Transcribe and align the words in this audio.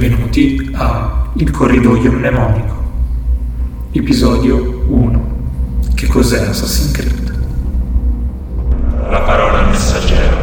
Benvenuti 0.00 0.70
a 0.72 1.30
Il 1.36 1.50
corridoio 1.50 2.10
mnemonico, 2.10 2.74
episodio 3.92 4.86
1. 4.88 5.92
Che 5.94 6.06
cos'è 6.06 6.46
Assassin's 6.46 6.90
Creed? 6.90 7.28
La 9.10 9.20
parola 9.20 9.68
messaggero. 9.68 10.36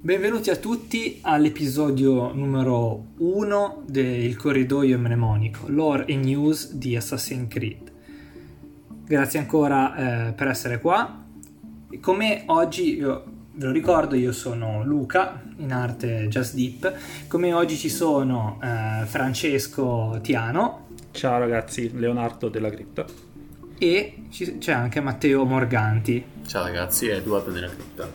Benvenuti 0.00 0.50
a 0.50 0.56
tutti 0.56 1.18
all'episodio 1.22 2.32
numero 2.32 3.06
1 3.16 3.82
del 3.84 4.36
corridoio 4.36 4.96
mnemonico, 4.96 5.66
lore 5.66 6.04
e 6.04 6.14
news 6.14 6.72
di 6.72 6.94
Assassin's 6.94 7.48
Creed. 7.48 7.90
Grazie 9.04 9.40
ancora 9.40 10.28
eh, 10.28 10.32
per 10.34 10.46
essere 10.46 10.78
qua. 10.78 11.24
Come 12.00 12.44
oggi, 12.46 12.94
io 12.94 13.36
ve 13.58 13.66
lo 13.66 13.72
ricordo, 13.72 14.14
io 14.14 14.30
sono 14.30 14.84
Luca, 14.84 15.42
in 15.56 15.72
arte 15.72 16.28
Just 16.28 16.54
Deep. 16.54 17.26
Come 17.26 17.52
oggi 17.52 17.76
ci 17.76 17.88
sono 17.88 18.60
eh, 18.62 19.04
Francesco 19.04 20.20
Tiano. 20.22 20.86
Ciao 21.10 21.40
ragazzi, 21.40 21.90
Leonardo 21.98 22.48
della 22.48 22.70
Cripta. 22.70 23.04
E 23.76 24.26
ci, 24.30 24.58
c'è 24.58 24.70
anche 24.70 25.00
Matteo 25.00 25.44
Morganti. 25.44 26.24
Ciao 26.46 26.62
ragazzi, 26.62 27.08
Edoardo 27.08 27.50
della 27.50 27.66
Cripta. 27.66 28.08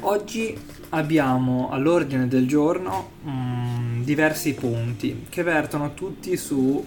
Oggi 0.00 0.58
abbiamo 0.88 1.70
all'ordine 1.70 2.26
del 2.26 2.48
giorno 2.48 3.10
mh, 3.22 3.30
mm, 3.30 4.02
diversi 4.02 4.54
punti 4.54 5.26
che 5.28 5.44
vertono 5.44 5.94
tutti 5.94 6.36
sulla 6.36 6.82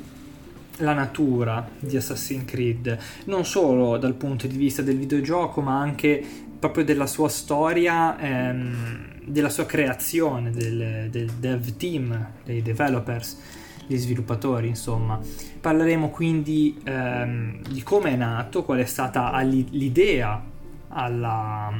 natura 0.77 1.65
di 1.79 1.95
Assassin's 1.95 2.43
Creed, 2.43 2.97
non 3.25 3.45
solo 3.45 3.97
dal 3.97 4.13
punto 4.15 4.45
di 4.45 4.57
vista 4.57 4.81
del 4.81 4.97
videogioco, 4.97 5.61
ma 5.61 5.79
anche 5.79 6.46
proprio 6.59 6.83
della 6.83 7.07
sua 7.07 7.29
storia, 7.29 8.17
ehm, 8.19 9.21
della 9.25 9.49
sua 9.49 9.65
creazione, 9.65 10.51
del, 10.51 11.07
del 11.09 11.29
dev 11.31 11.75
team, 11.77 12.29
dei 12.43 12.61
developers, 12.61 13.37
gli 13.85 13.97
sviluppatori, 13.97 14.67
insomma. 14.67 15.19
Parleremo 15.59 16.09
quindi 16.09 16.79
ehm, 16.83 17.61
di 17.69 17.81
come 17.83 18.11
è 18.11 18.15
nato, 18.15 18.63
qual 18.63 18.79
è 18.79 18.85
stata 18.85 19.37
l'idea 19.41 20.43
alla, 20.89 21.71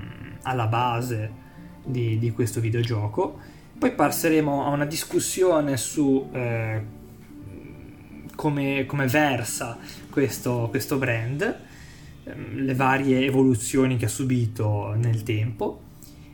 alla 0.44 0.68
base 0.68 1.46
di, 1.84 2.18
di 2.18 2.32
questo 2.32 2.60
videogioco. 2.60 3.40
Poi 3.78 3.94
passeremo 3.94 4.66
a 4.66 4.70
una 4.70 4.86
discussione 4.86 5.78
su 5.78 6.30
eh, 6.32 6.96
come, 8.36 8.86
come, 8.86 9.08
versa 9.08 9.78
questo, 10.10 10.68
questo 10.70 10.98
brand, 10.98 11.66
le 12.36 12.74
varie 12.74 13.26
evoluzioni 13.26 13.98
che 13.98 14.06
ha 14.06 14.10
subito 14.10 14.94
nel 14.96 15.24
tempo. 15.24 15.82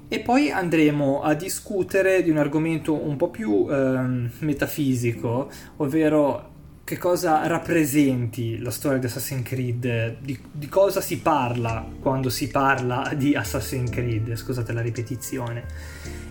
E 0.07 0.19
poi 0.19 0.51
andremo 0.51 1.21
a 1.21 1.33
discutere 1.33 2.21
di 2.21 2.29
un 2.29 2.37
argomento 2.37 2.93
un 2.93 3.15
po' 3.15 3.29
più 3.29 3.67
eh, 3.69 4.29
metafisico, 4.39 5.49
ovvero 5.77 6.51
che 6.83 6.97
cosa 6.97 7.47
rappresenti 7.47 8.59
la 8.59 8.69
storia 8.69 8.99
di 8.99 9.05
Assassin's 9.05 9.47
Creed, 9.47 10.17
di, 10.19 10.37
di, 10.51 10.67
cosa 10.67 10.99
si 10.99 11.19
parla 11.19 11.85
quando 12.01 12.29
si 12.29 12.49
parla 12.49 13.13
di 13.15 13.35
Assassin's 13.35 13.89
Creed, 13.89 14.35
scusate 14.35 14.73
la 14.73 14.81
ripetizione. 14.81 15.65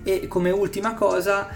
E 0.02 0.28
come 0.28 0.50
ultima 0.50 0.94
cosa 0.94 1.48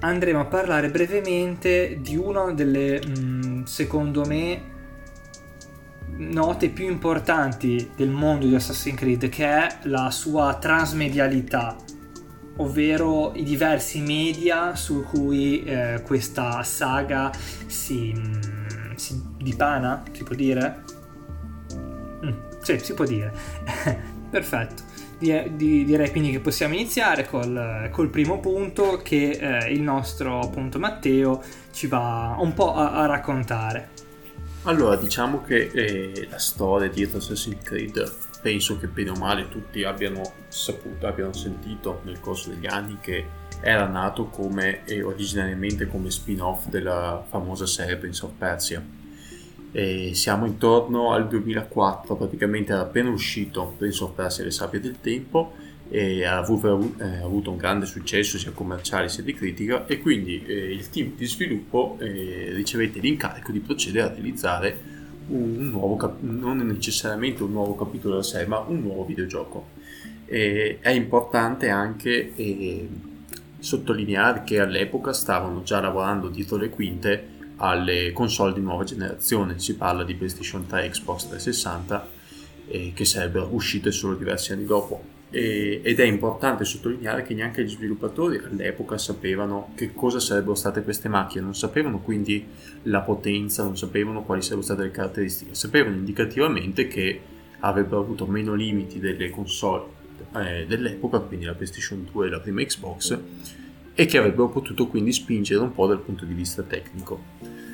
andremo 0.00 0.40
a 0.40 0.46
parlare 0.46 0.88
brevemente 0.90 1.98
di 2.00 2.16
una 2.16 2.50
delle, 2.52 3.00
mh, 3.00 3.20
mm, 3.20 3.62
secondo 3.64 4.24
me, 4.24 4.76
note 6.18 6.68
più 6.70 6.86
importanti 6.86 7.90
del 7.94 8.10
mondo 8.10 8.46
di 8.46 8.54
Assassin's 8.54 8.96
Creed, 8.96 9.28
che 9.28 9.46
è 9.46 9.78
la 9.82 10.10
sua 10.10 10.54
transmedialità, 10.54 11.76
ovvero 12.56 13.34
i 13.34 13.44
diversi 13.44 14.00
media 14.00 14.74
su 14.74 15.04
cui 15.04 15.62
eh, 15.62 16.02
questa 16.04 16.62
saga 16.62 17.30
si, 17.66 18.12
mm, 18.16 18.94
si, 18.96 19.22
dipana, 19.36 20.02
si 20.10 20.24
può 20.24 20.34
dire? 20.34 20.82
Mm, 22.24 22.32
sì, 22.62 22.78
si 22.78 22.94
può 22.94 23.04
dire. 23.04 23.32
Perfetto. 24.30 24.82
Di, 25.18 25.56
di, 25.56 25.84
direi 25.84 26.10
quindi 26.10 26.30
che 26.30 26.38
possiamo 26.38 26.74
iniziare 26.74 27.26
col, 27.26 27.88
col 27.90 28.08
primo 28.08 28.38
punto 28.38 29.00
che 29.02 29.30
eh, 29.30 29.72
il 29.72 29.82
nostro 29.82 30.38
appunto 30.38 30.78
Matteo 30.78 31.42
ci 31.72 31.88
va 31.88 32.36
un 32.38 32.54
po' 32.54 32.74
a, 32.74 32.92
a 32.92 33.06
raccontare. 33.06 34.06
Allora, 34.68 34.96
diciamo 34.96 35.40
che 35.40 35.70
eh, 35.72 36.28
la 36.28 36.36
storia 36.36 36.90
dietro 36.90 37.16
Assassin's 37.16 37.62
Creed 37.62 38.16
penso 38.42 38.78
che 38.78 38.86
bene 38.86 39.08
o 39.08 39.14
male 39.14 39.48
tutti 39.48 39.82
abbiano 39.82 40.20
saputo, 40.48 41.06
abbiano 41.06 41.32
sentito 41.32 42.02
nel 42.04 42.20
corso 42.20 42.50
degli 42.50 42.66
anni 42.66 42.98
che 43.00 43.24
era 43.62 43.86
nato 43.86 44.26
come 44.26 44.84
eh, 44.84 45.02
originariamente 45.02 45.86
come 45.86 46.10
spin-off 46.10 46.66
della 46.66 47.24
famosa 47.26 47.64
serie 47.64 47.96
Prince 47.96 48.26
of 48.26 48.32
Persia. 48.36 48.84
E 49.72 50.10
siamo 50.12 50.44
intorno 50.44 51.12
al 51.12 51.28
2004, 51.28 52.14
praticamente 52.16 52.72
era 52.72 52.82
appena 52.82 53.08
uscito 53.08 53.74
Prince 53.78 54.04
of 54.04 54.10
Persia 54.10 54.42
e 54.42 54.46
le 54.46 54.52
sabbie 54.52 54.80
del 54.80 55.00
tempo 55.00 55.54
e 55.90 56.24
ha 56.24 56.36
avuto, 56.36 56.92
eh, 56.98 57.22
avuto, 57.22 57.50
un 57.50 57.56
grande 57.56 57.86
successo 57.86 58.38
sia 58.38 58.50
commerciale 58.50 59.08
sia 59.08 59.22
di 59.22 59.32
critica 59.32 59.86
e 59.86 60.00
quindi 60.00 60.44
eh, 60.44 60.72
il 60.72 60.90
team 60.90 61.12
di 61.16 61.26
sviluppo 61.26 61.96
eh, 62.00 62.50
ricevette 62.52 62.98
l'incarico 62.98 63.52
di 63.52 63.60
procedere 63.60 64.06
a 64.06 64.12
realizzare 64.12 64.96
un 65.28 65.70
nuovo 65.70 65.96
cap- 65.96 66.20
non 66.20 66.58
necessariamente 66.58 67.42
un 67.42 67.52
nuovo 67.52 67.74
capitolo 67.74 68.14
della 68.14 68.24
serie, 68.24 68.46
ma 68.46 68.58
un 68.58 68.80
nuovo 68.80 69.04
videogioco. 69.04 69.68
E 70.26 70.78
è 70.80 70.90
importante 70.90 71.70
anche 71.70 72.34
eh, 72.34 72.88
sottolineare 73.58 74.42
che 74.44 74.60
all'epoca 74.60 75.12
stavano 75.14 75.62
già 75.62 75.80
lavorando 75.80 76.28
dietro 76.28 76.56
le 76.56 76.68
quinte 76.68 77.36
alle 77.56 78.12
console 78.12 78.52
di 78.52 78.60
nuova 78.60 78.84
generazione, 78.84 79.58
si 79.58 79.74
parla 79.74 80.04
di 80.04 80.14
PlayStation 80.14 80.66
3 80.66 80.90
Xbox 80.90 81.28
360 81.28 82.08
eh, 82.68 82.92
che 82.94 83.04
sarebbero 83.04 83.48
uscite 83.50 83.90
solo 83.90 84.14
diversi 84.14 84.52
anni 84.52 84.64
dopo 84.64 85.16
e, 85.30 85.80
ed 85.82 86.00
è 86.00 86.04
importante 86.04 86.64
sottolineare 86.64 87.22
che 87.22 87.34
neanche 87.34 87.62
gli 87.62 87.68
sviluppatori 87.68 88.38
all'epoca 88.38 88.96
sapevano 88.98 89.72
che 89.74 89.92
cosa 89.92 90.20
sarebbero 90.20 90.54
state 90.54 90.82
queste 90.82 91.08
macchine, 91.08 91.42
non 91.42 91.54
sapevano 91.54 92.00
quindi 92.00 92.46
la 92.84 93.00
potenza, 93.00 93.62
non 93.62 93.76
sapevano 93.76 94.22
quali 94.22 94.40
sarebbero 94.40 94.66
state 94.66 94.82
le 94.82 94.90
caratteristiche, 94.90 95.54
sapevano 95.54 95.96
indicativamente 95.96 96.86
che 96.88 97.20
avrebbero 97.60 98.00
avuto 98.00 98.26
meno 98.26 98.54
limiti 98.54 98.98
delle 99.00 99.30
console 99.30 99.96
eh, 100.34 100.64
dell'epoca, 100.66 101.20
quindi 101.20 101.44
la 101.44 101.54
PlayStation 101.54 102.06
2 102.10 102.26
e 102.26 102.30
la 102.30 102.40
prima 102.40 102.62
Xbox, 102.62 103.18
e 103.94 104.06
che 104.06 104.18
avrebbero 104.18 104.48
potuto 104.48 104.86
quindi 104.86 105.12
spingere 105.12 105.60
un 105.60 105.72
po' 105.72 105.86
dal 105.86 106.00
punto 106.00 106.24
di 106.24 106.34
vista 106.34 106.62
tecnico. 106.62 107.66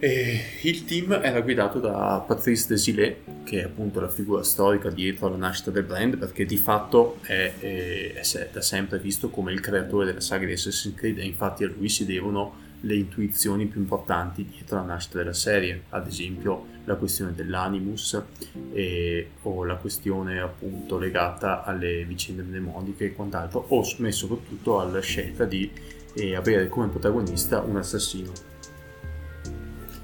E 0.00 0.40
il 0.62 0.84
team 0.84 1.10
era 1.10 1.40
guidato 1.40 1.80
da 1.80 2.22
Patrice 2.24 2.68
Desilets, 2.68 3.18
che 3.42 3.62
è 3.62 3.64
appunto 3.64 3.98
la 3.98 4.08
figura 4.08 4.44
storica 4.44 4.90
dietro 4.90 5.26
alla 5.26 5.36
nascita 5.36 5.72
del 5.72 5.82
brand, 5.82 6.16
perché 6.16 6.44
di 6.44 6.56
fatto 6.56 7.18
è, 7.22 7.54
è, 7.58 8.12
è 8.14 8.48
da 8.52 8.62
sempre 8.62 9.00
visto 9.00 9.28
come 9.28 9.52
il 9.52 9.58
creatore 9.58 10.06
della 10.06 10.20
saga 10.20 10.46
di 10.46 10.52
Assassin's 10.52 10.94
Creed 10.94 11.18
e 11.18 11.24
infatti 11.24 11.64
a 11.64 11.66
lui 11.66 11.88
si 11.88 12.06
devono 12.06 12.66
le 12.82 12.94
intuizioni 12.94 13.66
più 13.66 13.80
importanti 13.80 14.44
dietro 14.44 14.76
la 14.76 14.84
nascita 14.84 15.18
della 15.18 15.32
serie, 15.32 15.82
ad 15.88 16.06
esempio 16.06 16.66
la 16.84 16.94
questione 16.94 17.34
dell'animus 17.34 18.22
e, 18.72 19.30
o 19.42 19.64
la 19.64 19.74
questione 19.74 20.38
appunto 20.38 20.96
legata 20.96 21.64
alle 21.64 22.04
vicende 22.04 22.42
mnemoniche 22.42 23.06
e 23.06 23.12
quant'altro, 23.14 23.64
o 23.70 23.82
soprattutto 23.82 24.78
alla 24.78 25.00
scelta 25.00 25.44
di 25.44 25.68
eh, 26.14 26.36
avere 26.36 26.68
come 26.68 26.86
protagonista 26.86 27.60
un 27.62 27.78
assassino 27.78 28.57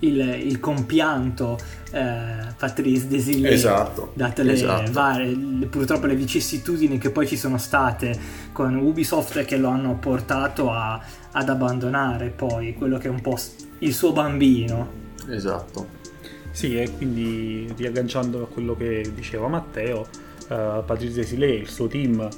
il, 0.07 0.19
il 0.47 0.61
compianto 0.61 1.59
eh, 1.91 2.53
Patrice 2.57 3.07
Desilets 3.07 3.55
esatto, 3.55 4.13
date 4.15 4.43
le 4.43 4.53
esatto. 4.53 4.93
varie 4.93 5.35
le, 5.35 5.67
purtroppo 5.67 6.07
le 6.07 6.15
vicissitudini 6.15 6.99
che 6.99 7.11
poi 7.11 7.27
ci 7.27 7.37
sono 7.37 7.59
state 7.59 8.19
con 8.53 8.75
Ubisoft 8.77 9.45
che 9.45 9.57
lo 9.57 9.69
hanno 9.69 9.97
portato 9.97 10.71
a, 10.71 11.01
ad 11.33 11.49
abbandonare 11.49 12.29
poi 12.31 12.75
quello 12.75 12.99
che 12.99 13.09
è 13.09 13.11
un 13.11 13.21
po' 13.21 13.39
il 13.79 13.95
suo 13.95 14.13
bambino 14.13 15.03
esatto 15.29 16.03
sì 16.51 16.77
e 16.79 16.91
quindi 16.97 17.73
riagganciando 17.77 18.43
a 18.43 18.47
quello 18.47 18.77
che 18.77 19.11
diceva 19.15 19.49
Matteo 19.49 20.01
uh, 20.01 20.85
Patrice 20.85 21.15
Desilets 21.15 21.53
e 21.53 21.61
il 21.61 21.69
suo 21.69 21.87
team 21.87 22.29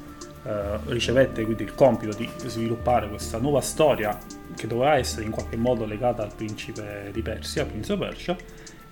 Uh, 0.46 0.79
ricevette 0.93 1.43
quindi 1.43 1.64
il 1.64 1.75
compito 1.75 2.17
di 2.17 2.31
sviluppare 2.46 3.08
questa 3.08 3.38
nuova 3.38 3.61
storia 3.61 4.17
che 4.56 4.67
doveva 4.67 4.97
essere 4.97 5.25
in 5.25 5.31
qualche 5.31 5.56
modo 5.56 5.85
legata 5.85 6.23
al 6.23 6.35
principe 6.35 7.11
di 7.12 7.23
Persia, 7.23 7.64
Prince 7.64 7.93
of 7.93 7.99
Persia, 7.99 8.37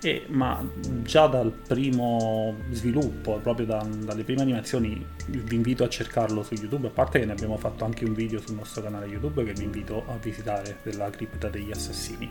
e, 0.00 0.26
ma 0.28 0.62
già 1.02 1.26
dal 1.26 1.50
primo 1.50 2.56
sviluppo, 2.70 3.38
proprio 3.42 3.64
da, 3.64 3.86
dalle 4.04 4.22
prime 4.22 4.42
animazioni, 4.42 5.04
vi 5.28 5.54
invito 5.54 5.82
a 5.82 5.88
cercarlo 5.88 6.42
su 6.42 6.54
YouTube, 6.54 6.88
a 6.88 6.90
parte 6.90 7.18
che 7.18 7.24
ne 7.24 7.32
abbiamo 7.32 7.56
fatto 7.56 7.84
anche 7.84 8.04
un 8.04 8.12
video 8.12 8.40
sul 8.40 8.56
nostro 8.56 8.82
canale 8.82 9.06
YouTube 9.06 9.44
che 9.44 9.54
vi 9.54 9.64
invito 9.64 10.04
a 10.06 10.18
visitare 10.20 10.78
della 10.82 11.08
cripta 11.08 11.48
degli 11.48 11.70
assassini. 11.70 12.30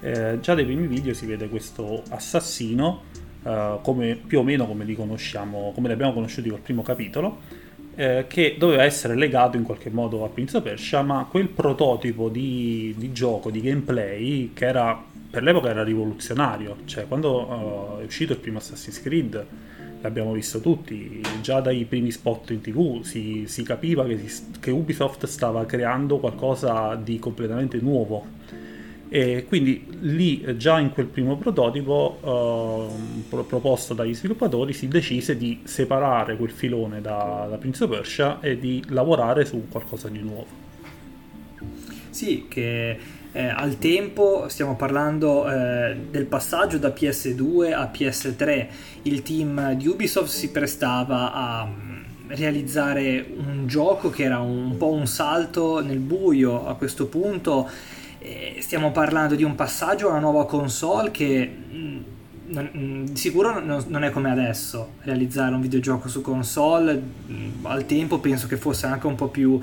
Eh, 0.00 0.38
già 0.40 0.54
dai 0.54 0.64
primi 0.64 0.86
video 0.86 1.14
si 1.14 1.26
vede 1.26 1.48
questo 1.48 2.02
assassino 2.10 3.02
eh, 3.42 3.78
come, 3.82 4.20
più 4.26 4.40
o 4.40 4.42
meno 4.42 4.66
come 4.66 4.84
li 4.84 4.94
conosciamo, 4.94 5.72
come 5.74 5.88
li 5.88 5.94
abbiamo 5.94 6.12
conosciuti 6.12 6.50
col 6.50 6.60
primo 6.60 6.82
capitolo, 6.82 7.38
eh, 7.98 8.26
che 8.28 8.54
doveva 8.56 8.84
essere 8.84 9.16
legato 9.16 9.56
in 9.56 9.64
qualche 9.64 9.90
modo 9.90 10.24
a 10.24 10.28
Prince 10.28 10.58
of 10.58 10.62
Persia, 10.62 11.02
ma 11.02 11.26
quel 11.28 11.48
prototipo 11.48 12.28
di, 12.28 12.94
di 12.96 13.10
gioco, 13.10 13.50
di 13.50 13.60
gameplay, 13.60 14.52
che 14.54 14.66
era 14.66 15.02
per 15.28 15.42
l'epoca 15.42 15.68
era 15.68 15.82
rivoluzionario, 15.82 16.76
cioè 16.84 17.08
quando 17.08 17.96
uh, 17.98 18.00
è 18.00 18.04
uscito 18.04 18.34
il 18.34 18.38
primo 18.38 18.58
Assassin's 18.58 19.02
Creed 19.02 19.46
l'abbiamo 20.00 20.32
visto 20.32 20.60
tutti, 20.60 21.20
già 21.40 21.60
dai 21.60 21.84
primi 21.86 22.12
spot 22.12 22.50
in 22.50 22.60
tv 22.60 23.02
si, 23.02 23.46
si 23.48 23.64
capiva 23.64 24.06
che, 24.06 24.16
che, 24.60 24.70
Ubisoft 24.70 25.26
stava 25.26 25.66
creando 25.66 26.18
qualcosa 26.18 26.94
di 26.94 27.18
completamente 27.18 27.78
nuovo. 27.80 28.24
E 29.10 29.46
quindi 29.48 29.86
lì, 30.00 30.56
già 30.58 30.78
in 30.78 30.90
quel 30.90 31.06
primo 31.06 31.36
prototipo 31.36 32.18
uh, 32.20 33.22
pro- 33.28 33.44
proposto 33.44 33.94
dagli 33.94 34.14
sviluppatori, 34.14 34.74
si 34.74 34.86
decise 34.86 35.36
di 35.36 35.60
separare 35.64 36.36
quel 36.36 36.50
filone 36.50 37.00
da, 37.00 37.46
da 37.48 37.56
Prince 37.56 37.84
of 37.84 37.90
Persia 37.90 38.40
e 38.40 38.58
di 38.58 38.82
lavorare 38.88 39.46
su 39.46 39.66
qualcosa 39.70 40.08
di 40.08 40.20
nuovo. 40.20 40.66
Sì, 42.10 42.46
che 42.48 42.98
eh, 43.32 43.46
al 43.46 43.78
tempo 43.78 44.46
stiamo 44.48 44.76
parlando 44.76 45.50
eh, 45.50 45.96
del 46.10 46.26
passaggio 46.26 46.76
da 46.76 46.88
PS2 46.88 47.72
a 47.72 47.90
PS3. 47.92 48.66
Il 49.02 49.22
team 49.22 49.74
di 49.74 49.86
Ubisoft 49.86 50.28
si 50.28 50.50
prestava 50.50 51.32
a 51.32 51.64
mm, 51.64 52.02
realizzare 52.28 53.26
un 53.36 53.66
gioco 53.66 54.10
che 54.10 54.24
era 54.24 54.40
un 54.40 54.76
po' 54.76 54.90
un 54.90 55.06
salto 55.06 55.80
nel 55.80 55.98
buio 55.98 56.66
a 56.66 56.74
questo 56.74 57.06
punto 57.06 57.68
eh, 58.18 58.58
stiamo 58.60 58.90
parlando 58.90 59.34
di 59.34 59.44
un 59.44 59.54
passaggio 59.54 60.08
a 60.08 60.10
una 60.10 60.20
nuova 60.20 60.46
console 60.46 61.10
che 61.10 61.50
mm, 61.72 61.98
non, 62.48 62.70
mm, 62.76 63.04
di 63.06 63.16
sicuro 63.16 63.60
non, 63.60 63.84
non, 63.88 64.04
è 64.04 64.10
come 64.10 64.30
adesso 64.30 64.94
realizzare 65.02 65.54
un 65.54 65.60
videogioco 65.60 66.08
su 66.08 66.20
console 66.20 67.00
mm, 67.30 67.66
al 67.66 67.86
tempo 67.86 68.18
penso 68.18 68.46
che 68.46 68.56
fosse 68.56 68.86
anche 68.86 69.06
un 69.06 69.14
po' 69.14 69.28
più 69.28 69.60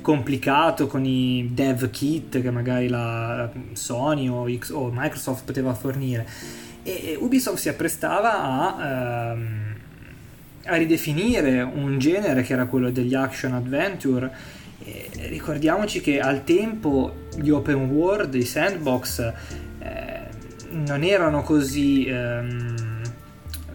complicato 0.00 0.86
con 0.86 1.04
i 1.04 1.50
dev 1.52 1.90
kit 1.90 2.40
che 2.40 2.50
magari 2.50 2.88
la 2.88 3.50
Sony 3.72 4.28
o, 4.28 4.46
X, 4.50 4.70
o 4.70 4.90
Microsoft 4.92 5.44
poteva 5.44 5.74
fornire. 5.74 6.26
E, 6.82 7.16
Ubisoft 7.20 7.58
si 7.58 7.68
apprestava 7.68 8.42
a, 8.42 9.32
ehm, 9.32 9.74
a 10.64 10.76
ridefinire 10.76 11.62
un 11.62 11.98
genere 11.98 12.42
che 12.42 12.52
era 12.52 12.66
quello 12.66 12.90
degli 12.90 13.14
action 13.14 13.52
adventure 13.52 14.26
e 14.26 14.67
ricordiamoci 15.28 16.00
che 16.00 16.20
al 16.20 16.44
tempo 16.44 17.26
gli 17.36 17.50
open 17.50 17.90
world, 17.90 18.34
i 18.34 18.44
sandbox 18.44 19.32
eh, 19.78 20.20
non 20.70 21.02
erano 21.02 21.42
così 21.42 22.06
ehm, 22.06 22.88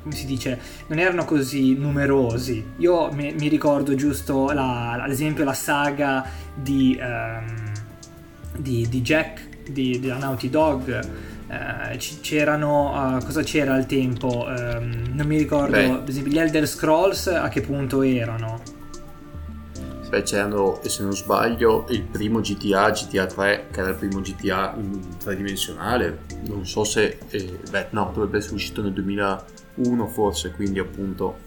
come 0.03 0.15
si 0.15 0.25
dice, 0.25 0.59
non 0.87 0.99
erano 0.99 1.23
così 1.23 1.75
numerosi. 1.75 2.63
Io 2.77 3.11
mi, 3.13 3.33
mi 3.33 3.47
ricordo 3.47 3.95
giusto 3.95 4.51
la, 4.51 4.91
ad 5.01 5.09
esempio 5.09 5.45
la 5.45 5.53
saga 5.53 6.25
di, 6.53 6.99
um, 7.01 7.71
di, 8.57 8.85
di 8.89 9.01
Jack, 9.01 9.69
di, 9.69 9.99
della 9.99 10.17
Naughty 10.17 10.49
Dog. 10.49 11.09
Uh, 11.47 11.97
c'erano, 12.21 13.15
uh, 13.17 13.23
cosa 13.23 13.43
c'era 13.43 13.75
al 13.75 13.85
tempo? 13.85 14.45
Um, 14.47 15.11
non 15.13 15.25
mi 15.25 15.37
ricordo, 15.37 15.71
Beh. 15.71 15.89
ad 15.89 16.09
esempio 16.09 16.31
gli 16.31 16.39
Elder 16.39 16.67
Scrolls 16.67 17.27
a 17.27 17.47
che 17.47 17.61
punto 17.61 18.01
erano? 18.01 18.61
Beh, 20.13 20.21
c'erano, 20.21 20.79
se 20.83 21.01
non 21.01 21.13
sbaglio, 21.13 21.87
il 21.89 22.03
primo 22.03 22.39
GTA, 22.39 22.91
GTA 22.91 23.25
3, 23.25 23.69
che 23.71 23.79
era 23.79 23.89
il 23.89 23.95
primo 23.95 24.21
GTA 24.21 24.71
tridimensionale. 25.17 26.19
Non 26.45 26.67
so 26.67 26.83
se, 26.83 27.17
eh, 27.29 27.57
beh, 27.67 27.87
no, 27.89 28.11
dovrebbe 28.13 28.37
essere 28.37 28.53
uscito 28.53 28.83
nel 28.83 28.93
2001 28.93 30.07
forse, 30.09 30.51
quindi 30.51 30.77
appunto 30.77 31.39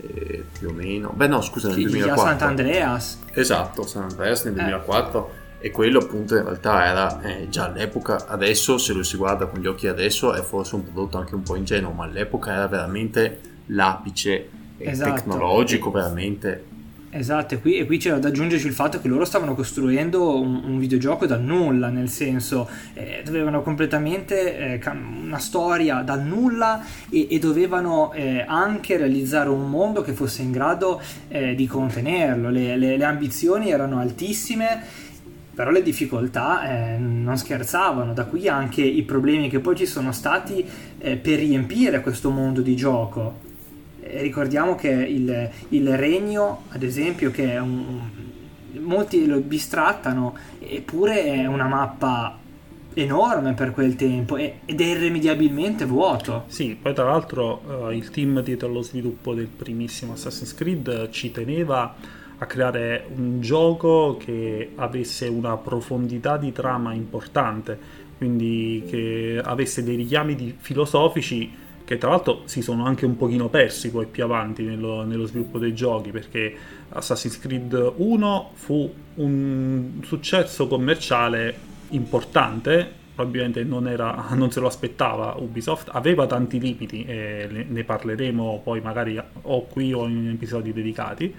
eh, 0.00 0.46
più 0.58 0.70
o 0.70 0.72
meno. 0.72 1.12
Beh, 1.14 1.26
no, 1.26 1.42
scusa, 1.42 1.68
nel 1.68 1.76
sì, 1.76 1.82
2004. 1.82 2.24
Sant'Andreas. 2.24 3.18
Esatto, 3.34 3.86
San 3.86 4.04
Andreas 4.04 4.44
nel 4.44 4.54
2004. 4.54 5.30
Eh. 5.58 5.66
E 5.66 5.70
quello 5.70 5.98
appunto 5.98 6.36
in 6.36 6.42
realtà 6.42 6.86
era 6.86 7.20
eh, 7.20 7.50
già 7.50 7.66
all'epoca, 7.66 8.28
adesso 8.28 8.78
se 8.78 8.94
lo 8.94 9.02
si 9.02 9.18
guarda 9.18 9.44
con 9.44 9.60
gli 9.60 9.66
occhi 9.66 9.88
adesso 9.88 10.32
è 10.32 10.40
forse 10.40 10.74
un 10.74 10.84
prodotto 10.84 11.18
anche 11.18 11.34
un 11.34 11.42
po' 11.42 11.54
ingenuo, 11.54 11.90
ma 11.90 12.04
all'epoca 12.04 12.50
era 12.50 12.66
veramente 12.66 13.40
l'apice 13.66 14.48
eh, 14.78 14.88
esatto. 14.88 15.12
tecnologico, 15.12 15.90
veramente 15.90 16.72
Esatto, 17.16 17.54
e 17.54 17.60
qui, 17.60 17.76
e 17.76 17.86
qui, 17.86 17.98
c'era 17.98 18.18
da 18.18 18.26
aggiungerci 18.26 18.66
il 18.66 18.72
fatto 18.72 19.00
che 19.00 19.06
loro 19.06 19.24
stavano 19.24 19.54
costruendo 19.54 20.36
un, 20.36 20.62
un 20.64 20.78
videogioco 20.78 21.26
dal 21.26 21.40
nulla, 21.40 21.88
nel 21.88 22.08
senso 22.08 22.68
eh, 22.92 23.22
dovevano 23.24 23.62
completamente 23.62 24.80
eh, 24.80 24.90
una 24.90 25.38
storia 25.38 26.00
dal 26.00 26.24
nulla 26.24 26.84
e, 27.08 27.28
e 27.30 27.38
dovevano 27.38 28.12
eh, 28.12 28.44
anche 28.44 28.96
realizzare 28.96 29.48
un 29.48 29.70
mondo 29.70 30.02
che 30.02 30.12
fosse 30.12 30.42
in 30.42 30.50
grado 30.50 31.00
eh, 31.28 31.54
di 31.54 31.68
contenerlo. 31.68 32.50
Le, 32.50 32.76
le, 32.76 32.96
le, 32.96 33.04
ambizioni 33.04 33.70
erano 33.70 34.00
altissime, 34.00 34.82
però 35.54 35.70
le 35.70 35.82
difficoltà 35.82 36.68
eh, 36.94 36.98
non 36.98 37.38
scherzavano, 37.38 38.12
da 38.12 38.24
qui 38.24 38.48
anche 38.48 38.82
i 38.82 39.04
problemi 39.04 39.48
che 39.48 39.60
poi 39.60 39.76
ci 39.76 39.86
sono 39.86 40.10
stati 40.10 40.66
eh, 40.98 41.16
per 41.16 41.38
riempire 41.38 42.00
questo 42.00 42.30
mondo 42.30 42.60
di 42.60 42.74
gioco 42.74 43.43
ricordiamo 44.22 44.74
che 44.74 44.88
il, 44.88 45.50
il, 45.70 45.96
regno, 45.96 46.64
ad 46.68 46.82
esempio, 46.82 47.30
che 47.30 47.52
è 47.52 47.60
un, 47.60 48.00
molti 48.80 49.26
lo 49.26 49.40
bistrattano, 49.40 50.36
eppure 50.60 51.24
è 51.24 51.46
una 51.46 51.66
mappa 51.66 52.38
enorme 52.94 53.54
per 53.54 53.72
quel 53.72 53.96
tempo 53.96 54.36
ed 54.36 54.80
è 54.80 54.84
irrimediabilmente 54.84 55.84
vuoto. 55.84 56.44
Sì, 56.46 56.76
poi 56.80 56.94
tra 56.94 57.04
l'altro 57.04 57.62
uh, 57.66 57.90
il 57.90 58.10
team 58.10 58.40
dietro 58.42 58.68
allo 58.68 58.82
sviluppo 58.82 59.34
del 59.34 59.48
primissimo 59.48 60.12
Assassin's 60.12 60.54
Creed 60.54 61.10
ci 61.10 61.30
teneva 61.32 61.94
a 62.38 62.46
creare 62.46 63.06
un 63.14 63.40
gioco 63.40 64.16
che 64.16 64.70
avesse 64.76 65.26
una 65.26 65.56
profondità 65.56 66.36
di 66.36 66.52
trama 66.52 66.92
importante, 66.92 67.78
quindi 68.16 68.84
che 68.88 69.40
avesse 69.42 69.82
dei 69.82 69.96
richiami 69.96 70.56
filosofici 70.58 71.62
che 71.84 71.98
tra 71.98 72.10
l'altro 72.10 72.42
si 72.46 72.62
sono 72.62 72.86
anche 72.86 73.04
un 73.04 73.16
pochino 73.16 73.48
persi 73.48 73.90
poi 73.90 74.06
più 74.06 74.24
avanti 74.24 74.62
nello, 74.62 75.04
nello, 75.04 75.26
sviluppo 75.26 75.58
dei 75.58 75.74
giochi 75.74 76.10
perché 76.10 76.54
Assassin's 76.88 77.38
Creed 77.38 77.92
1 77.96 78.50
fu 78.54 78.92
un 79.14 80.00
successo 80.02 80.66
commerciale 80.66 81.54
importante 81.90 83.02
probabilmente 83.14 83.62
non, 83.64 83.86
era, 83.86 84.28
non 84.34 84.50
se 84.50 84.60
lo 84.60 84.66
aspettava 84.66 85.36
Ubisoft 85.38 85.90
aveva 85.92 86.26
tanti 86.26 86.58
limiti 86.58 87.04
e 87.04 87.66
ne 87.68 87.84
parleremo 87.84 88.60
poi 88.64 88.80
magari 88.80 89.20
o 89.42 89.66
qui 89.66 89.92
o 89.92 90.06
in 90.06 90.30
episodi 90.30 90.72
dedicati 90.72 91.34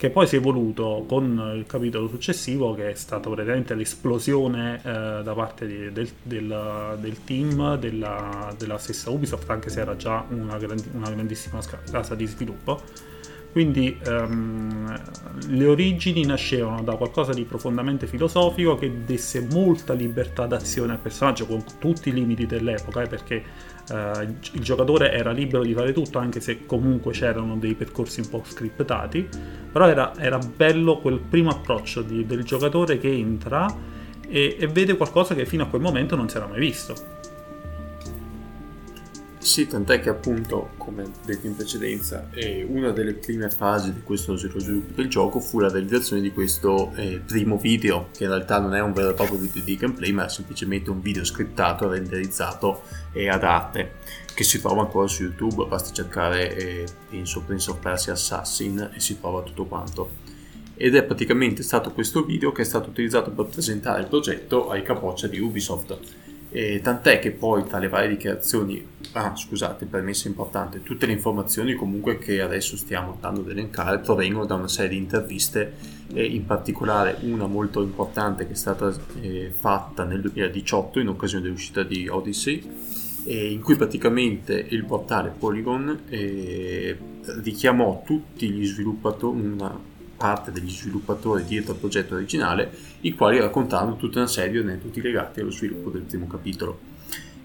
che 0.00 0.08
poi 0.08 0.26
si 0.26 0.36
è 0.36 0.38
evoluto 0.38 1.04
con 1.06 1.52
il 1.54 1.66
capitolo 1.66 2.08
successivo 2.08 2.72
che 2.72 2.92
è 2.92 2.94
stato 2.94 3.28
praticamente 3.28 3.74
l'esplosione 3.74 4.80
eh, 4.82 4.82
da 5.22 5.32
parte 5.34 5.66
di, 5.66 5.92
del, 5.92 6.08
del, 6.22 6.96
del, 6.98 7.22
team 7.22 7.76
della, 7.76 8.50
della, 8.56 8.78
stessa 8.78 9.10
Ubisoft 9.10 9.50
anche 9.50 9.68
se 9.68 9.78
era 9.80 9.96
già 9.96 10.24
una, 10.30 10.56
grandi, 10.56 10.88
una 10.94 11.10
grandissima 11.10 11.60
casa 11.90 12.14
di 12.14 12.24
sviluppo. 12.24 12.80
Quindi 13.52 13.94
um, 14.06 14.98
le 15.48 15.66
origini 15.66 16.24
nascevano 16.24 16.82
da 16.82 16.94
qualcosa 16.94 17.34
di 17.34 17.42
profondamente 17.42 18.06
filosofico 18.06 18.76
che 18.76 19.04
desse 19.04 19.46
molta 19.50 19.92
libertà 19.92 20.46
d'azione 20.46 20.92
al 20.92 20.98
personaggio 20.98 21.44
con 21.44 21.62
tutti 21.78 22.08
i 22.08 22.12
limiti 22.14 22.46
dell'epoca, 22.46 23.02
eh, 23.02 23.06
perché 23.06 23.42
uh, 23.90 24.20
il 24.52 24.60
giocatore 24.60 25.12
era 25.12 25.30
libero 25.32 25.62
di 25.62 25.74
fare 25.74 25.92
tutto, 25.92 26.18
anche 26.18 26.40
se 26.40 26.66
comunque 26.66 27.12
c'erano 27.12 27.56
dei 27.56 27.74
percorsi 27.74 28.20
un 28.20 28.28
po' 28.28 28.42
scriptati, 28.46 29.28
però 29.70 29.88
era, 29.88 30.16
era 30.16 30.38
bello 30.38 30.98
quel 30.98 31.18
primo 31.18 31.50
approccio 31.50 32.02
di, 32.02 32.24
del 32.26 32.44
giocatore 32.44 32.98
che 32.98 33.10
entra 33.10 33.66
e, 34.28 34.56
e 34.58 34.66
vede 34.68 34.96
qualcosa 34.96 35.34
che 35.34 35.44
fino 35.44 35.64
a 35.64 35.66
quel 35.66 35.82
momento 35.82 36.16
non 36.16 36.28
si 36.28 36.36
era 36.36 36.46
mai 36.46 36.60
visto. 36.60 37.19
Sì, 39.42 39.66
tant'è 39.66 40.00
che 40.00 40.10
appunto, 40.10 40.72
come 40.76 41.10
detto 41.24 41.46
in 41.46 41.56
precedenza, 41.56 42.28
eh, 42.30 42.62
una 42.62 42.90
delle 42.90 43.14
prime 43.14 43.48
fasi 43.48 43.90
di 43.90 44.02
questo 44.02 44.36
sviluppo 44.36 44.92
del 44.92 45.08
gioco 45.08 45.40
fu 45.40 45.60
la 45.60 45.70
realizzazione 45.70 46.20
di 46.20 46.30
questo 46.30 46.92
eh, 46.94 47.22
primo 47.26 47.56
video, 47.56 48.10
che 48.14 48.24
in 48.24 48.30
realtà 48.30 48.58
non 48.58 48.74
è 48.74 48.82
un 48.82 48.92
vero 48.92 49.10
e 49.10 49.14
proprio 49.14 49.38
video 49.38 49.62
di 49.62 49.76
gameplay, 49.76 50.12
ma 50.12 50.26
è 50.26 50.28
semplicemente 50.28 50.90
un 50.90 51.00
video 51.00 51.24
scriptato, 51.24 51.88
renderizzato 51.88 52.82
e 53.12 53.30
ad 53.30 53.42
arte, 53.42 53.94
che 54.34 54.44
si 54.44 54.60
trova 54.60 54.82
ancora 54.82 55.06
su 55.06 55.22
YouTube, 55.22 55.64
basta 55.64 55.90
cercare, 55.90 56.54
eh, 56.54 56.84
penso, 57.08 57.40
Prince 57.40 57.70
of 57.70 57.78
Persia 57.78 58.12
Assassin 58.12 58.90
e 58.94 59.00
si 59.00 59.18
trova 59.18 59.40
tutto 59.40 59.64
quanto. 59.64 60.10
Ed 60.74 60.94
è 60.94 61.02
praticamente 61.02 61.62
stato 61.62 61.92
questo 61.92 62.24
video 62.24 62.52
che 62.52 62.60
è 62.60 62.66
stato 62.66 62.90
utilizzato 62.90 63.30
per 63.30 63.46
presentare 63.46 64.02
il 64.02 64.06
progetto 64.06 64.68
ai 64.68 64.82
capoccia 64.82 65.26
di 65.28 65.40
Ubisoft 65.40 65.98
e 66.50 66.80
tant'è 66.82 67.18
che 67.18 67.30
poi 67.30 67.64
tra 67.66 67.78
le 67.78 67.88
varie 67.88 68.08
dichiarazioni, 68.08 68.84
ah 69.12 69.34
scusate, 69.34 69.86
permesso 69.86 70.28
importante, 70.28 70.82
tutte 70.82 71.06
le 71.06 71.12
informazioni 71.12 71.74
comunque 71.74 72.18
che 72.18 72.40
adesso 72.40 72.76
stiamo 72.76 73.12
andando 73.12 73.40
ad 73.40 73.50
elencare 73.50 73.98
provengono 73.98 74.46
da 74.46 74.54
una 74.54 74.68
serie 74.68 74.90
di 74.90 74.96
interviste 74.96 75.74
e 76.12 76.24
in 76.24 76.44
particolare 76.44 77.18
una 77.22 77.46
molto 77.46 77.82
importante 77.82 78.46
che 78.46 78.52
è 78.52 78.56
stata 78.56 78.92
eh, 79.20 79.52
fatta 79.56 80.04
nel 80.04 80.20
2018 80.20 80.98
in 80.98 81.08
occasione 81.08 81.44
dell'uscita 81.44 81.82
di 81.84 82.08
Odyssey 82.08 83.08
in 83.24 83.60
cui 83.60 83.76
praticamente 83.76 84.66
il 84.70 84.84
portale 84.84 85.32
Polygon 85.36 86.04
eh, 86.08 86.96
richiamò 87.42 88.02
tutti 88.04 88.48
gli 88.48 88.64
sviluppatori, 88.64 89.40
una 89.40 89.78
parte 90.20 90.52
degli 90.52 90.68
sviluppatori 90.68 91.44
dietro 91.44 91.72
al 91.72 91.78
progetto 91.78 92.14
originale, 92.14 92.70
i 93.00 93.14
quali 93.14 93.40
raccontavano 93.40 93.96
tutta 93.96 94.18
una 94.18 94.28
serie 94.28 94.50
di 94.50 94.58
aneddoti 94.58 95.00
legati 95.00 95.40
allo 95.40 95.50
sviluppo 95.50 95.88
del 95.88 96.02
primo 96.02 96.26
capitolo. 96.26 96.78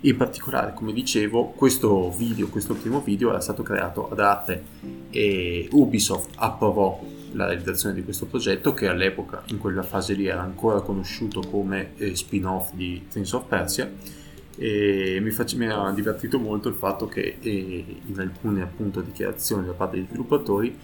In 0.02 0.18
particolare, 0.18 0.74
come 0.74 0.92
dicevo, 0.92 1.52
questo 1.52 2.12
video, 2.12 2.50
questo 2.50 2.74
primo 2.74 3.00
video 3.00 3.30
era 3.30 3.40
stato 3.40 3.64
creato 3.64 4.10
ad 4.10 4.20
arte 4.20 4.64
e 5.10 5.70
Ubisoft 5.72 6.32
approvò 6.36 7.02
la 7.32 7.46
realizzazione 7.46 7.96
di 7.96 8.04
questo 8.04 8.26
progetto 8.26 8.74
che 8.74 8.90
all'epoca, 8.90 9.44
in 9.48 9.58
quella 9.58 9.82
fase 9.82 10.14
lì, 10.14 10.28
era 10.28 10.42
ancora 10.42 10.82
conosciuto 10.82 11.40
come 11.50 11.94
eh, 11.96 12.14
spin-off 12.14 12.74
di 12.74 13.02
Prince 13.10 13.36
of 13.38 13.46
Persia 13.48 13.90
e 14.58 15.20
mi, 15.22 15.32
face, 15.32 15.56
mi, 15.56 15.68
ha 15.68 15.92
divertito 15.92 16.40
molto 16.40 16.68
il 16.68 16.76
fatto 16.76 17.08
che 17.08 17.38
eh, 17.40 17.86
in 18.06 18.20
alcune 18.20 18.62
appunto 18.62 19.00
dichiarazioni 19.00 19.66
da 19.66 19.72
parte 19.72 19.96
degli 19.96 20.08
sviluppatori 20.08 20.78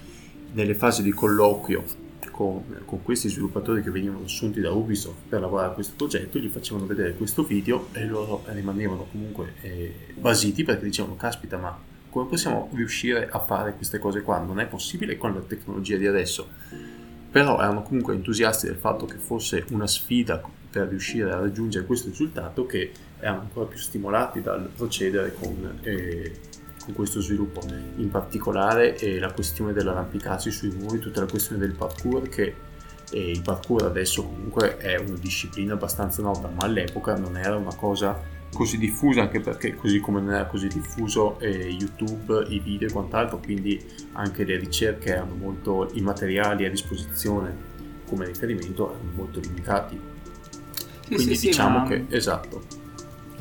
nelle 0.54 0.76
fasi 0.76 1.02
di 1.04 1.12
colloquio 1.12 1.84
con, 2.32 2.64
con, 2.86 3.04
questi 3.04 3.30
sviluppatori 3.30 3.82
che 3.84 3.92
venivano 3.92 4.26
assunti 4.26 4.62
da 4.62 4.72
Ubisoft 4.72 5.28
per 5.30 5.42
lavorare 5.42 5.70
a 5.70 5.74
questo 5.74 5.94
progetto 5.96 6.40
gli 6.40 6.48
facevano 6.48 6.86
vedere 6.86 7.14
questo 7.14 7.44
video 7.44 7.88
e 7.92 8.06
loro 8.06 8.44
rimanevano 8.48 9.08
comunque 9.12 9.54
eh, 9.62 9.94
basiti 10.16 10.64
perché 10.64 10.86
dicevano 10.86 11.16
caspita 11.16 11.58
ma 11.58 11.90
come 12.12 12.28
possiamo 12.28 12.70
riuscire 12.74 13.30
a 13.30 13.40
fare 13.40 13.74
queste 13.74 13.98
cose 13.98 14.22
qua? 14.22 14.38
Non 14.40 14.60
è 14.60 14.68
possibile 14.68 15.18
con 15.18 15.34
la 15.34 15.40
tecnologia 15.40 15.96
di 15.96 16.06
adesso. 16.06 16.46
Però 17.32 17.58
erano 17.58 17.84
comunque 17.84 18.14
entusiasti 18.14 18.68
del 18.68 18.76
fatto 18.76 19.06
che 19.06 19.16
fosse 19.16 19.64
una 19.70 19.88
sfida 19.88 20.42
per 20.70 20.90
riuscire 20.90 21.32
a 21.32 21.40
raggiungere 21.40 21.86
questo 21.86 22.10
risultato 22.10 22.66
che 22.66 22.92
erano 23.18 23.42
ancora 23.42 23.68
più 23.68 23.80
stimolati 23.80 24.42
dal 24.42 24.70
procedere 24.76 25.34
con, 25.34 25.80
eh, 25.84 26.34
con 26.84 26.94
questo 26.94 27.22
sviluppo. 27.22 27.62
In 27.98 28.10
particolare 28.10 28.98
eh, 28.98 29.20
la 29.20 29.32
questione 29.32 29.74
dell'arrampicarsi 29.74 30.52
sui 30.52 30.72
muri, 30.72 31.00
tutta 31.00 31.22
la 31.22 31.28
questione 31.28 31.62
del 31.62 31.74
parkour 31.74 32.28
che 32.30 32.56
eh, 33.12 33.32
il 33.32 33.42
parkour 33.42 33.84
adesso 33.84 34.24
comunque 34.24 34.78
è 34.78 34.98
una 34.98 35.18
disciplina 35.20 35.74
abbastanza 35.74 36.22
nota, 36.22 36.48
ma 36.48 36.66
all'epoca 36.66 37.16
non 37.16 37.38
era 37.38 37.56
una 37.56 37.76
cosa 37.76 38.40
così 38.54 38.78
diffusa 38.78 39.22
anche 39.22 39.40
perché 39.40 39.76
così 39.76 40.00
come 40.00 40.20
non 40.20 40.34
era 40.34 40.46
così 40.46 40.68
diffuso 40.68 41.40
eh, 41.40 41.70
YouTube, 41.70 42.46
i 42.50 42.60
video 42.60 42.88
e 42.88 42.92
quant'altro, 42.92 43.40
quindi 43.40 43.82
anche 44.14 44.44
le 44.44 44.58
ricerche 44.58 45.14
erano 45.14 45.36
molto, 45.36 45.90
i 45.94 46.02
materiali 46.02 46.66
a 46.66 46.70
disposizione 46.70 47.70
come 48.08 48.26
riferimento 48.26 48.90
erano 48.90 49.12
molto 49.16 49.40
limitati. 49.40 50.00
Sì, 51.06 51.16
quindi 51.16 51.36
sì, 51.36 51.48
diciamo 51.48 51.86
sì, 51.86 51.94
che 51.94 52.16
esatto. 52.16 52.81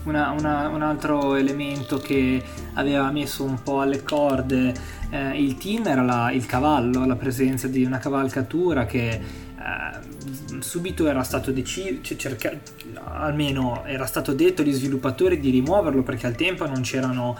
Una, 0.02 0.30
una, 0.30 0.68
un 0.68 0.82
altro 0.82 1.34
elemento 1.34 1.98
che 1.98 2.42
aveva 2.74 3.10
messo 3.10 3.44
un 3.44 3.62
po' 3.62 3.80
alle 3.80 4.02
corde 4.02 4.72
eh, 5.10 5.42
il 5.42 5.58
team 5.58 5.86
era 5.86 6.02
la, 6.02 6.30
il 6.30 6.46
cavallo, 6.46 7.04
la 7.04 7.16
presenza 7.16 7.66
di 7.66 7.84
una 7.84 7.98
cavalcatura 7.98 8.86
che 8.86 9.08
eh, 9.10 10.60
subito 10.60 11.06
era 11.06 11.22
stato 11.22 11.50
deciso, 11.50 12.00
cioè 12.00 12.16
cerca- 12.16 12.58
almeno 13.04 13.84
era 13.84 14.06
stato 14.06 14.32
detto 14.32 14.62
agli 14.62 14.72
sviluppatori 14.72 15.38
di 15.38 15.50
rimuoverlo 15.50 16.02
perché 16.02 16.26
al 16.26 16.34
tempo 16.34 16.66
non 16.66 16.80
c'erano 16.82 17.36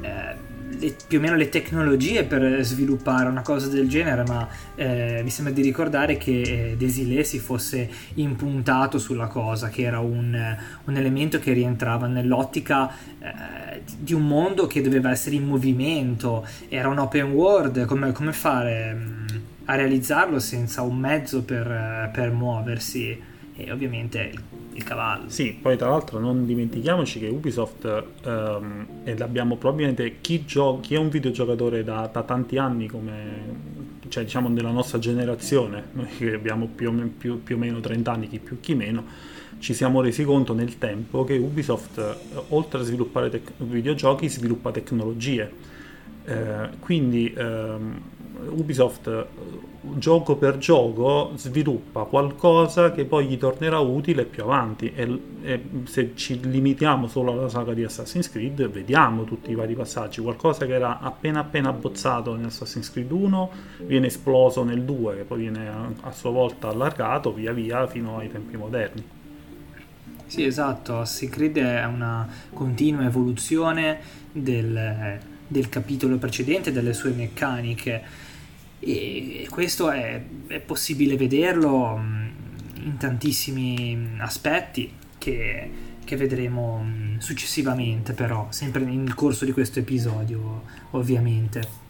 eh, 0.00 0.36
le, 0.78 0.96
più 1.06 1.18
o 1.18 1.20
meno 1.20 1.36
le 1.36 1.48
tecnologie 1.48 2.24
per 2.24 2.62
sviluppare 2.64 3.28
una 3.28 3.42
cosa 3.42 3.68
del 3.68 3.88
genere, 3.88 4.24
ma 4.26 4.48
eh, 4.74 5.20
mi 5.22 5.30
sembra 5.30 5.52
di 5.52 5.62
ricordare 5.62 6.16
che 6.16 6.40
eh, 6.40 6.76
Desilé 6.76 7.24
si 7.24 7.38
fosse 7.38 7.88
impuntato 8.14 8.98
sulla 8.98 9.26
cosa, 9.26 9.68
che 9.68 9.82
era 9.82 10.00
un, 10.00 10.56
un 10.84 10.96
elemento 10.96 11.38
che 11.38 11.52
rientrava 11.52 12.06
nell'ottica 12.06 12.90
eh, 13.18 13.82
di 13.98 14.14
un 14.14 14.26
mondo 14.26 14.66
che 14.66 14.80
doveva 14.80 15.10
essere 15.10 15.36
in 15.36 15.46
movimento, 15.46 16.46
era 16.68 16.88
un 16.88 16.98
open 16.98 17.32
world, 17.32 17.84
come, 17.84 18.12
come 18.12 18.32
fare 18.32 18.94
mm, 18.94 19.26
a 19.66 19.74
realizzarlo 19.74 20.38
senza 20.38 20.82
un 20.82 20.96
mezzo 20.96 21.42
per, 21.42 22.10
per 22.12 22.30
muoversi? 22.30 23.34
E 23.56 23.72
ovviamente 23.72 24.32
il 24.72 24.84
cavallo. 24.84 25.28
Sì, 25.28 25.56
poi 25.60 25.76
tra 25.76 25.88
l'altro 25.88 26.18
non 26.18 26.44
dimentichiamoci 26.44 27.18
che 27.18 27.28
Ubisoft, 27.28 28.04
um, 28.24 28.86
e 29.04 29.16
l'abbiamo 29.16 29.56
probabilmente 29.56 30.20
chi, 30.20 30.44
gio- 30.44 30.80
chi 30.80 30.94
è 30.94 30.98
un 30.98 31.08
videogiocatore 31.08 31.82
da, 31.82 32.08
da, 32.12 32.22
tanti 32.22 32.58
anni 32.58 32.86
come 32.86 33.84
cioè 34.08 34.22
diciamo 34.24 34.48
nella 34.48 34.70
nostra 34.70 34.98
generazione, 34.98 35.84
noi 35.92 36.08
che 36.16 36.34
abbiamo 36.34 36.68
più 36.72 36.88
o, 36.88 36.92
meno, 36.92 37.10
più, 37.16 37.42
più 37.42 37.56
o 37.56 37.58
meno 37.58 37.80
30 37.80 38.12
anni, 38.12 38.28
chi 38.28 38.38
più 38.38 38.60
chi 38.60 38.74
meno, 38.74 39.04
ci 39.58 39.72
siamo 39.72 40.02
resi 40.02 40.22
conto 40.24 40.52
nel 40.52 40.76
tempo 40.78 41.24
che 41.24 41.36
Ubisoft, 41.36 41.98
eh, 41.98 42.42
oltre 42.50 42.80
a 42.80 42.82
sviluppare 42.82 43.30
tec- 43.30 43.52
videogiochi, 43.56 44.28
sviluppa 44.28 44.70
tecnologie. 44.70 45.50
Eh, 46.24 46.70
quindi 46.80 47.32
ehm, 47.36 48.00
Ubisoft 48.48 49.26
gioco 49.98 50.36
per 50.36 50.58
gioco 50.58 51.32
sviluppa 51.36 52.02
qualcosa 52.02 52.92
che 52.92 53.04
poi 53.04 53.26
gli 53.26 53.38
tornerà 53.38 53.78
utile 53.78 54.24
più 54.24 54.42
avanti. 54.42 54.92
E, 54.94 55.20
e, 55.42 55.62
se 55.84 56.12
ci 56.14 56.40
limitiamo 56.40 57.06
solo 57.06 57.32
alla 57.32 57.48
saga 57.48 57.72
di 57.72 57.84
Assassin's 57.84 58.30
Creed 58.30 58.68
vediamo 58.68 59.24
tutti 59.24 59.50
i 59.50 59.54
vari 59.54 59.74
passaggi. 59.74 60.20
Qualcosa 60.20 60.66
che 60.66 60.74
era 60.74 60.98
appena 61.00 61.40
appena 61.40 61.68
abbozzato 61.68 62.34
in 62.34 62.44
Assassin's 62.44 62.90
Creed 62.90 63.10
1 63.10 63.50
viene 63.86 64.06
esploso 64.06 64.64
nel 64.64 64.82
2 64.82 65.16
che 65.16 65.22
poi 65.22 65.38
viene 65.38 65.68
a, 66.00 66.12
sua 66.12 66.30
volta 66.30 66.68
allargato 66.68 67.32
via 67.32 67.52
via 67.52 67.86
fino 67.86 68.18
ai 68.18 68.30
tempi 68.30 68.56
moderni. 68.56 69.04
Sì 70.26 70.44
esatto. 70.44 70.98
Assassin's 70.98 71.32
Creed 71.32 71.58
è 71.58 71.84
una 71.84 72.28
continua 72.52 73.04
evoluzione 73.04 74.00
del, 74.32 75.18
del 75.46 75.68
capitolo 75.68 76.16
precedente 76.16 76.72
delle 76.72 76.92
sue 76.92 77.10
meccaniche 77.10 78.24
e 78.86 79.48
questo 79.50 79.90
è, 79.90 80.22
è 80.46 80.60
possibile 80.60 81.16
vederlo 81.16 81.96
mm, 81.96 82.26
in 82.84 82.96
tantissimi 82.96 84.14
aspetti 84.18 84.92
che, 85.18 85.70
che, 86.04 86.16
vedremo 86.16 86.84
mm, 86.84 87.18
successivamente 87.18 88.12
però 88.12 88.46
sempre 88.50 88.84
nel 88.84 89.14
corso 89.14 89.44
di 89.44 89.50
questo 89.50 89.80
episodio 89.80 90.62
ovviamente. 90.92 91.84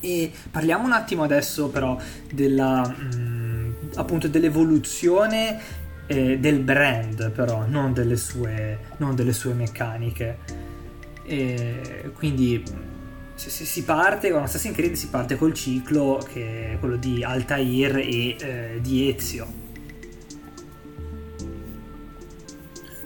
E 0.00 0.30
parliamo 0.50 0.84
un 0.84 0.92
attimo 0.92 1.22
adesso 1.22 1.68
però 1.70 1.98
della 2.30 2.86
mm, 2.86 3.72
appunto 3.94 4.28
dell'evoluzione 4.28 5.58
eh, 6.06 6.38
del 6.38 6.60
brand 6.60 7.30
però 7.30 7.64
non 7.66 7.94
delle 7.94 8.16
sue, 8.16 8.80
non 8.98 9.14
delle 9.14 9.32
sue 9.32 9.54
meccaniche. 9.54 10.66
E 11.24 12.10
quindi 12.14 12.62
se, 13.38 13.50
se, 13.50 13.64
si 13.64 13.84
parte 13.84 14.32
con 14.32 14.42
Assassin's 14.42 14.74
Creed 14.74 14.94
si 14.94 15.08
parte 15.08 15.36
col 15.36 15.54
ciclo 15.54 16.20
che 16.28 16.72
è 16.72 16.78
quello 16.80 16.96
di 16.96 17.22
Altair 17.22 17.98
e 17.98 18.36
eh, 18.36 18.78
di 18.82 19.08
Ezio 19.08 19.66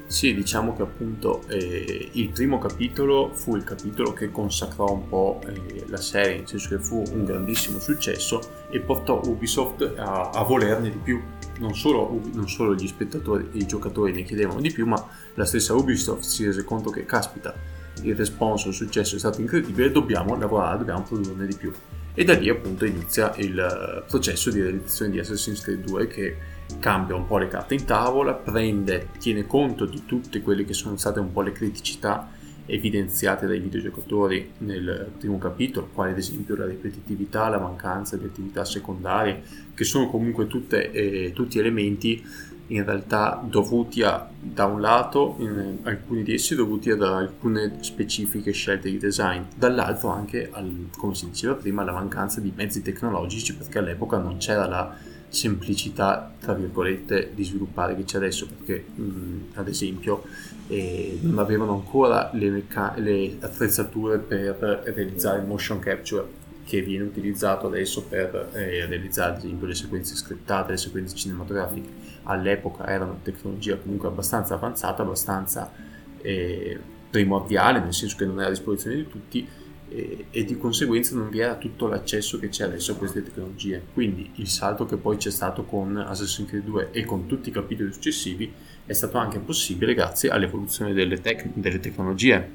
Sì, 0.07 0.35
diciamo 0.35 0.77
che 0.77 0.83
appunto 0.83 1.43
eh, 1.49 2.11
il 2.13 2.29
primo 2.29 2.59
capitolo 2.59 3.31
fu 3.33 3.57
il 3.57 3.65
capitolo 3.65 4.13
che 4.13 4.31
consacrò 4.31 4.93
un 4.93 5.09
po' 5.09 5.41
eh, 5.47 5.85
la 5.87 5.97
serie, 5.97 6.37
nel 6.37 6.47
senso 6.47 6.69
che 6.69 6.79
fu 6.79 7.03
un 7.13 7.25
grandissimo 7.25 7.79
successo 7.79 8.67
e 8.69 8.79
portò 8.81 9.23
Ubisoft 9.25 9.95
a, 9.97 10.29
a 10.29 10.43
volerne 10.43 10.91
di 10.91 10.99
più. 10.99 11.19
Non 11.61 11.75
solo, 11.75 12.21
non 12.35 12.47
solo, 12.47 12.75
gli 12.75 12.87
spettatori 12.87 13.49
e 13.55 13.59
i 13.61 13.67
giocatori 13.67 14.13
ne 14.13 14.23
chiedevano 14.23 14.61
di 14.61 14.71
più, 14.71 14.87
ma 14.87 15.03
la 15.33 15.47
stessa 15.47 15.75
Ubisoft 15.75 16.25
si 16.25 16.45
rese 16.45 16.63
conto 16.63 16.91
che, 16.91 17.07
caspita, 17.07 17.55
il 18.03 18.15
responso, 18.15 18.69
il 18.69 18.75
successo 18.75 19.17
è 19.17 19.19
stato 19.19 19.41
incredibile, 19.41 19.91
dobbiamo 19.91 20.37
lavorare, 20.37 20.79
dobbiamo 20.79 21.03
produrne 21.03 21.47
di 21.47 21.57
più. 21.57 21.73
E 22.15 22.25
da 22.25 22.35
lì 22.35 22.49
appunto 22.51 22.85
inizia 22.85 23.35
il 23.37 23.59
eh, 23.59 24.03
processo 24.07 24.51
di 24.51 24.61
realizzazione 24.61 25.13
di 25.13 25.19
Assassin's 25.19 25.63
Creed 25.63 25.85
2 25.85 26.07
che 26.09 26.37
cambia 26.79 27.15
un 27.15 27.27
po' 27.27 27.39
le 27.39 27.49
carte 27.49 27.75
in 27.75 27.85
tavola, 27.85 28.35
prende, 28.35 29.09
tiene 29.19 29.47
conto 29.47 29.87
di 29.87 30.05
tutte 30.05 30.43
quelle 30.43 30.65
che 30.65 30.75
sono 30.75 30.97
state 30.97 31.21
un 31.21 31.33
po' 31.33 31.41
le 31.41 31.53
criticità 31.53 32.29
evidenziate 32.67 33.47
dai 33.47 33.59
videogiocatori 33.59 34.53
nel 34.59 35.11
primo 35.19 35.39
capitolo, 35.39 35.89
quali 35.93 36.13
ad 36.13 36.19
esempio 36.19 36.55
la 36.57 36.67
ripetitività, 36.67 37.49
la 37.49 37.59
mancanza 37.59 38.17
di 38.17 38.25
attività 38.25 38.65
secondarie, 38.65 39.43
che 39.75 39.85
sono 39.85 40.09
comunque 40.09 40.47
tutte, 40.47 40.91
eh, 40.91 41.33
tutti 41.33 41.59
elementi 41.59 42.23
in 42.69 42.85
realtà 42.85 43.43
dovuti 43.45 44.03
a, 44.03 44.29
da 44.41 44.65
un 44.65 44.81
lato, 44.81 45.37
alcuni 45.83 46.23
di 46.23 46.35
essi 46.35 46.55
dovuti 46.55 46.91
ad 46.91 47.03
alcune 47.03 47.79
specifiche 47.81 48.53
scelte 48.53 48.91
di 48.91 48.99
design, 48.99 49.43
dall'altro 49.57 50.09
anche, 50.09 50.49
al, 50.51 50.89
come 50.97 51.15
si 51.15 51.27
diceva 51.27 51.55
prima, 51.55 51.83
alla 51.83 51.93
mancanza 51.93 52.41
di 52.41 52.53
mezzi 52.55 52.83
tecnologici, 52.83 53.55
perché 53.55 53.79
all'epoca 53.79 54.19
non 54.19 54.39
c'era 54.39 54.67
la 54.67 54.95
semplicità, 55.29 56.33
tra 56.41 56.53
virgolette, 56.53 57.33
di 57.35 57.45
sviluppare 57.45 57.97
che 57.97 58.05
c'è 58.05 58.19
adesso, 58.19 58.47
perché 58.47 58.85
mh, 58.95 59.39
ad 59.55 59.69
esempio 59.69 60.25
eh, 60.69 61.19
non 61.23 61.39
avevano 61.39 61.73
ancora 61.73 62.31
le, 62.35 62.51
meca- 62.51 62.95
le 62.97 63.37
attrezzature 63.41 64.19
per 64.19 64.83
realizzare 64.95 65.43
motion 65.43 65.79
capture 65.79 66.41
che 66.65 66.81
viene 66.81 67.05
utilizzato 67.05 67.67
adesso 67.67 68.03
per 68.05 68.51
eh, 68.53 68.87
realizzare 68.87 69.33
ad 69.33 69.39
esempio 69.39 69.67
le 69.67 69.75
sequenze 69.75 70.15
scriptate, 70.15 70.73
le 70.73 70.79
sequenze 70.79 71.17
cinematografiche. 71.17 72.02
All'epoca 72.25 72.87
era 72.87 73.05
una 73.05 73.19
tecnologia 73.23 73.77
comunque 73.77 74.09
abbastanza 74.09 74.55
avanzata, 74.55 75.03
abbastanza 75.03 75.73
eh, 76.21 76.79
primordiale, 77.11 77.81
nel 77.81 77.93
senso 77.93 78.17
che 78.17 78.25
non 78.25 78.39
era 78.39 78.47
a 78.47 78.51
disposizione 78.51 78.97
di 78.97 79.09
tutti 79.09 79.47
e, 79.89 80.27
e, 80.31 80.45
di 80.45 80.57
conseguenza 80.57 81.15
non 81.15 81.29
vi 81.29 81.41
era 81.41 81.57
tutto 81.57 81.87
l'accesso 81.87 82.39
che 82.39 82.49
c'è 82.49 82.65
adesso 82.65 82.93
a 82.93 82.95
queste 82.97 83.23
tecnologie. 83.23 83.83
Quindi 83.93 84.31
il 84.37 84.49
salto 84.49 84.87
che 84.87 84.97
poi 84.97 85.19
c'è 85.19 85.31
stato 85.31 85.65
con 85.65 85.97
Assassin's 85.97 86.49
Creed 86.49 86.65
2 86.65 86.89
e 86.93 87.05
con 87.05 87.27
tutti 87.27 87.51
i 87.51 87.53
capitoli 87.53 87.93
successivi 87.93 88.51
è 88.87 88.93
stato 88.95 89.19
anche 89.19 89.39
possibile 89.39 89.95
grazie 89.95 90.31
all'evoluzione 90.31 90.95
delle, 90.95 91.21
tec- 91.21 91.51
delle 91.53 91.79
tecnologie. 91.79 92.51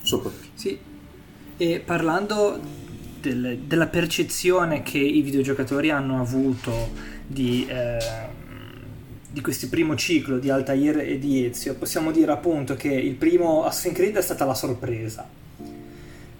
Soprattutto. 0.00 0.48
Sì, 0.54 0.78
e 1.58 1.80
parlando 1.84 2.58
del, 3.20 3.58
della 3.58 3.86
percezione 3.86 4.82
che 4.82 4.98
i 4.98 5.20
videogiocatori 5.20 5.90
hanno 5.90 6.20
avuto 6.20 6.90
di... 7.26 7.66
Eh, 7.68 8.31
di 9.32 9.40
questo 9.40 9.68
primo 9.68 9.96
ciclo 9.96 10.38
di 10.38 10.50
Altair 10.50 10.98
e 10.98 11.18
di 11.18 11.46
Ezio, 11.46 11.74
possiamo 11.74 12.10
dire 12.10 12.32
appunto 12.32 12.76
che 12.76 12.92
il 12.92 13.14
primo 13.14 13.64
Assassin's 13.64 13.96
Creed 13.96 14.16
è 14.16 14.22
stata 14.22 14.44
la 14.44 14.54
sorpresa 14.54 15.26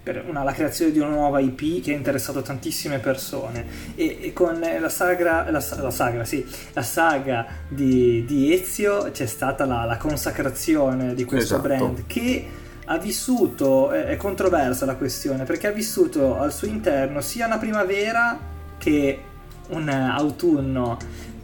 per 0.03 0.25
una, 0.27 0.43
la 0.43 0.53
creazione 0.53 0.91
di 0.91 0.99
una 0.99 1.11
nuova 1.11 1.39
IP 1.39 1.83
che 1.83 1.93
ha 1.93 1.97
interessato 1.97 2.43
tantissime 2.43 2.99
persone 2.99 3.65
e, 3.95 4.19
e 4.21 4.33
con 4.33 4.59
la 4.59 4.89
saga, 4.89 5.49
la, 5.49 5.61
la, 5.61 5.91
saga, 5.91 6.25
sì, 6.25 6.45
la 6.73 6.83
saga 6.83 7.47
di, 7.69 8.25
di, 8.27 8.53
Ezio 8.53 9.11
c'è 9.13 9.27
stata 9.27 9.65
la, 9.65 9.85
la 9.85 9.97
consacrazione 9.97 11.15
di 11.15 11.25
questo 11.25 11.55
esatto. 11.55 11.69
brand 11.69 12.05
che 12.07 12.47
ha 12.85 12.99
vissuto, 12.99 13.93
è, 13.93 14.07
è 14.07 14.17
controversa 14.17 14.85
la 14.87 14.97
questione, 14.97 15.45
perché 15.45 15.69
ha 15.69 15.73
vissuto 15.73 16.37
al 16.37 16.53
suo 16.53 16.67
interno 16.67 17.21
sia 17.21 17.47
una 17.47 17.59
primavera 17.59 18.39
che 18.79 19.21
un 19.69 19.89
autunno 19.89 20.99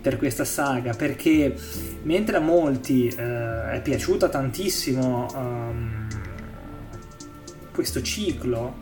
per 0.08 0.16
questa 0.16 0.46
saga 0.46 0.94
perché 0.94 1.54
mentre 2.04 2.38
a 2.38 2.40
molti 2.40 3.08
eh, 3.08 3.72
è 3.72 3.80
piaciuta 3.82 4.30
tantissimo 4.30 5.26
um, 5.34 6.06
questo 7.74 8.00
ciclo 8.00 8.76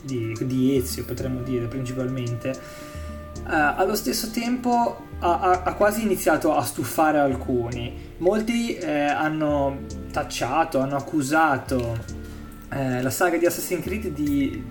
di, 0.00 0.36
di, 0.40 0.76
Ezio, 0.76 1.04
potremmo 1.04 1.42
dire 1.42 1.66
principalmente, 1.66 2.50
uh, 2.50 3.50
allo 3.50 3.96
stesso 3.96 4.30
tempo 4.30 5.06
ha, 5.18 5.40
ha, 5.40 5.62
ha, 5.64 5.74
quasi 5.74 6.02
iniziato 6.02 6.54
a 6.54 6.62
stufare 6.62 7.18
alcuni. 7.18 8.14
Molti 8.18 8.74
eh, 8.76 8.88
hanno 8.90 9.80
tacciato, 10.12 10.78
hanno 10.78 10.96
accusato 10.96 11.98
eh, 12.70 13.02
la 13.02 13.10
saga 13.10 13.36
di 13.36 13.44
Assassin's 13.44 13.82
Creed 13.82 14.06
di, 14.14 14.64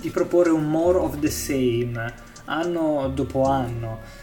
di 0.00 0.08
proporre 0.08 0.50
un 0.50 0.64
more 0.64 0.98
of 0.98 1.18
the 1.20 1.30
same 1.30 2.12
anno 2.46 3.12
dopo 3.14 3.44
anno 3.44 4.19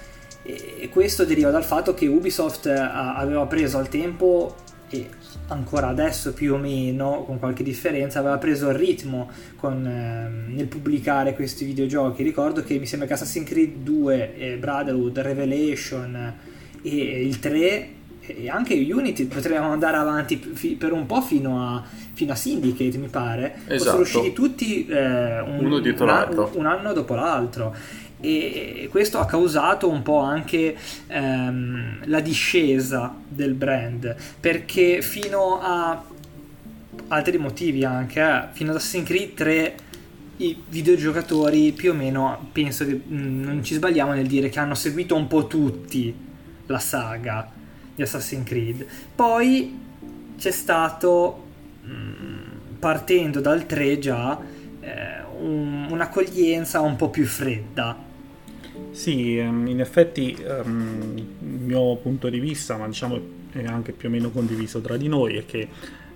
e 0.80 0.90
questo 0.90 1.26
deriva 1.26 1.52
dal 1.52 1.66
fatto 1.66 1.94
che 1.94 2.08
Ubisoft 2.08 2.68
eh, 2.68 2.72
aveva 2.72 3.46
preso 3.48 3.78
al 3.78 3.90
tempo 3.90 4.56
e 4.90 5.10
ancora 5.50 5.88
adesso 5.88 6.32
più 6.32 6.54
o 6.54 6.58
meno, 6.58 7.24
con 7.26 7.38
qualche 7.38 7.64
differenza, 7.64 8.20
aveva 8.20 8.38
preso 8.38 8.70
il 8.70 8.76
ritmo 8.76 9.30
con, 9.58 9.86
eh, 9.86 10.54
nel 10.54 10.68
pubblicare 10.68 11.34
questi 11.36 11.66
videogiochi. 11.66 12.24
Ricordo 12.24 12.64
che 12.64 12.80
mi 12.80 12.86
sembra 12.86 13.08
che 13.08 13.14
Assassin's 13.14 13.48
Creed 13.48 13.76
2, 13.80 14.38
eh, 14.38 14.58
Brotherhood, 14.58 15.20
Revelation 15.20 16.34
e 16.82 17.26
il 17.26 17.40
3 17.40 17.90
e 18.28 18.50
anche 18.50 18.74
Unity 18.74 19.26
potremmo 19.26 19.70
andare 19.72 19.98
avanti 19.98 20.38
fi- 20.38 20.76
per 20.76 20.92
un 20.92 21.06
po' 21.06 21.22
fino 21.22 21.66
a, 21.66 21.84
fino 22.14 22.34
a 22.34 22.36
Syndicate 22.36 22.98
mi 22.98 23.08
pare 23.08 23.56
esatto. 23.68 23.90
sono 23.90 24.02
usciti 24.02 24.34
tutti 24.34 24.86
eh, 24.86 25.40
un, 25.40 25.60
uno 25.64 25.80
dietro 25.80 26.04
un, 26.04 26.12
l'altro 26.12 26.52
un 26.56 26.66
anno 26.66 26.92
dopo 26.92 27.16
l'altro 27.16 27.74
e 28.20 28.88
questo 28.90 29.20
ha 29.20 29.26
causato 29.26 29.90
un 29.90 30.02
po' 30.02 30.20
anche 30.20 30.76
ehm, 31.08 32.00
la 32.06 32.20
discesa 32.20 33.16
del 33.28 33.54
brand 33.54 34.16
perché 34.40 35.02
fino 35.02 35.60
a 35.62 36.04
altri 37.10 37.38
motivi 37.38 37.86
anche 37.86 38.22
eh, 38.22 38.44
fino 38.54 38.72
ad 38.72 38.78
Assassin's 38.78 39.06
Creed 39.06 39.34
3 39.36 39.76
i 40.38 40.64
videogiocatori 40.68 41.72
più 41.72 41.92
o 41.92 41.94
meno 41.94 42.50
penso 42.52 42.86
che 42.86 42.94
mh, 42.94 43.16
mm, 43.16 43.44
non 43.44 43.64
ci 43.64 43.76
sbagliamo 43.76 44.14
nel 44.14 44.28
dire 44.28 44.50
che 44.50 44.60
hanno 44.60 44.76
seguito 44.76 45.16
un 45.16 45.28
po' 45.28 45.48
tutti 45.48 46.14
la 46.66 46.80
saga 46.80 47.50
di 47.96 48.02
Assassin's 48.02 48.46
Creed. 48.46 48.86
Poi 49.16 49.80
c'è 50.38 50.52
stato 50.52 51.46
mm, 51.88 52.78
partendo 52.78 53.40
dal 53.40 53.66
3 53.66 53.98
già 53.98 54.40
eh, 54.80 55.24
un, 55.40 55.88
un'accoglienza 55.90 56.82
un 56.82 56.96
po' 56.96 57.10
più 57.10 57.26
fredda 57.26 58.06
sì, 58.98 59.38
ehm, 59.38 59.68
in 59.68 59.80
effetti 59.80 60.36
um, 60.44 61.14
il 61.16 61.48
mio 61.48 61.98
punto 61.98 62.30
di 62.30 62.40
vista, 62.40 62.78
ma 62.78 62.88
diciamo 62.88 63.36
è 63.52 63.64
anche 63.64 63.92
più 63.92 64.10
o 64.10 64.12
meno 64.12 64.32
condiviso 64.32 64.82
tra 64.82 64.98
di 64.98 65.08
noi, 65.08 65.36
è 65.36 65.46
che 65.46 65.68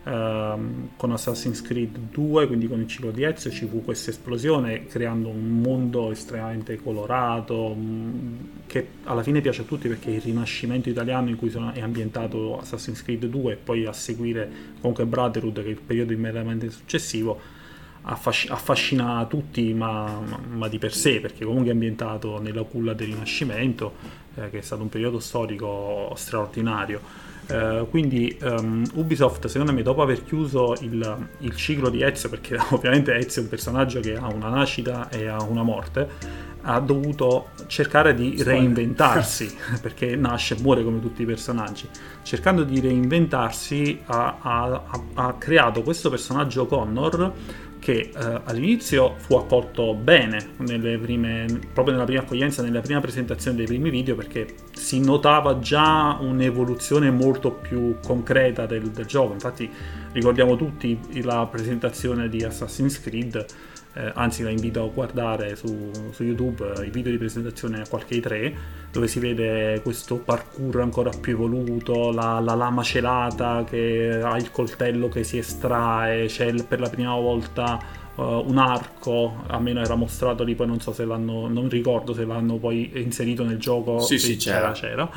um, 0.05 0.89
con 0.97 1.11
Assassin's 1.11 1.61
Creed 1.61 1.95
2, 2.11 2.47
quindi 2.47 2.67
con 2.67 2.79
il 2.79 2.87
ciclo 2.87 3.11
di 3.11 3.21
Ezio, 3.21 3.51
ci 3.51 3.67
fu 3.67 3.83
questa 3.83 4.09
esplosione 4.09 4.87
creando 4.87 5.29
un 5.29 5.61
mondo 5.61 6.09
estremamente 6.09 6.81
colorato, 6.81 7.67
um, 7.67 8.49
che 8.65 8.87
alla 9.03 9.21
fine 9.21 9.41
piace 9.41 9.61
a 9.61 9.65
tutti 9.65 9.87
perché 9.87 10.09
il 10.09 10.21
rinascimento 10.21 10.89
italiano 10.89 11.29
in 11.29 11.35
cui 11.35 11.51
è 11.73 11.81
ambientato 11.81 12.57
Assassin's 12.57 13.03
Creed 13.03 13.27
2 13.27 13.53
e 13.53 13.57
poi 13.57 13.85
a 13.85 13.93
seguire 13.93 14.49
comunque 14.79 15.05
Brotherhood, 15.05 15.61
che 15.61 15.67
è 15.67 15.69
il 15.69 15.81
periodo 15.85 16.13
immediatamente 16.13 16.71
successivo, 16.71 17.60
affascina 18.03 19.25
tutti 19.25 19.73
ma, 19.73 20.21
ma, 20.49 20.67
di 20.67 20.79
per 20.79 20.93
sé 20.93 21.19
perché 21.19 21.45
comunque 21.45 21.69
è 21.69 21.73
ambientato 21.73 22.39
nella 22.39 22.63
culla 22.63 22.93
del 22.93 23.07
Rinascimento 23.07 23.93
eh, 24.35 24.49
che 24.49 24.59
è 24.59 24.61
stato 24.61 24.81
un 24.81 24.89
periodo 24.89 25.19
storico 25.19 26.11
straordinario. 26.15 27.29
Eh, 27.47 27.85
quindi 27.89 28.37
um, 28.41 28.83
Ubisoft 28.93 29.47
secondo 29.47 29.73
me 29.73 29.81
dopo 29.81 30.01
aver 30.01 30.23
chiuso 30.23 30.75
il, 30.81 31.27
il, 31.39 31.55
ciclo 31.55 31.89
di 31.89 32.01
Ezio 32.01 32.29
perché 32.29 32.57
ovviamente 32.69 33.13
Ezio 33.15 33.41
è 33.41 33.43
un 33.43 33.49
personaggio 33.49 33.99
che 33.99 34.15
ha 34.15 34.27
una 34.27 34.47
nascita 34.47 35.09
e 35.09 35.27
ha 35.27 35.41
una 35.41 35.63
morte 35.63 36.49
ha 36.63 36.79
dovuto 36.79 37.49
cercare 37.67 38.13
di 38.13 38.41
reinventarsi 38.41 39.57
perché 39.81 40.15
nasce 40.15 40.55
e 40.55 40.61
muore 40.61 40.83
come 40.83 40.99
tutti 41.01 41.23
i 41.23 41.25
personaggi. 41.25 41.87
Cercando 42.21 42.63
di 42.63 42.79
reinventarsi 42.79 44.01
ha, 44.05 44.37
ha, 44.39 44.83
ha 45.15 45.33
creato 45.33 45.81
questo 45.81 46.09
personaggio 46.09 46.65
Connor 46.67 47.33
che 47.81 48.11
eh, 48.15 48.41
all'inizio 48.43 49.15
fu 49.17 49.35
accolto 49.35 49.95
bene 49.95 50.49
prime, 50.55 51.47
proprio 51.73 51.95
nella 51.95 52.05
prima 52.05 52.21
accoglienza, 52.21 52.61
nella 52.61 52.79
prima 52.79 52.99
presentazione 52.99 53.57
dei 53.57 53.65
primi 53.65 53.89
video, 53.89 54.15
perché 54.15 54.45
si 54.71 54.99
notava 54.99 55.57
già 55.57 56.15
un'evoluzione 56.21 57.09
molto 57.09 57.49
più 57.51 57.97
concreta 58.05 58.67
del, 58.67 58.91
del 58.91 59.07
gioco. 59.07 59.33
Infatti 59.33 59.67
ricordiamo 60.11 60.55
tutti 60.55 60.99
la 61.23 61.47
presentazione 61.49 62.29
di 62.29 62.43
Assassin's 62.43 63.01
Creed 63.01 63.45
eh, 63.93 64.11
anzi 64.15 64.43
la 64.43 64.49
invito 64.49 64.83
a 64.83 64.87
guardare 64.87 65.55
su, 65.55 65.91
su 66.11 66.23
YouTube 66.23 66.73
eh, 66.77 66.85
i 66.85 66.89
video 66.89 67.11
di 67.11 67.17
presentazione 67.17 67.81
a 67.81 67.87
qualche 67.87 68.15
i3 68.15 68.53
dove 68.91 69.07
si 69.07 69.19
vede 69.19 69.81
questo 69.83 70.17
parkour 70.17 70.81
ancora 70.81 71.09
più 71.09 71.33
evoluto, 71.33 72.11
la, 72.11 72.39
la, 72.39 72.55
lama 72.55 72.83
celata 72.83 73.63
che 73.63 74.19
ha 74.21 74.37
il 74.37 74.51
coltello 74.51 75.07
che 75.07 75.23
si 75.23 75.37
estrae, 75.37 76.27
c'è 76.27 76.53
per 76.63 76.81
la 76.81 76.89
prima 76.89 77.15
volta 77.15 77.79
uh, 78.15 78.21
un 78.21 78.57
arco, 78.57 79.43
almeno 79.47 79.79
era 79.79 79.95
mostrato 79.95 80.43
lì, 80.43 80.55
poi 80.55 80.67
non 80.67 80.81
so 80.81 80.91
se 80.91 81.05
l'hanno, 81.05 81.47
non 81.47 81.69
ricordo 81.69 82.13
se 82.13 82.25
l'hanno 82.25 82.57
poi 82.57 82.91
inserito 82.95 83.45
nel 83.45 83.59
gioco, 83.59 83.99
sì, 83.99 84.19
sì 84.19 84.35
c'era. 84.35 84.71
c'era. 84.71 85.09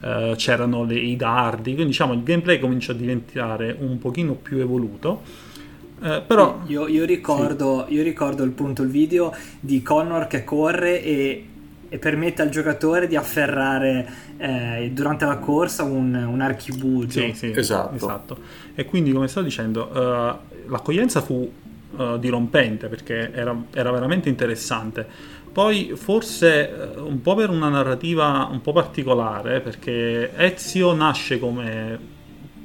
Uh, 0.00 0.34
c'erano 0.36 0.84
le, 0.84 0.96
i 0.96 1.16
dardi, 1.16 1.72
quindi 1.72 1.92
diciamo 1.92 2.12
il 2.12 2.22
gameplay 2.22 2.58
comincia 2.58 2.92
a 2.92 2.94
diventare 2.94 3.74
un 3.78 3.96
pochino 3.96 4.34
più 4.34 4.58
evoluto 4.58 5.22
eh, 6.04 6.20
però 6.20 6.60
io, 6.66 6.86
io, 6.86 7.06
ricordo, 7.06 7.86
sì. 7.88 7.94
io, 7.94 8.02
ricordo, 8.02 8.42
il 8.42 8.50
punto 8.50 8.82
il 8.82 8.90
video 8.90 9.34
di 9.58 9.80
Connor 9.80 10.26
che 10.26 10.44
corre 10.44 11.02
e, 11.02 11.46
e 11.88 11.98
permette 11.98 12.42
al 12.42 12.50
giocatore 12.50 13.06
di 13.06 13.16
afferrare 13.16 14.06
eh, 14.36 14.90
durante 14.92 15.24
la 15.24 15.38
corsa 15.38 15.82
un, 15.82 16.14
un 16.14 16.40
archibugio. 16.42 17.20
Sì, 17.20 17.32
sì, 17.32 17.52
esatto. 17.56 17.94
esatto. 17.96 18.36
E 18.74 18.84
quindi, 18.84 19.12
come 19.12 19.28
sto 19.28 19.40
dicendo, 19.40 19.86
uh, 19.86 20.70
l'accoglienza 20.70 21.22
fu 21.22 21.50
uh, 21.96 22.18
dirompente 22.18 22.88
perché 22.88 23.32
era, 23.32 23.56
era, 23.72 23.90
veramente 23.90 24.28
interessante. 24.28 25.06
Poi 25.50 25.92
forse 25.94 26.92
un 26.98 27.22
po' 27.22 27.34
per 27.34 27.48
una 27.48 27.70
narrativa 27.70 28.46
un 28.50 28.60
po' 28.60 28.72
particolare, 28.72 29.60
perché 29.60 30.36
Ezio 30.36 30.92
nasce 30.92 31.38
come 31.38 31.98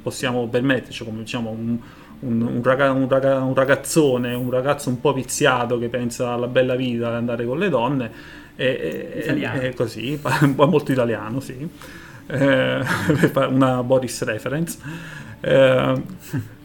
possiamo 0.02 0.46
permetterci, 0.46 1.04
come 1.04 1.20
diciamo 1.20 1.50
un 1.50 1.78
un, 2.20 2.42
un, 2.42 2.62
raga, 2.62 2.92
un, 2.92 3.08
raga, 3.08 3.38
un, 3.38 3.54
ragazzone, 3.54 4.34
un 4.34 4.50
ragazzo 4.50 4.88
un 4.88 5.00
po' 5.00 5.12
viziato 5.12 5.78
che 5.78 5.88
pensa 5.88 6.32
alla 6.32 6.46
bella 6.46 6.76
vita, 6.76 7.08
ad 7.08 7.14
andare 7.14 7.44
con 7.44 7.58
le 7.58 7.68
donne, 7.68 8.10
e, 8.56 9.10
è 9.24 9.74
così, 9.74 10.20
molto 10.56 10.92
italiano, 10.92 11.40
sì, 11.40 11.68
eh, 12.26 12.80
una 13.48 13.82
Boris 13.82 14.22
reference. 14.24 14.78
Eh, 15.40 16.02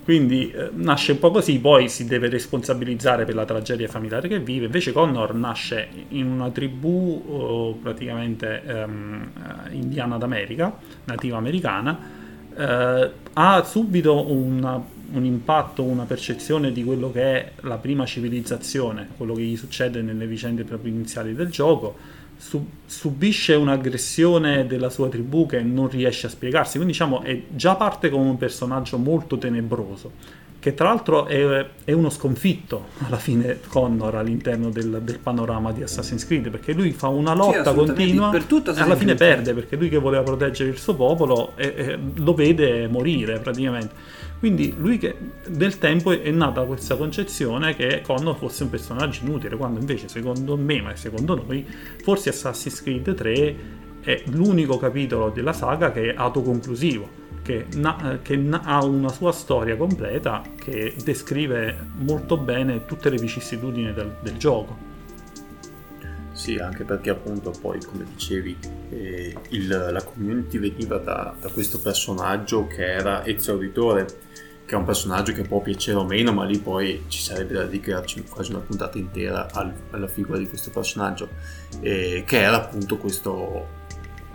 quindi 0.06 0.52
eh, 0.52 0.70
nasce 0.74 1.14
un 1.14 1.20
po' 1.20 1.32
così, 1.32 1.58
poi 1.58 1.90
si 1.90 2.06
deve 2.06 2.30
responsabilizzare 2.30 3.26
per 3.26 3.34
la 3.34 3.44
tragedia 3.44 3.88
familiare 3.88 4.28
che 4.28 4.40
vive. 4.40 4.66
Invece 4.66 4.92
Connor 4.92 5.34
nasce 5.34 5.88
in 6.10 6.28
una 6.28 6.52
tribù 6.52 7.24
oh, 7.28 7.74
praticamente 7.74 8.62
ehm, 8.64 9.32
indiana 9.72 10.18
d'America, 10.18 10.78
nativa 11.06 11.38
americana. 11.38 11.98
Eh, 12.56 13.12
ha 13.34 13.64
subito 13.64 14.32
una 14.32 14.80
un 15.16 15.26
impatto, 15.26 15.84
una 15.84 16.04
percezione 16.04 16.72
di 16.72 16.84
quello 16.84 17.12
che 17.12 17.22
è 17.22 17.52
la 17.62 17.78
prima 17.78 18.06
civilizzazione, 18.06 19.10
quello 19.18 19.34
che 19.34 19.42
gli 19.42 19.58
succede 19.58 20.02
nelle 20.02 20.28
vicende 20.28 20.64
proprio 20.64 20.92
iniziali 20.92 21.34
del 21.34 21.50
gioco, 21.50 21.96
su- 22.38 22.68
subisce 22.86 23.56
un'aggressione 23.56 24.68
della 24.68 24.90
sua 24.90 25.10
tribù 25.10 25.46
che 25.46 25.62
non 25.62 25.90
riesce 25.90 26.28
a 26.28 26.30
spiegarsi, 26.30 26.74
quindi 26.76 26.92
diciamo 26.92 27.22
è 27.22 27.42
già 27.50 27.76
parte 27.76 28.10
come 28.10 28.30
un 28.30 28.38
personaggio 28.38 28.98
molto 28.98 29.38
tenebroso 29.38 30.44
che 30.66 30.74
tra 30.74 30.88
l'altro 30.88 31.28
è, 31.28 31.64
è, 31.84 31.92
uno 31.92 32.10
sconfitto 32.10 32.86
alla 33.06 33.18
fine 33.18 33.60
Connor 33.68 34.16
all'interno 34.16 34.72
del, 34.72 35.00
del, 35.04 35.20
panorama 35.20 35.72
di 35.72 35.84
Assassin's 35.84 36.26
Creed 36.26 36.50
perché 36.50 36.74
lui 36.74 36.92
fa 36.92 37.08
una 37.08 37.36
lotta 37.36 37.70
sì, 37.70 37.76
continua 37.76 38.34
e 38.34 38.80
alla 38.82 38.96
fine 38.96 39.14
perde 39.14 39.54
perché 39.54 39.76
lui 39.76 39.90
che 39.90 40.00
voleva 40.00 40.24
proteggere 40.24 40.72
il 40.72 40.80
suo 40.80 40.96
popolo 40.96 41.52
e, 41.56 41.72
e, 41.78 42.00
lo 42.16 42.34
vede 42.34 42.88
morire 42.88 43.38
praticamente 43.38 43.94
quindi 44.46 44.76
lui 44.78 45.00
che 45.00 45.16
nel 45.48 45.80
tempo 45.80 46.12
è 46.12 46.30
nata 46.30 46.62
questa 46.66 46.96
concezione 46.96 47.76
che 47.76 48.02
Connor 48.04 48.38
fosse 48.38 48.62
un 48.62 48.70
personaggio 48.70 49.24
inutile 49.24 49.56
quando 49.56 49.80
invece 49.80 50.08
secondo 50.08 50.56
me 50.56 50.82
ma 50.84 50.96
secondo 50.96 51.34
noi 51.34 51.66
forse 52.04 52.30
Assassin's 52.30 52.84
Creed 52.84 53.12
3 53.16 53.56
è 54.02 54.22
l'unico 54.26 54.78
capitolo 54.78 55.32
della 55.32 55.52
saga 55.52 55.92
che 55.92 56.12
è 56.12 56.16
autoconclusivo 56.16 57.10
che, 57.42 57.66
na- 57.78 58.20
che 58.22 58.36
na- 58.36 58.62
ha 58.64 58.86
una 58.86 59.10
sua 59.10 59.32
storia 59.32 59.76
completa 59.76 60.44
che 60.56 60.94
descrive 61.04 61.76
molto 61.96 62.38
bene 62.38 62.86
tutte 62.86 63.10
le 63.10 63.18
vicissitudini 63.18 63.94
del, 63.94 64.16
del 64.22 64.38
gioco. 64.38 64.94
Sì, 66.36 66.58
anche 66.58 66.84
perché 66.84 67.12
appunto 67.12 67.54
poi, 67.62 67.80
come 67.84 68.04
dicevi, 68.04 68.58
eh, 68.90 69.36
il, 69.50 69.68
la 69.68 70.04
community 70.04 70.60
veniva 70.60 70.98
da, 70.98 71.34
da, 71.40 71.50
questo 71.50 71.80
personaggio 71.80 72.68
che 72.68 72.84
era 72.84 73.26
Ezio 73.26 73.58
che 74.66 74.74
è 74.74 74.78
un 74.78 74.84
personaggio 74.84 75.32
che 75.32 75.44
può 75.44 75.62
piacere 75.62 75.98
o 75.98 76.06
meno, 76.06 76.32
ma 76.32 76.44
lì 76.44 76.58
poi 76.58 77.04
ci 77.08 77.22
sarebbe 77.22 77.54
da 77.54 77.64
dedicarci 77.66 78.24
quasi 78.24 78.52
una 78.52 78.62
puntata 78.62 78.98
intera 78.98 79.48
al, 79.52 79.72
alla 79.92 80.08
figura 80.08 80.40
di 80.40 80.48
questo 80.48 80.72
personaggio, 80.72 81.30
eh, 81.82 82.24
che 82.26 82.42
era 82.42 82.58
appunto 82.58 82.98
questo, 82.98 83.68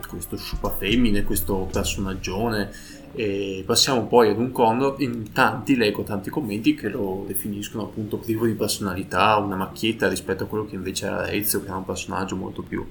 questo 0.08 0.36
sciupa 0.36 0.70
femmine, 0.70 1.24
questo 1.24 1.68
personaggione. 1.70 2.70
E 3.12 3.64
passiamo 3.66 4.06
poi 4.06 4.30
ad 4.30 4.38
un 4.38 4.52
Connor, 4.52 4.94
in 5.02 5.32
tanti 5.32 5.74
leggo 5.74 6.04
tanti 6.04 6.30
commenti 6.30 6.76
che 6.76 6.88
lo 6.88 7.24
definiscono 7.26 7.82
appunto 7.82 8.18
privo 8.18 8.46
di 8.46 8.54
personalità, 8.54 9.36
una 9.36 9.56
macchietta 9.56 10.08
rispetto 10.08 10.44
a 10.44 10.46
quello 10.46 10.64
che 10.64 10.76
invece 10.76 11.06
era 11.06 11.28
Ezio, 11.28 11.60
che 11.60 11.66
era 11.66 11.76
un 11.76 11.84
personaggio 11.84 12.36
molto 12.36 12.62
più... 12.62 12.86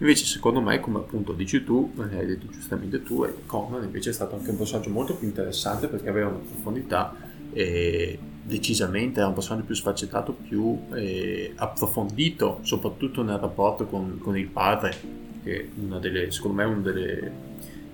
Invece 0.00 0.24
secondo 0.24 0.60
me, 0.60 0.80
come 0.80 0.98
appunto 0.98 1.32
dici 1.32 1.62
tu, 1.62 1.92
hai 1.98 2.26
detto 2.26 2.46
giustamente 2.48 3.02
tu, 3.02 3.26
Connor 3.46 3.84
invece 3.84 4.10
è 4.10 4.12
stato 4.12 4.34
anche 4.34 4.50
un 4.50 4.56
personaggio 4.56 4.90
molto 4.90 5.14
più 5.14 5.28
interessante 5.28 5.88
perché 5.88 6.08
aveva 6.08 6.28
una 6.28 6.38
profondità 6.38 7.14
e 7.52 8.18
decisamente 8.42 9.20
era 9.20 9.28
un 9.28 9.34
personaggio 9.34 9.66
più 9.66 9.74
sfaccettato, 9.74 10.32
più 10.32 10.78
eh, 10.94 11.52
approfondito, 11.54 12.60
soprattutto 12.62 13.22
nel 13.22 13.36
rapporto 13.36 13.84
con, 13.86 14.18
con 14.18 14.38
il 14.38 14.46
padre, 14.46 14.96
che 15.44 15.68
delle, 15.74 16.30
secondo 16.30 16.56
me 16.56 16.62
è 16.62 16.66
una 16.66 16.80
delle 16.80 17.48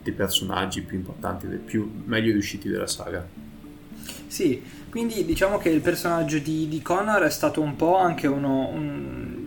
dei 0.07 0.15
personaggi 0.15 0.83
più 0.83 0.97
importanti, 0.97 1.49
più 1.49 1.91
meglio 2.05 2.31
riusciti 2.31 2.69
della 2.69 2.87
saga. 2.87 3.27
Sì, 4.29 4.63
quindi 4.89 5.25
diciamo 5.25 5.59
che 5.59 5.69
il 5.69 5.81
personaggio 5.81 6.39
di, 6.39 6.69
di 6.69 6.81
Connor 6.81 7.23
è 7.23 7.31
stato 7.31 7.61
un 7.61 7.75
po' 7.75 7.97
anche 7.97 8.29
uno, 8.29 8.69
un, 8.69 9.46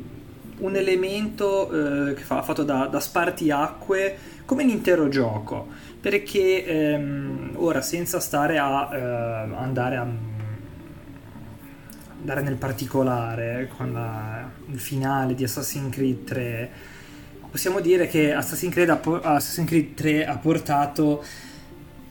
un 0.60 0.76
elemento 0.76 2.10
eh, 2.10 2.13
che 2.13 2.22
fa, 2.22 2.41
fatto 2.41 2.63
da, 2.63 2.86
da 2.88 3.00
spartiacque 3.00 4.17
come 4.45 4.63
l'intero 4.63 5.08
gioco, 5.10 5.67
perché 6.00 6.65
ehm, 6.65 7.52
ora 7.56 7.82
senza 7.82 8.19
stare 8.19 8.58
a 8.58 8.89
eh, 8.91 9.00
andare 9.56 9.95
a 9.98 10.08
andare 12.19 12.41
nel 12.41 12.56
particolare 12.56 13.69
con 13.78 13.93
la, 13.93 14.50
il 14.69 14.80
finale 14.80 15.36
di 15.36 15.45
Assassin's 15.45 15.93
Creed 15.93 16.24
3 16.26 16.72
possiamo 17.50 17.80
dire 17.80 18.08
che 18.08 18.34
Assassin's 18.34 18.74
Creed, 18.74 18.89
Assassin's 18.89 19.67
Creed 19.67 19.93
3 19.95 20.26
ha 20.26 20.38
portato 20.38 21.24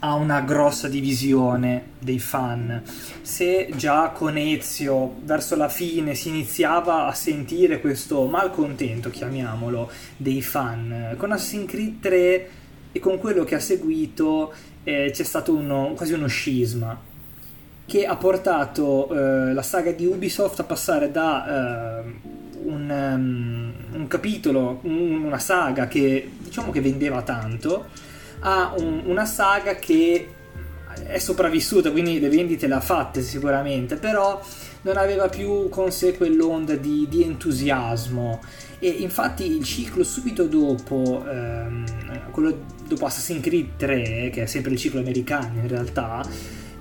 a 0.01 0.15
una 0.15 0.41
grossa 0.41 0.89
divisione 0.89 1.91
dei 1.99 2.19
fan. 2.19 2.83
Se 3.23 3.71
già 3.75 4.11
con 4.11 4.37
Ezio 4.37 5.17
verso 5.25 5.57
la 5.57 5.69
fine 5.69 6.15
si 6.15 6.29
iniziava 6.29 7.07
a 7.07 7.13
sentire 7.13 7.81
questo 7.81 8.27
malcontento, 8.27 9.11
chiamiamolo, 9.11 9.91
dei 10.17 10.43
fan, 10.43 11.15
con 11.17 11.33
Assassin's 11.33 11.71
Creed 11.71 12.01
3 12.01 12.49
e 12.93 13.01
con 13.01 13.19
quello 13.19 13.45
che 13.45 13.55
ha 13.55 13.61
seguito 13.61 14.53
eh, 14.85 15.11
c'è 15.13 15.25
stato 15.25 15.55
uno, 15.55 15.93
quasi 15.97 16.13
uno 16.13 16.27
scisma 16.27 17.07
che 17.89 18.05
ha 18.05 18.17
portato 18.17 19.09
eh, 19.11 19.55
la 19.55 19.63
saga 19.63 19.93
di 19.93 20.05
Ubisoft 20.05 20.61
a 20.61 20.65
passare 20.65 21.11
da 21.11 22.03
eh, 22.03 22.03
un, 22.65 22.91
um, 22.91 23.73
un, 23.99 24.07
capitolo, 24.09 24.81
un, 24.83 25.25
una 25.25 25.39
saga 25.39 25.89
che 25.89 26.31
diciamo 26.39 26.71
che 26.71 26.83
vendeva 26.83 27.23
tanto, 27.23 27.87
a 28.41 28.75
un, 28.77 29.03
una 29.05 29.25
saga 29.25 29.75
che 29.75 30.29
è 31.05 31.19
sopravvissuta, 31.19 31.91
quindi 31.91 32.19
le 32.19 32.29
vendite 32.29 32.67
le 32.67 32.75
ha 32.75 32.81
fatte 32.81 33.23
sicuramente, 33.23 33.97
però 33.97 34.41
non 34.83 34.97
aveva 34.97 35.29
più 35.29 35.69
con 35.69 35.91
sé 35.91 36.17
quell'onda 36.17 36.75
di, 36.75 37.07
di 37.09 37.23
entusiasmo. 37.23 38.41
E 38.81 38.89
infatti 38.89 39.57
il 39.57 39.65
ciclo 39.65 40.05
subito 40.05 40.45
dopo, 40.45 41.25
ehm, 41.29 42.31
quello 42.31 42.65
dopo 42.87 43.07
Assassin's 43.07 43.43
Creed 43.43 43.77
3, 43.77 44.31
che 44.33 44.43
è 44.43 44.47
sempre 44.47 44.73
il 44.73 44.79
ciclo 44.79 45.01
americano 45.01 45.61
in 45.61 45.69
realtà, 45.69 46.25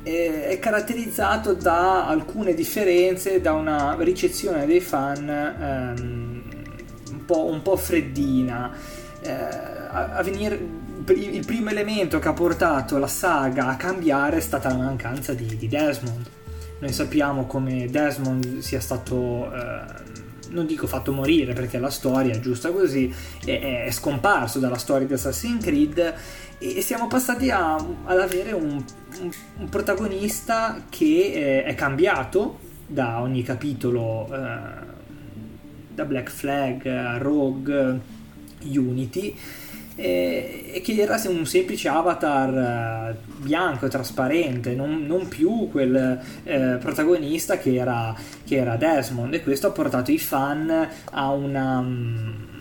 è 0.04 0.58
caratterizzato 0.62 1.54
da 1.54 2.08
alcune 2.08 2.54
differenze, 2.54 3.41
da 3.41 3.54
una 3.54 3.98
ricezione 4.00 4.65
dei 4.65 4.80
fan 4.80 5.28
ehm, 5.28 6.43
un, 7.12 7.26
po', 7.26 7.46
un, 7.46 7.62
po', 7.62 7.76
freddina. 7.76 8.72
Eh, 9.22 9.32
a, 9.32 10.12
a 10.13 10.24
venire, 10.24 10.60
il 11.13 11.46
primo 11.46 11.70
elemento 11.70 12.20
che 12.20 12.28
ha 12.28 12.34
portato 12.34 12.98
la 12.98 13.08
saga 13.08 13.67
a 13.67 13.76
cambiare 13.76 14.38
è 14.38 14.41
stata 14.41 14.70
la 14.70 14.78
mancanza 14.78 15.34
di, 15.34 15.56
di 15.56 15.67
Desmond. 15.67 16.30
Noi 16.80 16.93
sappiamo 16.93 17.46
come 17.46 17.88
Desmond 17.89 18.60
sia 18.60 18.80
stato, 18.80 19.52
eh, 19.54 19.82
non 20.50 20.65
dico 20.65 20.86
fatto 20.86 21.12
morire 21.12 21.54
perché 21.54 21.80
la 21.80 21.89
storia 21.89 22.34
è 22.34 22.39
giusta 22.39 22.72
così, 22.72 23.13
è, 23.43 23.86
è 23.86 23.91
scomparso 23.91 24.60
dalla 24.60 24.78
storia 24.78 25.08
di 25.08 25.13
Assassin's 25.13 25.63
Creed 25.63 26.13
e 26.60 26.82
siamo 26.82 27.08
passati 27.08 27.50
a, 27.52 27.76
ad 27.76 28.20
avere 28.20 28.52
un, 28.52 28.84
un, 29.22 29.32
un, 29.58 29.70
protagonista 29.70 30.84
che 30.89 31.32
eh, 31.34 31.63
è 31.63 31.76
cambiato 31.76 32.60
da 32.88 33.22
ogni 33.22 33.43
capitolo, 33.43 34.28
eh, 34.32 34.86
da 35.93 36.06
Black 36.06 36.30
Flag 36.32 36.86
a 36.86 37.17
Rogue, 37.17 38.00
Unity, 38.63 39.36
eh, 39.97 40.71
e 40.73 40.81
che 40.81 40.93
era 40.93 41.19
un 41.27 41.45
semplice 41.45 41.89
avatar 41.89 43.15
eh, 43.15 43.17
bianco 43.38 43.88
e 43.88 43.89
trasparente, 43.89 44.73
non, 44.75 45.05
non 45.05 45.27
più 45.27 45.67
quel 45.69 46.19
eh, 46.43 46.77
protagonista 46.79 47.57
che 47.57 47.75
era, 47.75 48.15
che 48.45 48.55
era 48.55 48.77
Desmond, 48.77 49.33
e 49.33 49.43
questo 49.43 49.67
ha 49.67 49.71
portato 49.71 50.12
i 50.12 50.19
fan 50.19 50.89
a 51.12 51.31
una 51.31 52.55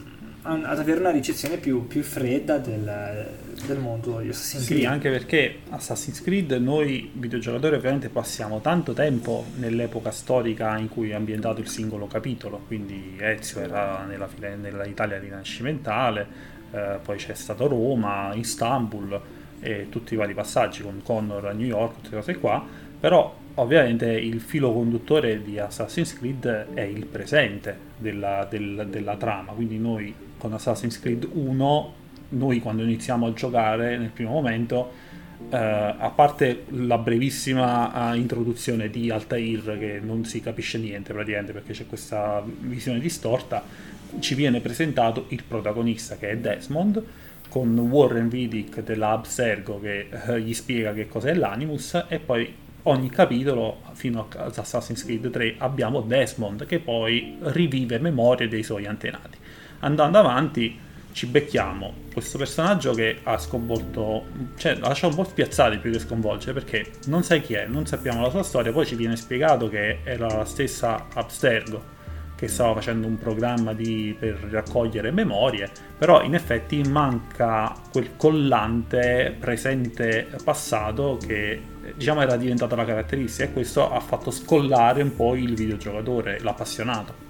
ad 0.47 0.79
avere 0.79 1.01
una 1.01 1.11
ricezione 1.11 1.57
più, 1.57 1.87
più 1.87 2.03
fredda 2.03 2.59
del, 2.59 3.29
del, 3.67 3.79
mondo 3.79 4.21
di 4.21 4.29
Assassin's 4.29 4.67
Creed. 4.67 4.81
Sì, 4.81 4.87
anche 4.87 5.11
perché 5.11 5.57
Assassin's 5.71 6.23
Creed 6.23 6.53
noi 6.53 7.11
videogiocatori 7.13 7.75
ovviamente 7.75 8.09
passiamo 8.09 8.61
tanto 8.61 8.93
tempo 8.93 9.45
nell'epoca 9.57 10.13
storica 10.13 10.77
in 10.79 10.89
cui 10.89 11.11
è 11.11 11.15
ambientato 11.15 11.61
il 11.61 11.69
singolo 11.69 12.07
capitolo, 12.07 12.63
quindi 12.67 13.17
Ezio 13.19 13.61
era 13.61 14.05
nella, 14.07 14.29
nella 14.57 14.87
Italia 14.87 15.19
rinascimentale, 15.19 16.55
eh, 16.73 16.99
poi 17.03 17.17
c'è 17.17 17.35
stato 17.35 17.67
Roma, 17.67 18.33
Istanbul 18.35 19.21
e 19.61 19.87
tutti 19.89 20.15
i 20.15 20.17
vari 20.17 20.35
passaggi 20.35 20.83
con 20.83 21.01
Connor 21.03 21.47
a 21.47 21.53
New 21.53 21.67
York, 21.67 22.03
tutte 22.03 22.17
cose 22.17 22.37
qua, 22.39 22.65
però 22.99 23.35
ovviamente 23.55 24.11
il 24.11 24.41
filo 24.41 24.73
conduttore 24.73 25.43
di 25.43 25.59
Assassin's 25.59 26.15
Creed 26.15 26.69
è 26.75 26.83
il 26.83 27.07
presente 27.07 27.77
della, 27.97 28.47
del, 28.49 28.87
della 28.91 29.17
trama, 29.17 29.53
quindi 29.53 29.79
noi 29.79 30.15
con 30.39 30.53
Assassin's 30.53 31.01
Creed 31.01 31.29
1, 31.33 31.95
noi 32.31 32.61
quando 32.61 32.83
iniziamo 32.83 33.27
a 33.27 33.33
giocare 33.33 33.97
nel 33.97 34.11
primo 34.11 34.33
momento, 34.33 35.15
eh, 35.51 35.57
a 35.57 36.11
parte 36.15 36.65
la 36.71 36.99
brevissima 36.99 38.11
uh, 38.11 38.17
introduzione 38.17 38.91
di 38.91 39.11
Altair 39.11 39.79
che 39.79 40.01
non 40.03 40.25
si 40.25 40.41
capisce 40.41 40.79
niente 40.79 41.13
praticamente 41.13 41.53
perché 41.53 41.73
c'è 41.73 41.87
questa 41.87 42.43
visione 42.45 42.99
distorta, 42.99 43.63
ci 44.19 44.35
viene 44.35 44.61
presentato 44.61 45.27
il 45.29 45.43
protagonista 45.43 46.17
che 46.17 46.31
è 46.31 46.37
Desmond 46.37 47.03
con 47.49 47.79
Warren 47.79 48.29
Vidic 48.29 48.81
della 48.81 49.11
Abstergo 49.11 49.81
che 49.81 50.09
uh, 50.11 50.35
gli 50.35 50.55
spiega 50.55 50.93
che 50.93 51.09
cos'è 51.09 51.35
l'Animus 51.35 52.05
e 52.09 52.19
poi 52.19 52.53
ogni 52.85 53.11
capitolo 53.11 53.83
fino 53.93 54.29
ad 54.37 54.57
Assassin's 54.57 55.05
Creed 55.05 55.31
3 55.31 55.55
abbiamo 55.59 56.01
Desmond 56.01 56.67
che 56.67 56.79
poi 56.79 57.37
rivive 57.41 57.99
memorie 57.99 58.49
dei 58.49 58.63
suoi 58.63 58.87
antenati. 58.87 59.39
Andando 59.81 60.19
avanti 60.19 60.79
ci 61.13 61.27
becchiamo. 61.27 62.05
Questo 62.13 62.37
personaggio 62.37 62.93
che 62.93 63.21
ha 63.23 63.39
sconvolto, 63.39 64.27
cioè 64.57 64.73
ha 64.73 64.89
lasciato 64.89 65.17
un 65.17 65.23
po' 65.23 65.29
spiazzati 65.29 65.79
più 65.79 65.91
che 65.91 65.99
sconvolgere 65.99 66.53
perché 66.53 66.91
non 67.07 67.23
sai 67.23 67.41
chi 67.41 67.55
è, 67.55 67.67
non 67.67 67.87
sappiamo 67.87 68.21
la 68.21 68.31
sua 68.31 68.43
storia, 68.43 68.71
poi 68.71 68.85
ci 68.85 68.97
viene 68.97 69.17
spiegato 69.17 69.69
che 69.69 70.01
era 70.05 70.27
la 70.27 70.45
stessa 70.45 71.07
Abstergo 71.15 71.95
che 72.37 72.49
stava 72.49 72.75
facendo 72.75 73.07
un 73.07 73.19
programma 73.19 73.73
di, 73.73 74.15
per 74.17 74.35
raccogliere 74.51 75.11
memorie, 75.11 75.71
però 75.97 76.23
in 76.23 76.35
effetti 76.35 76.83
manca 76.83 77.75
quel 77.91 78.11
collante 78.17 79.35
presente 79.39 80.29
passato 80.45 81.19
che 81.25 81.61
diciamo 81.95 82.21
era 82.21 82.37
diventata 82.37 82.77
la 82.77 82.85
caratteristica 82.85 83.45
e 83.49 83.53
questo 83.53 83.91
ha 83.91 84.01
fatto 84.01 84.31
scollare 84.31 85.03
un 85.03 85.17
po' 85.17 85.35
il 85.35 85.55
videogiocatore, 85.55 86.39
l'appassionato. 86.41 87.25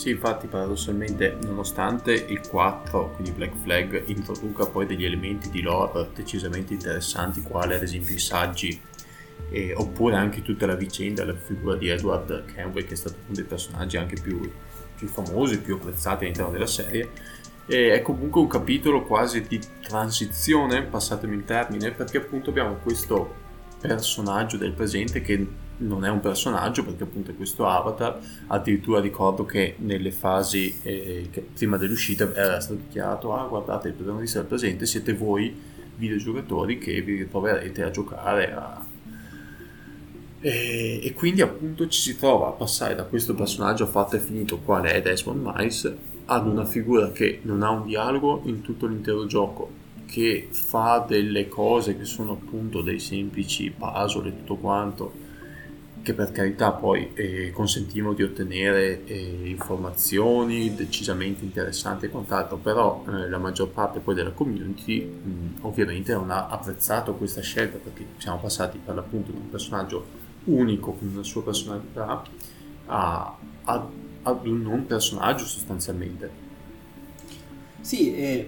Sì, 0.00 0.08
infatti 0.08 0.46
paradossalmente, 0.46 1.36
nonostante 1.42 2.14
il 2.14 2.40
4, 2.48 3.10
quindi 3.16 3.32
Black 3.32 3.52
Flag, 3.62 4.04
introduca 4.06 4.64
poi 4.64 4.86
degli 4.86 5.04
elementi 5.04 5.50
di 5.50 5.60
lore 5.60 6.08
decisamente 6.14 6.72
interessanti, 6.72 7.42
quali 7.42 7.74
ad 7.74 7.82
esempio 7.82 8.14
i 8.14 8.18
saggi 8.18 8.80
e, 9.50 9.74
oppure 9.74 10.14
anche 10.14 10.42
tutta 10.42 10.66
la 10.66 10.76
vicenda, 10.76 11.24
la 11.24 11.34
figura 11.34 11.76
di 11.76 11.88
Edward 11.88 12.44
Kenway 12.46 12.84
che 12.84 12.94
è 12.94 12.96
stato 12.96 13.16
uno 13.26 13.34
dei 13.34 13.44
personaggi 13.44 13.96
anche 13.96 14.16
più, 14.20 14.50
più 14.96 15.08
famosi, 15.08 15.60
più 15.60 15.74
apprezzati 15.74 16.24
all'interno 16.24 16.52
della 16.52 16.66
serie. 16.66 17.10
E 17.66 17.92
è 17.92 18.02
comunque 18.02 18.40
un 18.40 18.46
capitolo 18.48 19.02
quasi 19.02 19.44
di 19.46 19.60
transizione, 19.82 20.82
passatemi 20.82 21.36
il 21.36 21.44
termine, 21.44 21.90
perché 21.90 22.18
appunto 22.18 22.50
abbiamo 22.50 22.76
questo 22.76 23.34
personaggio 23.80 24.56
del 24.56 24.72
presente 24.72 25.20
che 25.20 25.46
non 25.78 26.04
è 26.04 26.10
un 26.10 26.20
personaggio 26.20 26.84
perché 26.84 27.04
appunto 27.04 27.30
è 27.30 27.36
questo 27.36 27.66
avatar 27.66 28.18
addirittura 28.48 29.00
ricordo 29.00 29.46
che 29.46 29.76
nelle 29.78 30.10
fasi 30.10 30.78
eh, 30.82 31.28
che 31.30 31.40
prima 31.40 31.78
dell'uscita 31.78 32.30
era 32.34 32.60
stato 32.60 32.80
dichiarato 32.80 33.34
ah 33.34 33.46
guardate 33.46 33.88
il 33.88 33.94
protagonista 33.94 34.40
del 34.40 34.48
presente 34.48 34.84
siete 34.84 35.14
voi 35.14 35.58
videogiocatori 35.96 36.76
che 36.76 37.00
vi 37.00 37.16
ritroverete 37.16 37.82
a 37.82 37.90
giocare 37.90 38.52
a, 38.52 38.84
e, 40.40 41.00
e, 41.02 41.12
quindi 41.12 41.42
appunto 41.42 41.86
ci 41.88 42.00
si 42.00 42.16
trova 42.16 42.48
a 42.48 42.52
passare 42.52 42.94
da 42.94 43.04
questo 43.04 43.34
personaggio 43.34 43.86
fatto 43.86 44.16
e 44.16 44.20
finito 44.20 44.58
quale 44.58 44.92
è 44.92 45.02
Desmond 45.02 45.42
Miles 45.44 45.94
ad 46.26 46.46
una 46.46 46.64
figura 46.64 47.12
che 47.12 47.40
non 47.42 47.62
ha 47.62 47.70
un 47.70 47.86
dialogo 47.86 48.40
in 48.44 48.62
tutto 48.62 48.86
l'intero 48.86 49.26
gioco 49.26 49.70
che 50.06 50.48
fa 50.50 51.04
delle 51.06 51.48
cose 51.48 51.96
che 51.96 52.04
sono 52.04 52.32
appunto 52.32 52.80
dei 52.80 52.98
semplici 52.98 53.70
puzzle 53.70 54.28
e 54.28 54.36
tutto 54.38 54.56
quanto 54.56 55.28
che 56.02 56.14
per 56.14 56.32
carità 56.32 56.72
poi 56.72 57.10
eh, 57.14 57.50
consentivano 57.52 58.14
di 58.14 58.22
ottenere 58.22 59.04
eh, 59.04 59.40
informazioni 59.44 60.74
decisamente 60.74 61.44
interessanti 61.44 62.06
e 62.06 62.08
quant'altro, 62.08 62.56
però 62.56 63.04
eh, 63.06 63.28
la 63.28 63.38
maggior 63.38 63.68
parte 63.68 64.00
poi 64.00 64.14
della 64.14 64.30
community 64.30 65.04
mh, 65.04 65.56
ovviamente 65.60 66.14
non 66.14 66.30
ha 66.30 66.48
apprezzato 66.48 67.14
questa 67.14 67.42
scelta 67.42 67.76
perché 67.76 68.06
siamo 68.16 68.38
passati 68.38 68.80
per 68.82 68.94
l'appunto 68.94 69.30
da 69.30 69.38
un 69.38 69.50
personaggio 69.50 70.19
unico 70.44 70.92
con 70.92 71.08
una 71.08 71.22
sua 71.22 71.42
personalità 71.42 72.22
a, 72.86 73.36
a, 73.64 73.88
ad 74.22 74.46
un 74.46 74.62
non 74.62 74.86
personaggio 74.86 75.44
sostanzialmente. 75.44 76.48
Sì, 77.80 78.14
è, 78.14 78.46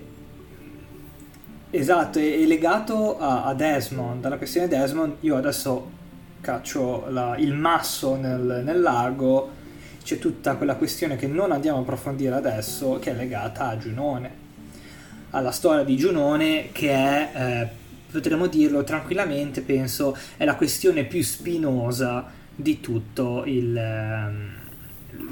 esatto, 1.71 2.19
è, 2.19 2.39
è 2.39 2.45
legato 2.45 3.19
a, 3.19 3.45
a, 3.45 3.55
Desmond, 3.55 4.25
alla 4.25 4.37
questione 4.37 4.69
Desmond, 4.69 5.17
io 5.21 5.37
adesso 5.37 6.01
caccio 6.41 7.09
la, 7.09 7.37
il 7.37 7.55
masso 7.55 8.17
nel, 8.17 8.63
nel 8.65 8.81
lago, 8.81 9.61
c'è 10.03 10.19
tutta 10.19 10.57
quella 10.57 10.75
questione 10.75 11.17
che 11.17 11.27
non 11.27 11.53
andiamo 11.53 11.79
a 11.79 11.81
approfondire 11.83 12.35
adesso, 12.35 12.99
che 12.99 13.13
è 13.13 13.15
legata 13.15 13.69
a 13.69 13.79
Giunone, 13.79 14.41
alla 15.31 15.53
storia 15.53 15.85
di 15.85 15.97
Giunone 15.97 16.71
che 16.73 16.91
è... 16.91 17.31
Eh, 17.35 17.81
potremmo 18.13 18.47
dirlo 18.47 18.85
tranquillamente, 18.85 19.63
penso, 19.63 20.17
è 20.37 20.45
la 20.45 20.55
questione 20.55 21.05
più 21.05 21.23
spinosa 21.23 22.31
di 22.55 22.81
tutto 22.81 23.45
il, 23.47 23.77
ehm, 23.77 24.51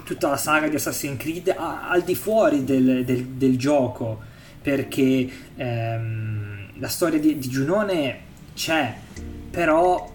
tutta 0.05 0.31
la 0.31 0.37
saga 0.37 0.69
di 0.69 0.77
Assassin's 0.77 1.19
Creed 1.19 1.55
al 1.57 2.03
di 2.03 2.15
fuori 2.15 2.65
del, 2.65 3.05
del, 3.05 3.25
del 3.27 3.59
gioco, 3.59 4.21
perché 4.63 5.29
ehm, 5.57 6.71
la 6.79 6.89
storia 6.89 7.19
di, 7.19 7.39
di, 7.39 7.49
Giunone 7.49 8.19
c'è, 8.55 8.95
però 9.51 10.13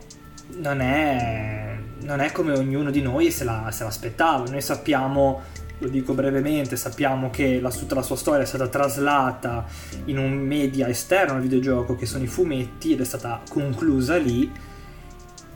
non 0.57 0.81
è, 0.81 1.77
non 2.01 2.19
è 2.19 2.31
come 2.31 2.53
ognuno 2.53 2.91
di 2.91 3.01
noi 3.01 3.31
se, 3.31 3.43
la, 3.43 3.69
se 3.71 3.83
l'aspettava. 3.83 4.49
Noi 4.49 4.61
sappiamo 4.61 5.41
lo 5.79 5.87
dico 5.89 6.13
brevemente, 6.13 6.77
sappiamo 6.77 7.29
che 7.29 7.59
la, 7.59 7.69
tutta 7.69 7.95
la 7.95 8.01
sua 8.01 8.15
storia 8.15 8.43
è 8.43 8.45
stata 8.45 8.67
traslata 8.67 9.65
in 10.05 10.17
un 10.17 10.33
media 10.33 10.87
esterno 10.87 11.35
al 11.35 11.41
videogioco 11.41 11.95
che 11.95 12.05
sono 12.05 12.23
i 12.23 12.27
fumetti 12.27 12.93
ed 12.93 13.01
è 13.01 13.03
stata 13.03 13.41
conclusa 13.49 14.17
lì 14.17 14.49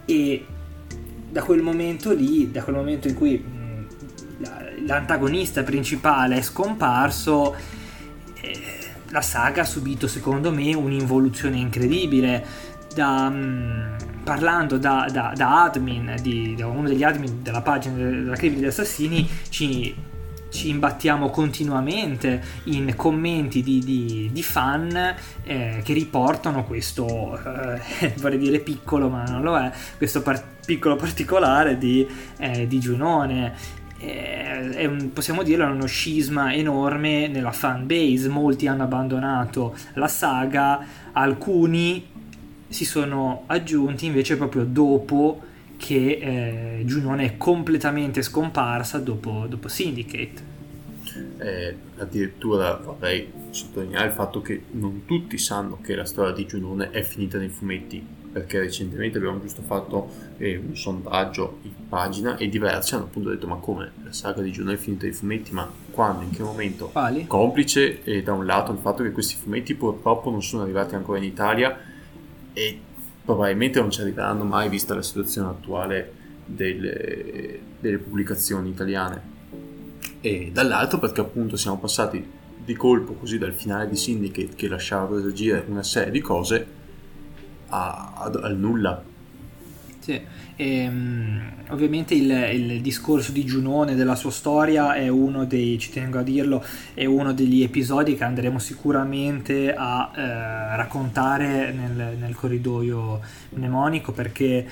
e 0.05 0.45
da 1.29 1.43
quel 1.43 1.62
momento 1.62 2.13
lì, 2.13 2.51
da 2.51 2.63
quel 2.63 2.75
momento 2.75 3.08
in 3.08 3.13
cui 3.13 3.38
mh, 3.38 4.86
l'antagonista 4.86 5.63
principale 5.63 6.38
è 6.38 6.41
scomparso, 6.41 7.55
eh, 8.41 8.60
la 9.10 9.21
saga 9.21 9.62
ha 9.62 9.65
subito 9.65 10.08
secondo 10.08 10.51
me 10.51 10.73
un'involuzione 10.73 11.58
incredibile. 11.58 12.67
Da, 12.93 13.29
mh, 13.29 13.95
parlando 14.23 14.77
da, 14.77 15.08
da, 15.12 15.32
da 15.36 15.63
admin, 15.63 16.15
di, 16.21 16.55
da 16.55 16.67
uno 16.67 16.88
degli 16.88 17.03
admin 17.03 17.41
della 17.41 17.62
pagina 17.62 17.95
della 17.95 18.36
Crivi 18.36 18.55
degli 18.55 18.65
Assassini, 18.65 19.27
ci 19.49 19.95
ci 20.49 20.69
imbattiamo 20.69 21.29
continuamente 21.29 22.41
in 22.65 22.95
commenti 22.95 23.62
di, 23.62 23.79
di, 23.79 24.29
di 24.31 24.43
fan 24.43 25.15
eh, 25.43 25.81
che 25.83 25.93
riportano 25.93 26.65
questo, 26.65 27.39
eh, 27.99 28.13
vorrei 28.19 28.38
dire 28.38 28.59
piccolo 28.59 29.09
ma 29.09 29.23
non 29.23 29.41
lo 29.41 29.57
è, 29.57 29.71
questo 29.97 30.21
par- 30.21 30.43
piccolo 30.65 30.95
particolare 30.95 31.77
di, 31.77 32.07
eh, 32.38 32.67
di 32.67 32.79
Giunone. 32.79 33.77
Eh, 34.01 34.85
un, 34.85 35.12
possiamo 35.12 35.43
dirlo, 35.43 35.65
è 35.65 35.69
uno 35.69 35.85
scisma 35.85 36.53
enorme 36.53 37.27
nella 37.27 37.51
fan 37.51 37.85
base, 37.85 38.29
molti 38.29 38.67
hanno 38.67 38.83
abbandonato 38.83 39.75
la 39.93 40.07
saga, 40.07 40.85
alcuni 41.12 42.07
si 42.69 42.85
sono 42.85 43.43
aggiunti 43.47 44.05
invece 44.05 44.38
proprio 44.38 44.63
dopo 44.63 45.41
che 45.80 46.80
eh, 46.80 46.86
Giunone 46.86 47.24
è 47.24 47.38
completamente 47.38 48.22
scomparsa 48.22 49.00
dopo, 49.00 49.46
dopo 49.48 49.70
Syndicate. 49.70 50.58
Eh, 51.38 51.76
addirittura 51.98 52.76
vorrei 52.76 53.32
sottolineare 53.52 54.08
il 54.08 54.13
fatto 54.13 54.42
che 54.42 54.63
non 54.72 55.06
tutti 55.06 55.38
sanno 55.38 55.80
che 55.82 55.96
la 55.96 56.06
storia 56.06 56.34
di 56.34 56.46
Giunone 56.46 56.92
è 56.92 57.02
finita 57.02 57.38
nei 57.38 57.48
fumetti, 57.48 58.06
perché 58.32 58.60
recentemente 58.60 59.18
abbiamo 59.18 59.39
giusto 59.39 59.62
fatto 59.62 60.12
eh, 60.38 60.58
un 60.58 60.76
sondaggio 60.76 61.60
in 61.62 61.72
pagina 61.88 62.36
e 62.36 62.50
diversi 62.50 62.96
hanno 62.96 63.06
appunto 63.06 63.30
detto 63.30 63.48
ma 63.48 63.56
come 63.56 63.92
la 64.04 64.12
saga 64.12 64.42
di 64.42 64.52
Giunone 64.52 64.76
è 64.76 64.78
finita 64.78 65.06
nei 65.06 65.13
fumetti, 65.13 65.54
ma 65.54 65.72
quando, 65.92 66.24
in 66.24 66.32
che 66.32 66.44
momento? 66.44 66.89
Quali? 66.89 67.26
Complice 67.26 68.04
eh, 68.04 68.22
da 68.22 68.34
un 68.34 68.46
lato 68.46 68.74
il 68.74 68.80
fatto 68.80 69.02
che 69.02 69.12
questi 69.12 69.36
fumetti 69.36 69.76
purtroppo 69.76 70.30
non 70.30 70.44
sono 70.44 70.63
arrivati 70.63 70.96
ancora 70.96 71.20
in 71.20 71.24
Italia 71.24 71.80
e 72.52 72.80
probabilmente 73.23 73.79
non 73.79 73.91
ci 73.91 74.01
arriveranno 74.01 74.43
mai 74.43 74.69
vista 74.69 74.95
la 74.95 75.01
situazione 75.01 75.49
attuale 75.49 76.13
delle, 76.45 77.60
delle 77.79 77.97
pubblicazioni 77.97 78.69
italiane. 78.69 79.38
E 80.21 80.49
dall'altro 80.51 80.99
perché 80.99 81.21
appunto 81.21 81.55
siamo 81.55 81.77
passati 81.77 82.38
di 82.63 82.75
colpo 82.75 83.13
così 83.13 83.38
dal 83.38 83.53
finale 83.53 83.88
di 83.88 83.95
Syndicate 83.95 84.55
che 84.55 84.67
lasciava 84.67 85.05
presagire 85.05 85.63
una 85.67 85.84
serie 85.84 86.12
di 86.12 86.21
cose 86.21 86.67
a, 87.69 88.13
a, 88.15 88.32
al 88.41 88.58
nulla. 88.58 89.03
Sì, 90.10 90.19
e, 90.56 90.88
um, 90.88 91.39
ovviamente 91.67 92.15
il, 92.15 92.32
il, 92.32 92.82
discorso 92.82 93.32
di 93.32 93.45
Giunone 93.45 93.93
della 93.93 94.15
sua 94.15 94.32
storia 94.32 94.95
è 94.95 95.08
uno 95.08 95.45
dei, 95.45 95.78
ci 95.78 95.91
tengo 95.91 96.17
a 96.17 96.24
dirlo, 96.24 96.65
è 96.95 97.06
uno 97.06 97.32
degli 97.32 97.62
episodi 97.62 98.15
che 98.15 98.24
andremo 98.24 98.58
sicuramente 98.58 99.72
a 99.72 100.12
eh, 100.15 100.76
raccontare 100.78 101.72
nel, 101.72 102.17
nel 102.17 102.34
corridoio 102.34 103.22
mnemonico 103.50 104.12
perché 104.12 104.65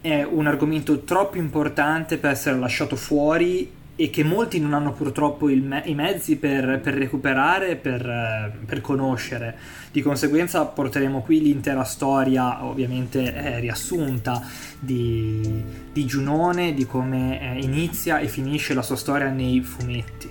è 0.00 0.22
un 0.22 0.46
argomento 0.46 1.00
troppo 1.00 1.36
importante 1.36 2.16
per 2.16 2.30
essere 2.30 2.58
lasciato 2.58 2.96
fuori 2.96 3.75
e 3.98 4.10
che 4.10 4.22
molti 4.22 4.60
non 4.60 4.74
hanno 4.74 4.92
purtroppo 4.92 5.46
me- 5.46 5.82
i 5.86 5.94
mezzi 5.94 6.36
per, 6.36 6.80
per 6.82 6.94
recuperare, 6.94 7.76
per, 7.76 8.58
per, 8.64 8.80
conoscere. 8.82 9.56
Di 9.90 10.02
conseguenza 10.02 10.66
porteremo 10.66 11.22
qui 11.22 11.40
l'intera 11.40 11.82
storia, 11.82 12.62
ovviamente 12.64 13.34
eh, 13.34 13.58
riassunta, 13.58 14.46
di, 14.78 15.64
di, 15.90 16.04
Giunone, 16.04 16.74
di 16.74 16.84
come 16.84 17.40
eh, 17.40 17.62
inizia 17.62 18.18
e 18.18 18.28
finisce 18.28 18.74
la 18.74 18.82
sua 18.82 18.96
storia 18.96 19.30
nei 19.30 19.62
fumetti. 19.62 20.30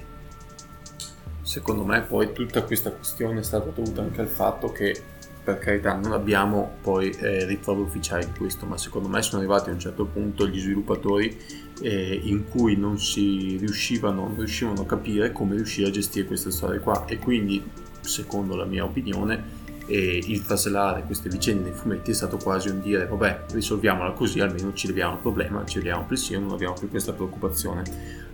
Secondo 1.41 1.85
me 1.85 2.01
poi 2.01 2.33
tutta 2.33 2.61
questa 2.61 2.91
questione 2.91 3.39
è 3.39 3.43
stata 3.43 3.69
dovuta 3.69 4.01
anche 4.01 4.21
al 4.21 4.27
fatto 4.27 4.71
che 4.71 4.95
per 5.43 5.59
carità 5.59 5.93
non 5.93 6.11
abbiamo 6.11 6.77
poi 6.81 7.09
eh, 7.11 7.45
ritrovi 7.45 7.81
ufficiali 7.81 8.25
di 8.25 8.37
questo, 8.37 8.65
ma 8.65 8.77
secondo 8.77 9.07
me 9.07 9.21
sono 9.21 9.39
arrivati 9.39 9.69
a 9.69 9.73
un 9.73 9.79
certo 9.79 10.05
punto 10.05 10.47
gli 10.47 10.59
sviluppatori 10.59 11.63
eh, 11.81 12.19
in 12.23 12.45
cui 12.49 12.75
non 12.75 12.99
si 12.99 13.57
riuscivano, 13.57 14.27
non 14.27 14.37
riuscivano 14.37 14.81
a 14.81 14.85
capire 14.85 15.31
come 15.31 15.55
riuscire 15.55 15.87
a 15.87 15.91
gestire 15.91 16.25
queste 16.25 16.51
storie 16.51 16.79
qua. 16.79 17.05
E 17.05 17.17
quindi, 17.17 17.63
secondo 18.01 18.55
la 18.55 18.65
mia 18.65 18.83
opinione, 18.83 19.63
e 19.87 20.19
il 20.25 20.43
traslare 20.43 21.03
queste 21.03 21.29
vicende 21.29 21.69
nei 21.69 21.77
fumetti 21.77 22.11
è 22.11 22.13
stato 22.13 22.37
quasi 22.37 22.69
un 22.69 22.81
dire 22.81 23.05
vabbè 23.05 23.45
risolviamola 23.51 24.13
così 24.13 24.39
almeno 24.39 24.73
ci 24.73 24.87
leviamo 24.87 25.13
il 25.13 25.19
problema 25.19 25.63
ci 25.63 25.77
leviamo 25.77 26.05
pensiero 26.05 26.41
non 26.41 26.53
abbiamo 26.53 26.73
più 26.73 26.89
questa 26.89 27.13
preoccupazione. 27.13 27.83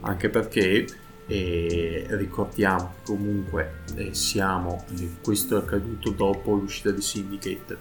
Anche 0.01 0.30
perché 0.30 0.88
eh, 1.27 2.06
ricordiamo 2.12 2.93
che 2.95 3.06
comunque 3.12 3.82
eh, 3.95 4.13
siamo 4.13 4.86
eh, 4.97 5.10
questo 5.21 5.58
è 5.58 5.60
accaduto 5.60 6.12
dopo 6.12 6.56
l'uscita 6.56 6.91
di 6.91 7.01
Syndicate 7.01 7.77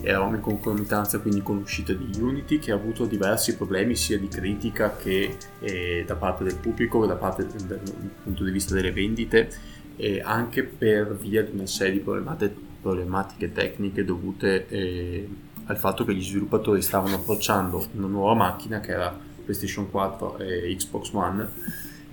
eravamo 0.00 0.36
in 0.36 0.40
concomitanza 0.40 1.18
quindi 1.18 1.42
con 1.42 1.58
l'uscita 1.58 1.92
di 1.92 2.20
Unity 2.20 2.58
che 2.58 2.72
ha 2.72 2.74
avuto 2.74 3.04
diversi 3.04 3.56
problemi 3.56 3.94
sia 3.94 4.18
di 4.18 4.28
critica 4.28 4.96
che 4.96 5.36
eh, 5.60 6.04
da 6.06 6.14
parte 6.16 6.44
del 6.44 6.56
pubblico 6.56 7.00
che 7.00 7.06
da 7.06 7.16
parte 7.16 7.46
del, 7.46 7.62
dal 7.62 7.80
punto 8.22 8.44
di 8.44 8.50
vista 8.50 8.74
delle 8.74 8.92
vendite 8.92 9.50
e 9.96 10.20
anche 10.24 10.62
per 10.64 11.14
via 11.16 11.42
di 11.42 11.50
una 11.52 11.66
serie 11.66 11.92
di 11.92 11.98
problematiche 12.00 12.70
problematiche 12.82 13.52
tecniche 13.52 14.04
dovute 14.04 14.66
eh, 14.68 15.28
al 15.66 15.78
fatto 15.78 16.04
che 16.04 16.14
gli 16.14 16.22
sviluppatori 16.22 16.82
stavano 16.82 17.14
approcciando 17.14 17.86
una 17.92 18.08
nuova 18.08 18.34
macchina 18.34 18.80
che 18.80 18.90
era 18.90 19.16
PlayStation 19.44 19.88
4 19.88 20.38
e 20.38 20.74
Xbox 20.76 21.12
One 21.12 21.48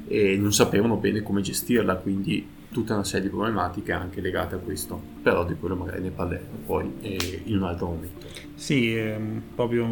e 0.08 0.38
non 0.38 0.54
sapevano 0.54 0.96
bene 0.98 1.22
come 1.22 1.42
gestirla, 1.42 1.96
quindi 1.96 2.48
tutta 2.72 2.94
una 2.94 3.04
serie 3.04 3.30
di 3.30 3.36
problematiche 3.36 3.92
anche 3.92 4.22
legate 4.22 4.56
a 4.56 4.58
questo, 4.60 5.02
però 5.24 5.44
di 5.44 5.56
quello 5.56 5.76
magari 5.76 6.02
ne 6.04 6.12
parleremo 6.12 6.58
poi 6.66 6.94
eh, 7.02 7.42
in 7.46 7.58
un 7.58 7.64
altro 7.64 7.88
momento. 7.88 8.28
Sì, 8.54 8.96
ehm, 8.96 9.42
proprio 9.56 9.86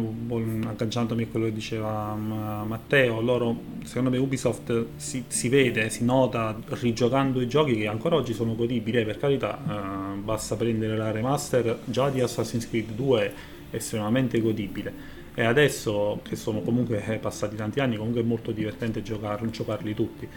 agganciandomi 0.66 1.24
a 1.24 1.26
quello 1.26 1.46
che 1.46 1.52
diceva 1.52 2.14
Matteo, 2.14 3.20
loro 3.20 3.56
secondo 3.84 4.10
me 4.10 4.18
Ubisoft 4.18 4.84
si, 4.96 5.24
si, 5.26 5.48
vede, 5.48 5.90
si 5.90 6.04
nota 6.04 6.56
rigiocando 6.66 7.40
i 7.40 7.48
giochi 7.48 7.74
che 7.74 7.88
ancora 7.88 8.16
oggi 8.16 8.32
sono 8.32 8.54
godibili, 8.54 8.98
eh, 8.98 9.04
per 9.04 9.18
carità, 9.18 9.58
eh, 9.58 10.16
basta 10.18 10.54
prendere 10.54 10.96
la 10.96 11.10
remaster 11.10 11.80
già 11.84 12.10
di 12.10 12.20
Assassin's 12.20 12.68
Creed 12.68 12.92
2 12.92 13.32
è 13.70 13.76
estremamente 13.76 14.40
godibile 14.40 15.16
e 15.38 15.44
adesso 15.44 16.18
che 16.24 16.34
sono 16.34 16.62
comunque 16.62 16.98
passati 17.20 17.54
tanti 17.54 17.78
anni 17.78 17.96
comunque 17.96 18.22
è 18.22 18.24
molto 18.24 18.50
divertente 18.50 19.02
giocar- 19.02 19.48
giocarli 19.50 19.94
tutti 19.94 20.24
eh, 20.24 20.28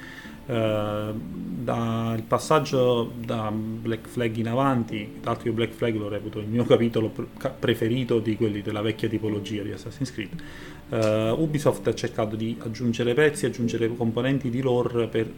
dal 0.51 2.21
passaggio 2.23 3.09
da 3.15 3.51
Black 3.51 4.07
Flag 4.07 4.35
in 4.35 4.49
avanti, 4.49 5.19
tra 5.21 5.31
l'altro 5.31 5.49
io 5.49 5.55
Black 5.55 5.71
Flag 5.71 5.95
lo 5.95 6.09
reputo 6.09 6.39
il 6.39 6.47
mio 6.47 6.65
capitolo 6.67 7.11
preferito 7.59 8.19
di 8.19 8.35
quelli 8.35 8.61
della 8.61 8.81
vecchia 8.81 9.07
tipologia 9.07 9.63
di 9.63 9.71
Assassin's 9.71 10.11
Creed, 10.11 10.41
uh, 10.89 11.41
Ubisoft 11.41 11.87
ha 11.87 11.95
cercato 11.95 12.35
di 12.35 12.57
aggiungere 12.59 13.13
pezzi, 13.13 13.45
aggiungere 13.45 13.87
componenti 13.95 14.49
di 14.49 14.61
lore 14.61 15.07
per 15.07 15.31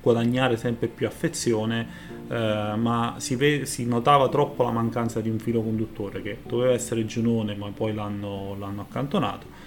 guadagnare 0.00 0.56
sempre 0.56 0.86
più 0.86 1.08
affezione, 1.08 1.86
uh, 2.28 2.76
ma 2.76 3.16
si, 3.18 3.34
ve- 3.34 3.66
si, 3.66 3.84
notava 3.84 4.28
troppo 4.28 4.62
la 4.62 4.70
mancanza 4.70 5.20
di 5.20 5.28
un 5.28 5.40
filo 5.40 5.60
conduttore 5.62 6.22
che 6.22 6.38
doveva 6.46 6.72
essere 6.72 7.04
Giunone, 7.04 7.56
ma 7.56 7.68
poi 7.70 7.92
l'hanno, 7.94 8.54
l'hanno 8.56 8.82
accantonato 8.82 9.61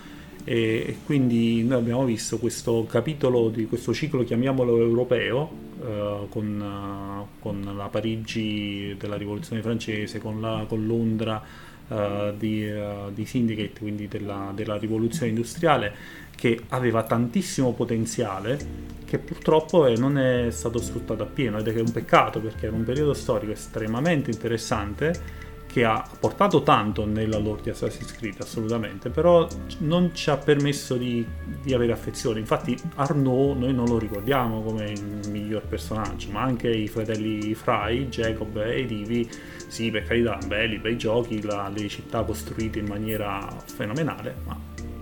e, 0.48 0.98
quindi 1.06 1.64
noi 1.64 1.80
abbiamo 1.80 2.06
visto 2.06 2.38
questo 2.38 2.86
capitolo 2.88 3.50
di 3.50 3.66
questo 3.66 3.94
ciclo, 3.94 4.24
chiamiamolo 4.24 4.78
europeo, 4.78 5.50
eh, 5.84 6.28
con, 6.30 6.62
uh, 6.62 7.42
con, 7.42 7.74
la 7.76 7.88
Parigi 7.88 8.96
della 8.98 9.18
rivoluzione 9.18 9.64
francese, 9.64 10.20
con, 10.20 10.40
la, 10.40 10.64
con 10.68 10.86
Londra 10.86 11.42
uh, 11.88 12.32
di, 12.38 12.64
uh, 12.64 13.12
di, 13.12 13.26
Syndicate, 13.26 13.80
quindi 13.80 14.08
della, 14.08 14.52
della 14.54 14.78
rivoluzione 14.78 15.30
industriale, 15.30 15.94
che 16.36 16.62
aveva 16.70 17.04
tantissimo 17.04 17.74
potenziale 17.74 18.94
che 19.06 19.18
purtroppo 19.20 19.86
eh, 19.86 19.96
non 19.96 20.18
è 20.18 20.52
stato 20.52 20.80
sfruttato 20.80 21.24
appieno 21.24 21.60
ed 21.60 21.68
è 21.68 21.80
un 21.80 21.92
peccato 21.92 22.40
perché 22.40 22.68
era 22.68 22.76
un 22.76 22.84
periodo 22.84 23.14
storico 23.14 23.54
estremamente 23.54 24.32
interessante 24.32 25.44
che 25.76 25.84
ha 25.84 26.08
portato 26.22 26.64
tanto 26.64 27.06
nella 27.06 27.38
lore 27.38 27.64
di 27.64 27.70
Assassin's 27.70 28.14
Creed, 28.14 28.38
assolutamente, 28.40 29.10
però 29.10 29.46
non 29.80 30.16
ci 30.16 30.30
ha 30.30 30.38
permesso 30.38 30.96
di, 30.96 31.28
di, 31.62 31.74
avere 31.74 31.92
affezione. 31.92 32.40
Infatti 32.40 32.78
Arnaud 32.96 33.58
noi 33.58 33.74
non 33.74 33.84
lo 33.88 33.98
ricordiamo 33.98 34.62
come 34.62 34.92
il 34.92 35.30
miglior 35.30 35.64
personaggio, 35.64 36.32
ma 36.32 36.44
anche 36.44 36.70
i 36.70 36.88
fratelli 36.88 37.54
Fry, 37.56 38.08
Jacob 38.08 38.56
e 38.56 38.86
Divi, 38.86 39.30
sì, 39.68 39.92
per 39.92 40.04
carità, 40.04 40.38
belli, 40.48 40.78
bei 40.78 40.98
giochi, 40.98 41.42
la, 41.42 41.68
le 41.68 41.90
città 41.90 42.24
costruite 42.24 42.80
in 42.80 42.88
maniera 42.88 43.46
fenomenale, 43.66 44.34
ma 44.46 44.58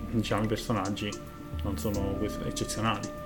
diciamo 0.10 0.46
i 0.46 0.48
personaggi 0.48 1.08
non 1.62 1.78
sono 1.78 2.18
eccezionali. 2.46 3.22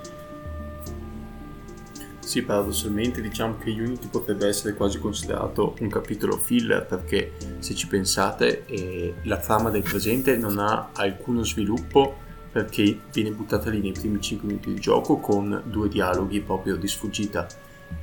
Sì, 2.27 2.41
paradossalmente 2.41 3.21
diciamo 3.21 3.57
che 3.57 3.69
Unity 3.69 4.09
potrebbe 4.09 4.47
essere 4.47 4.73
quasi 4.73 4.99
considerato 4.99 5.75
un 5.79 5.87
capitolo 5.87 6.35
filler 6.35 6.85
perché 6.85 7.31
se 7.59 7.73
ci 7.73 7.87
pensate 7.87 8.65
eh, 8.65 9.13
la 9.23 9.37
trama 9.37 9.69
del 9.69 9.81
presente 9.81 10.35
non 10.35 10.59
ha 10.59 10.89
alcuno 10.91 11.45
sviluppo 11.45 12.17
perché 12.51 12.99
viene 13.13 13.31
buttata 13.31 13.69
lì 13.69 13.79
nei 13.79 13.93
primi 13.93 14.19
5 14.19 14.45
minuti 14.45 14.73
di 14.73 14.79
gioco 14.81 15.19
con 15.19 15.61
due 15.67 15.87
dialoghi 15.87 16.41
proprio 16.41 16.75
di 16.75 16.87
sfuggita. 16.89 17.47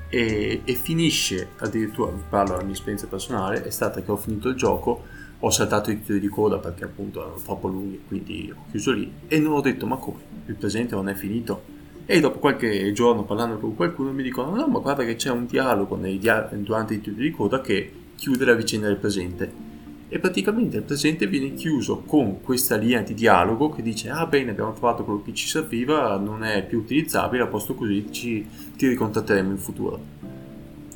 E, 0.09 0.63
e 0.65 0.73
finisce 0.73 1.51
addirittura, 1.59 2.11
vi 2.11 2.23
parlo 2.27 2.53
della 2.53 2.65
mia 2.65 2.73
esperienza 2.73 3.07
personale, 3.07 3.63
è 3.63 3.71
stata 3.71 4.01
che 4.01 4.11
ho 4.11 4.17
finito 4.17 4.49
il 4.49 4.57
gioco 4.57 5.03
ho 5.41 5.51
saltato 5.51 5.91
i 5.91 5.99
titoli 5.99 6.21
di 6.21 6.29
coda 6.29 6.57
perché 6.57 6.85
appunto 6.85 7.21
erano 7.21 7.37
troppo 7.45 7.69
lunghi 7.69 8.03
quindi 8.09 8.51
ho 8.57 8.65
chiuso 8.71 8.93
lì 8.93 9.13
e 9.29 9.39
non 9.39 9.53
ho 9.53 9.61
detto 9.61 9.85
ma 9.85 9.97
come? 9.97 10.21
Il 10.47 10.55
presente 10.55 10.95
non 10.95 11.11
è 11.11 11.15
finito 11.15 11.74
e 12.07 12.21
dopo 12.21 12.39
qualche 12.39 12.93
giorno 12.93 13.25
parlando 13.25 13.59
con 13.59 13.75
qualcuno 13.75 14.13
mi 14.13 14.23
dicono 14.23 14.55
no 14.55 14.67
ma 14.67 14.79
guarda 14.79 15.05
che 15.05 15.17
c'è 15.17 15.31
un 15.31 15.47
dialogo 15.47 15.97
dia- 15.97 16.49
durante 16.53 16.95
i 16.95 17.01
titoli 17.01 17.29
di 17.29 17.31
coda 17.31 17.61
che 17.61 17.91
chiude 18.15 18.45
la 18.45 18.55
vicenda 18.55 18.89
del 18.89 18.99
presente 18.99 19.73
e 20.09 20.19
praticamente 20.19 20.77
il 20.77 20.83
presente 20.83 21.27
viene 21.27 21.55
chiuso 21.55 22.03
con 22.07 22.43
questa 22.43 22.77
linea 22.77 23.01
di 23.01 23.15
dialogo 23.15 23.71
che 23.71 23.81
dice 23.81 24.11
ah 24.11 24.27
bene 24.27 24.51
abbiamo 24.51 24.73
trovato 24.73 25.03
quello 25.03 25.23
che 25.23 25.33
ci 25.33 25.49
serviva 25.49 26.19
non 26.19 26.45
è 26.45 26.65
più 26.65 26.81
utilizzabile 26.81 27.45
a 27.45 27.47
posto 27.47 27.75
così 27.75 28.07
ci, 28.11 28.47
ti 28.77 28.87
ricontatteremo 28.87 29.51
in 29.51 29.59
futuro 29.59 30.34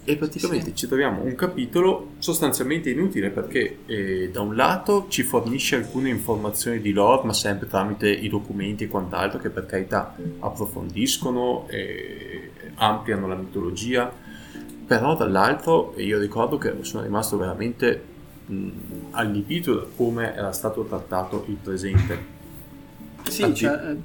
e 0.09 0.17
praticamente 0.17 0.71
sì. 0.71 0.75
ci 0.75 0.87
troviamo 0.87 1.23
un 1.23 1.35
capitolo 1.35 2.13
sostanzialmente 2.19 2.89
inutile 2.89 3.29
perché 3.29 3.81
eh, 3.85 4.31
da 4.33 4.41
un 4.41 4.57
lato 4.57 5.05
ci 5.09 5.23
fornisce 5.23 5.77
alcune 5.77 6.09
informazioni 6.09 6.81
di 6.81 6.93
lore 6.93 7.27
ma 7.27 7.35
sempre 7.35 7.69
tramite 7.69 8.09
i 8.09 8.29
documenti 8.29 8.85
e 8.85 8.89
quant'altro 8.89 9.39
che 9.39 9.51
per 9.51 9.67
carità 9.67 10.17
approfondiscono 10.39 11.67
e 11.69 12.53
ampliano 12.77 13.27
la 13.29 13.35
mitologia 13.35 14.11
però 14.87 15.15
dall'altro 15.15 15.93
io 15.99 16.19
ricordo 16.19 16.57
che 16.57 16.73
sono 16.81 17.03
rimasto 17.03 17.37
veramente 17.37 18.03
mh, 18.47 18.69
allibito 19.11 19.75
da 19.75 19.87
come 19.95 20.35
era 20.35 20.53
stato 20.53 20.85
trattato 20.85 21.45
il 21.49 21.57
presente 21.63 22.37
sì, 23.25 23.43
Tanti... 23.43 23.57
cioè, 23.59 23.97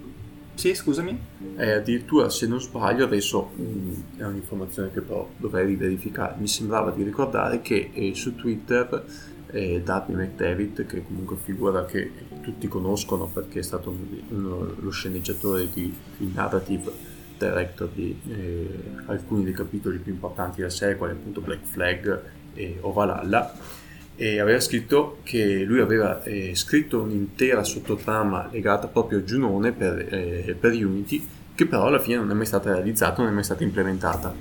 sì, 0.55 0.73
scusami. 0.73 1.19
Eh, 1.55 1.71
addirittura, 1.71 2.29
se 2.29 2.47
non 2.47 2.61
sbaglio, 2.61 3.05
adesso 3.05 3.51
mh, 3.55 3.61
mm, 3.61 3.93
è 4.17 4.25
un'informazione 4.25 4.91
che 4.91 5.01
però 5.01 5.27
dovrei 5.37 5.65
riverificare. 5.65 6.35
Mi 6.37 6.47
sembrava 6.47 6.91
di 6.91 7.03
ricordare 7.03 7.61
che 7.61 7.91
eh, 7.93 8.13
su 8.13 8.35
Twitter 8.35 9.05
eh, 9.51 9.81
Darby 9.83 10.13
McDavid, 10.13 10.85
che 10.85 10.97
è 10.97 11.03
comunque 11.03 11.37
figura 11.41 11.85
che 11.85 12.11
tutti 12.41 12.67
conoscono 12.67 13.27
perché 13.27 13.59
è 13.59 13.63
stato 13.63 13.95
uno, 14.29 14.75
lo 14.79 14.89
sceneggiatore 14.89 15.69
di 15.69 15.93
il 16.17 16.31
narrative 16.33 16.91
director 17.37 17.89
di 17.89 18.17
eh, 18.29 18.79
alcuni 19.07 19.43
dei 19.43 19.53
capitoli 19.53 19.97
più 19.97 20.13
importanti 20.13 20.57
della 20.57 20.69
serie, 20.69 20.95
quali 20.95 21.13
appunto 21.13 21.41
Black 21.41 21.65
Flag 21.65 22.21
e 22.53 22.77
Ovalhalla 22.81 23.81
e 24.23 24.39
aveva 24.39 24.61
scritto 24.61 25.17
che 25.23 25.63
lui 25.63 25.81
aveva 25.81 26.23
eh, 26.23 26.55
scritto 26.55 27.01
un'intera 27.01 27.61
sottotrama 27.61 28.47
legata 28.53 28.87
proprio 28.87 29.17
a 29.17 29.23
Giunone 29.25 29.73
per, 29.73 30.07
eh, 30.09 30.55
per, 30.57 30.71
Unity 30.71 31.27
che 31.53 31.65
però 31.65 31.87
alla 31.87 31.99
fine 31.99 32.15
non 32.15 32.31
è 32.31 32.33
mai 32.33 32.45
stata 32.45 32.71
realizzata, 32.71 33.21
non 33.21 33.31
è 33.31 33.33
mai 33.33 33.43
stata 33.43 33.63
implementata. 33.63 34.33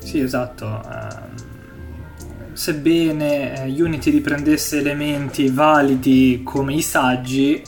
Sì, 0.00 0.18
esatto. 0.18 0.66
Uh, 0.66 2.52
sebbene 2.52 3.64
eh, 3.64 3.82
Unity 3.82 4.10
riprendesse 4.10 4.78
elementi 4.78 5.48
validi 5.48 6.40
come 6.42 6.74
i 6.74 6.82
saggi, 6.82 7.62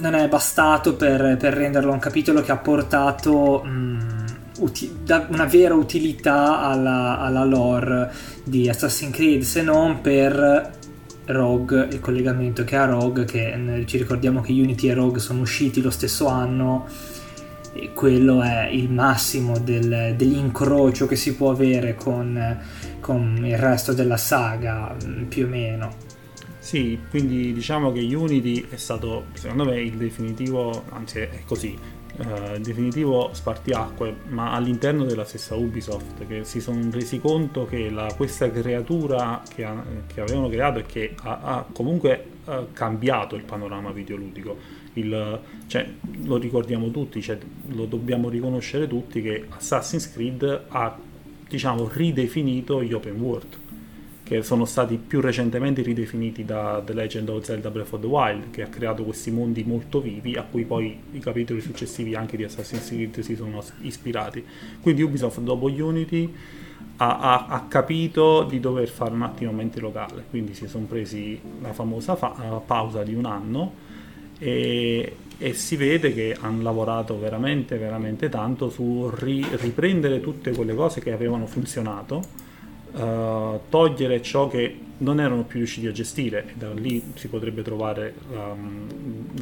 non 0.00 0.14
è 0.14 0.26
bastato 0.26 0.96
per, 0.96 1.36
per 1.38 1.54
renderlo 1.54 1.92
un 1.92 2.00
capitolo 2.00 2.42
che 2.42 2.50
ha 2.50 2.56
portato... 2.56 3.62
Mh, 3.62 3.91
uti- 4.62 4.90
una 5.28 5.44
vera 5.44 5.74
utilità 5.74 6.60
alla, 6.60 7.18
alla 7.18 7.44
lore 7.44 8.12
di 8.44 8.68
Assassin's 8.68 9.14
Creed 9.14 9.42
se 9.42 9.62
non 9.62 10.00
per 10.00 10.80
Rogue, 11.26 11.88
il 11.90 12.00
collegamento 12.00 12.64
che 12.64 12.76
ha 12.76 12.84
Rogue, 12.84 13.24
che 13.24 13.84
ci 13.86 13.96
ricordiamo 13.96 14.40
che 14.40 14.52
Unity 14.52 14.88
e 14.88 14.94
Rogue 14.94 15.20
sono 15.20 15.40
usciti 15.40 15.80
lo 15.80 15.90
stesso 15.90 16.26
anno 16.26 16.86
e 17.74 17.92
quello 17.92 18.42
è 18.42 18.68
il 18.70 18.90
massimo 18.90 19.58
del, 19.58 20.14
dell'incrocio 20.16 21.06
che 21.06 21.16
si 21.16 21.34
può 21.34 21.50
avere 21.50 21.94
con, 21.94 22.58
con 23.00 23.40
il 23.44 23.56
resto 23.56 23.92
della 23.92 24.16
saga, 24.16 24.94
mm, 25.04 25.24
più 25.24 25.46
o 25.46 25.48
meno. 25.48 26.10
Sì, 26.58 26.98
quindi 27.10 27.52
diciamo 27.52 27.90
che 27.90 28.00
Unity 28.00 28.66
è 28.68 28.76
stato, 28.76 29.26
secondo 29.32 29.64
me, 29.64 29.80
il 29.80 29.94
definitivo, 29.94 30.84
anzi 30.90 31.18
è 31.18 31.40
così, 31.44 31.76
uh, 32.16 32.58
definitivo 32.58 33.30
spartiacque, 33.32 34.14
ma 34.28 34.52
all'interno 34.52 35.04
della 35.04 35.24
stessa 35.24 35.54
Ubisoft, 35.54 36.26
che 36.26 36.44
si 36.44 36.60
sono 36.60 36.80
resi 36.90 37.20
conto 37.20 37.66
che 37.66 37.90
la, 37.90 38.12
questa 38.16 38.50
creatura 38.50 39.42
che, 39.48 39.64
ha, 39.64 39.82
che, 40.06 40.20
avevano 40.20 40.48
creato 40.48 40.78
e 40.80 40.86
che 40.86 41.14
ha, 41.22 41.38
ha 41.42 41.66
comunque 41.72 42.24
uh, 42.44 42.72
cambiato 42.72 43.36
il 43.36 43.44
panorama 43.44 43.90
videoludico. 43.90 44.80
Il, 44.94 45.40
cioè, 45.66 45.88
lo 46.24 46.36
ricordiamo 46.36 46.90
tutti, 46.90 47.22
cioè, 47.22 47.38
lo 47.68 47.86
dobbiamo 47.86 48.28
riconoscere 48.28 48.86
tutti 48.86 49.22
che 49.22 49.46
Assassin's 49.48 50.12
Creed 50.12 50.64
ha 50.68 50.98
diciamo, 51.48 51.88
ridefinito 51.90 52.82
gli 52.82 52.92
open 52.92 53.20
world 53.20 53.56
che 54.22 54.42
sono 54.42 54.64
stati 54.64 54.96
più 54.96 55.20
recentemente 55.20 55.82
ridefiniti 55.82 56.44
da 56.44 56.82
The 56.84 56.92
Legend 56.94 57.28
of 57.28 57.44
Zelda 57.44 57.70
Breath 57.70 57.92
of 57.92 58.00
the 58.00 58.06
Wild, 58.06 58.50
che 58.50 58.62
ha 58.62 58.68
creato 58.68 59.04
questi 59.04 59.30
mondi 59.30 59.64
molto 59.64 60.00
vivi, 60.00 60.36
a 60.36 60.42
cui 60.42 60.64
poi 60.64 60.98
i 61.12 61.18
capitoli 61.18 61.60
successivi 61.60 62.14
anche 62.14 62.36
di 62.36 62.44
Assassin's 62.44 62.86
Creed 62.86 63.20
si 63.20 63.34
sono 63.34 63.62
ispirati. 63.80 64.44
Quindi 64.80 65.02
Ubisoft 65.02 65.40
dopo 65.40 65.66
Unity 65.66 66.32
ha, 66.96 67.18
ha, 67.18 67.46
ha 67.48 67.64
capito 67.68 68.44
di 68.44 68.60
dover 68.60 68.88
fare 68.88 69.12
un 69.12 69.22
attimo 69.22 69.52
mente 69.52 69.80
locale, 69.80 70.24
quindi 70.30 70.54
si 70.54 70.66
sono 70.68 70.86
presi 70.86 71.40
la 71.60 71.72
famosa 71.72 72.14
fa- 72.14 72.62
pausa 72.64 73.02
di 73.02 73.14
un 73.14 73.24
anno 73.24 73.74
e, 74.38 75.16
e, 75.38 75.52
si 75.54 75.76
vede 75.76 76.12
che 76.12 76.36
hanno 76.38 76.62
lavorato 76.62 77.18
veramente, 77.18 77.76
veramente 77.76 78.28
tanto 78.28 78.70
su 78.70 79.10
ri- 79.14 79.46
riprendere 79.52 80.20
tutte 80.20 80.52
quelle 80.52 80.74
cose 80.74 81.00
che 81.00 81.12
avevano 81.12 81.46
funzionato 81.46 82.41
uh, 82.92 83.60
togliere 83.68 84.22
ciò 84.22 84.48
che 84.48 84.78
non 84.98 85.20
erano 85.20 85.42
più 85.44 85.58
riusciti 85.58 85.86
a 85.86 85.92
gestire. 85.92 86.46
E 86.48 86.52
da 86.54 86.72
lì 86.72 87.12
si 87.14 87.28
potrebbe 87.28 87.62
trovare 87.62 88.14
um, 88.30 88.86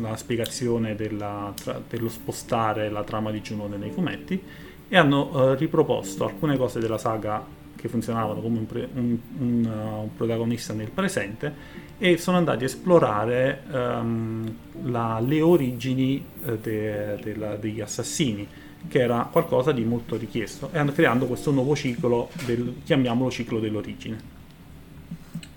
la 0.01 0.17
spiegazione 0.17 0.95
della, 0.95 1.53
tra, 1.55 1.81
dello 1.87 2.09
spostare 2.09 2.91
la 2.91 3.05
trama 3.05 3.31
di 3.31 3.41
Giunone 3.43 3.77
nei 3.77 3.91
fumetti. 3.91 4.43
E 4.89 4.97
hanno 4.97 5.31
uh, 5.33 5.55
riproposto 5.55 6.25
alcune 6.25 6.57
cose 6.57 6.81
della 6.81 6.99
saga 6.99 7.59
che 7.77 7.89
funzionavano 7.89 8.41
come 8.41 8.59
un, 8.59 8.67
pre, 8.67 8.89
un, 8.93 9.17
un, 9.39 9.65
uh, 9.65 10.03
un, 10.03 10.15
protagonista 10.15 10.75
nel 10.75 10.91
presente 10.91 11.79
e 11.97 12.19
sono 12.19 12.37
andati 12.37 12.65
a 12.65 12.67
esplorare 12.67 13.63
um, 13.71 14.55
la, 14.83 15.23
le 15.25 15.41
origini 15.41 16.23
uh, 16.45 16.59
de, 16.61 17.19
de 17.23 17.37
la, 17.37 17.57
degli 17.57 17.81
assassini 17.81 18.47
che 18.89 19.01
era 19.01 19.29
qualcosa 19.31 19.73
di 19.73 19.85
molto 19.85 20.17
richiesto 20.17 20.71
e 20.73 20.85
creando 20.93 21.27
questo 21.27 21.51
nuovo 21.51 21.75
ciclo, 21.77 22.31
del, 22.45 22.77
chiamiamolo 22.85 23.31
ciclo 23.31 23.61
dell'origine. 23.61 24.40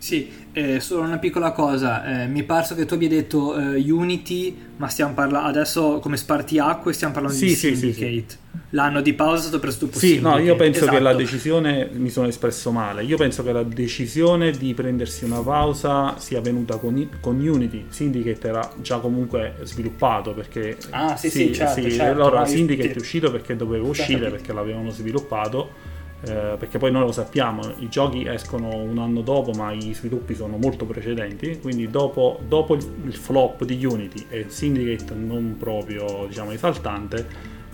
Sì, 0.04 0.30
eh, 0.52 0.82
solo 0.82 1.04
una 1.04 1.18
piccola 1.18 1.54
cosa, 1.54 2.24
eh, 2.24 2.28
mi 2.28 2.42
è 2.42 2.44
parso 2.44 2.76
che 2.76 2.84
tu 2.84 2.96
abbia 2.96 3.08
detto 3.08 3.58
eh, 3.58 3.90
Unity, 3.90 4.54
ma 4.76 4.90
stiamo 4.90 5.14
parlando 5.14 5.48
adesso 5.48 6.00
come 6.00 6.18
spartiacque 6.18 6.92
stiamo 6.92 7.14
parlando 7.14 7.38
sì, 7.38 7.46
di 7.46 7.56
sì, 7.56 7.74
Syndicate. 7.74 8.26
Sì, 8.28 8.38
L'anno 8.72 9.00
di 9.00 9.14
pausa 9.14 9.38
è 9.38 9.42
stato 9.44 9.60
preso 9.60 9.86
dopo 9.86 10.00
Sì, 10.00 10.20
no, 10.20 10.38
io 10.40 10.58
penso 10.58 10.82
esatto. 10.82 10.98
che 10.98 11.02
la 11.02 11.14
decisione, 11.14 11.90
mi 11.94 12.10
sono 12.10 12.28
espresso 12.28 12.72
male, 12.72 13.06
io 13.06 13.16
penso 13.16 13.44
che 13.44 13.54
la 13.54 13.64
decisione 13.64 14.52
di 14.52 14.74
prendersi 14.74 15.24
una 15.24 15.40
pausa 15.40 16.16
sia 16.18 16.42
venuta 16.42 16.76
con, 16.76 17.10
con 17.22 17.40
Unity, 17.40 17.86
Syndicate 17.88 18.46
era 18.46 18.74
già 18.82 18.98
comunque 18.98 19.56
sviluppato 19.62 20.34
perché... 20.34 20.76
Ah, 20.90 21.16
sì, 21.16 21.30
sì, 21.30 21.54
certo, 21.54 21.82
certo. 21.90 22.04
Allora 22.04 22.46
Syndicate 22.46 22.92
è 22.92 23.00
uscito 23.00 23.32
perché 23.32 23.56
doveva 23.56 23.88
uscire, 23.88 24.30
perché 24.30 24.52
l'avevano 24.52 24.90
sviluppato 24.90 25.93
eh, 26.26 26.56
perché 26.58 26.78
poi 26.78 26.90
noi 26.90 27.02
lo 27.02 27.12
sappiamo, 27.12 27.62
i 27.80 27.90
giochi 27.90 28.26
escono 28.26 28.74
un 28.76 28.98
anno 28.98 29.22
dopo, 29.22 29.52
ma 29.52 29.74
i 29.74 29.94
sviluppi 29.94 30.36
sono 30.36 30.56
molto 30.56 30.86
precedenti, 30.86 31.60
quindi 31.60 31.90
dopo, 31.90 32.40
dopo 32.48 32.76
il, 32.76 32.94
il, 33.04 33.14
flop 33.14 33.66
di 33.66 33.84
Unity 33.86 34.28
e 34.30 34.46
Syndicate 34.48 35.14
non 35.16 35.58
proprio 35.60 36.26
diciamo 36.26 36.52
esaltante, 36.52 37.28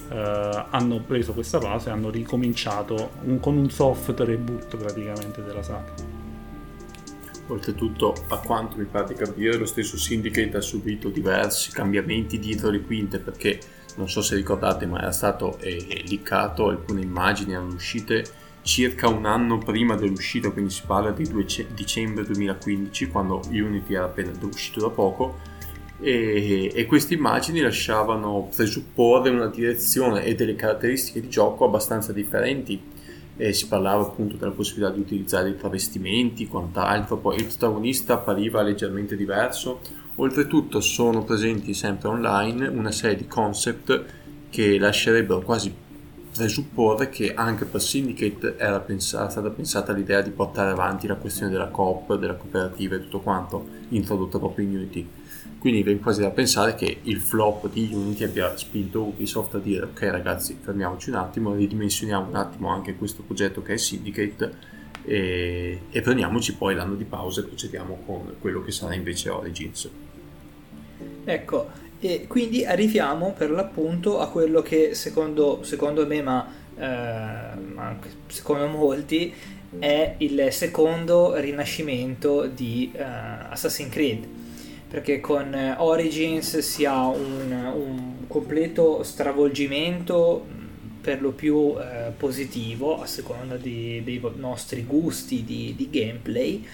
eh, 0.10 0.66
hanno 0.70 1.00
preso 1.06 1.34
questa 1.34 1.60
fase 1.60 1.90
e 1.90 1.92
hanno 1.92 2.10
ricominciato 2.10 3.12
un, 3.26 3.40
con 3.40 3.56
un 3.56 3.70
soft 3.70 4.20
reboot 4.20 4.78
praticamente 4.78 5.44
della 5.44 5.62
saga. 5.62 5.94
Oltretutto, 7.50 8.16
a 8.30 8.38
quanto 8.38 8.78
mi 8.78 8.86
pare 8.86 9.10
di 9.10 9.14
capire, 9.14 9.58
lo 9.58 9.66
stesso 9.66 9.96
Syndicate 9.96 10.58
ha 10.58 10.62
subito 10.62 11.10
diversi 11.10 11.72
cambiamenti 11.72 12.40
dietro 12.40 12.72
le 12.72 12.82
quinte 12.82 13.20
perché 13.20 13.60
non 14.00 14.08
so 14.10 14.22
se 14.22 14.36
ricordate, 14.36 14.86
ma 14.86 15.00
era 15.02 15.12
stato 15.12 15.58
eh, 15.60 16.04
liccato, 16.08 16.70
alcune 16.70 17.02
immagini 17.02 17.52
erano 17.52 17.74
uscite 17.74 18.24
circa 18.62 19.10
un 19.10 19.26
anno 19.26 19.58
prima 19.58 19.96
dell'uscita, 19.96 20.52
quindi 20.52 20.72
si 20.72 20.84
parla 20.86 21.12
di 21.12 21.28
2 21.28 21.46
dicembre 21.74 22.24
2015, 22.24 23.08
quando 23.10 23.42
Unity 23.50 23.94
era 23.94 24.06
appena 24.06 24.32
uscito 24.42 24.80
da 24.80 24.90
poco, 24.90 25.38
e, 26.00 26.72
e, 26.74 26.86
queste 26.86 27.14
immagini 27.16 27.60
lasciavano 27.60 28.50
presupporre 28.56 29.32
una 29.32 29.48
direzione 29.48 30.24
e 30.24 30.34
delle 30.34 30.56
caratteristiche 30.56 31.20
di 31.20 31.28
gioco 31.28 31.66
abbastanza 31.66 32.14
differenti. 32.14 32.82
E 33.36 33.54
si 33.54 33.68
parlava 33.68 34.04
appunto 34.04 34.36
della 34.36 34.52
possibilità 34.52 34.92
di 34.94 35.00
utilizzare 35.00 35.50
i 35.50 35.58
travestimenti, 35.58 36.48
quant'altro, 36.48 37.18
poi 37.18 37.38
il 37.38 37.46
protagonista 37.46 38.16
appariva 38.16 38.62
leggermente 38.62 39.16
diverso, 39.16 39.80
Oltretutto 40.22 40.82
sono 40.82 41.24
presenti 41.24 41.74
sempre 41.74 42.10
online 42.10 42.68
una 42.68 42.92
serie 42.92 43.16
di 43.16 43.26
concept 43.26 44.04
che 44.50 44.78
lascerebbero 44.78 45.40
quasi 45.40 45.74
presupporre 46.36 47.08
che 47.08 47.34
anche 47.34 47.64
per 47.64 47.82
Syndicate 47.82 48.58
era 48.58 48.82
pensata, 48.82 49.30
stata 49.30 49.50
pensata 49.50 49.94
l'idea 49.94 50.20
di 50.20 50.32
portare 50.32 50.72
avanti 50.72 51.08
la 51.08 51.16
questione 51.16 51.50
della 51.50 51.70
coop, 51.70 52.18
della 52.18 52.36
cooperativa 52.36 52.96
e 52.96 53.04
tutto 53.04 53.22
quanto 53.22 53.66
introdotta 53.90 54.40
proprio 54.40 54.66
in 54.66 54.76
Unity. 54.76 55.08
Quindi 55.58 55.84
viene 55.84 56.02
quasi 56.02 56.20
da 56.20 56.32
pensare 56.32 56.76
che 56.76 57.00
il 57.04 57.22
flop 57.22 57.72
di 57.72 57.90
Unity 57.94 58.26
abbia 58.26 58.58
spinto 58.58 59.02
Ubisoft 59.02 59.56
a 59.56 59.60
dire 59.60 59.86
ok 59.86 60.02
ragazzi 60.02 60.58
fermiamoci 60.60 61.12
un 61.12 61.16
attimo, 61.16 61.54
ridimensioniamo 61.54 62.28
un 62.28 62.36
attimo 62.36 62.68
anche 62.68 62.98
questo 62.98 63.24
progetto 63.24 63.62
che 63.62 63.76
è 63.76 63.78
Syndicate 63.78 64.52
e, 65.06 65.80
e 65.90 66.02
prendiamoci 66.02 66.56
poi 66.56 66.76
l'anno 66.76 66.96
di 66.96 67.06
pausa 67.06 67.40
e 67.40 67.46
procediamo 67.46 68.00
con 68.06 68.36
quello 68.42 68.62
che 68.62 68.72
sarà 68.74 68.94
invece 68.94 69.30
Origins. 69.30 69.90
Ecco, 71.24 71.68
e 72.00 72.26
quindi 72.28 72.66
arriviamo 72.66 73.34
per 73.34 73.52
l'appunto 73.52 74.20
a 74.20 74.30
quello 74.30 74.62
che 74.62 74.96
secondo, 74.96 75.64
secondo 75.64 76.06
me, 76.08 76.22
ma, 76.22 76.48
eh, 76.78 76.84
anche 76.86 78.10
secondo 78.28 78.68
molti, 78.68 79.34
è 79.78 80.16
il 80.18 80.48
secondo 80.52 81.36
rinascimento 81.36 82.48
di 82.48 82.92
eh, 82.96 83.04
Assassin's 83.04 83.92
Creed. 83.92 84.28
Perché 84.90 85.20
con 85.20 85.76
Origins 85.78 86.58
si 86.60 86.84
ha 86.86 87.06
un, 87.08 87.52
un 87.52 88.28
completo 88.28 89.04
stravolgimento 89.04 90.44
per 91.02 91.22
lo 91.22 91.32
più 91.32 91.76
eh, 91.78 92.12
positivo 92.18 93.00
a 93.02 93.06
seconda 93.06 93.56
di, 93.56 94.02
dei 94.04 94.20
nostri 94.36 94.84
gusti 94.84 95.44
di, 95.44 95.76
di 95.78 95.90
gameplay 95.92 96.66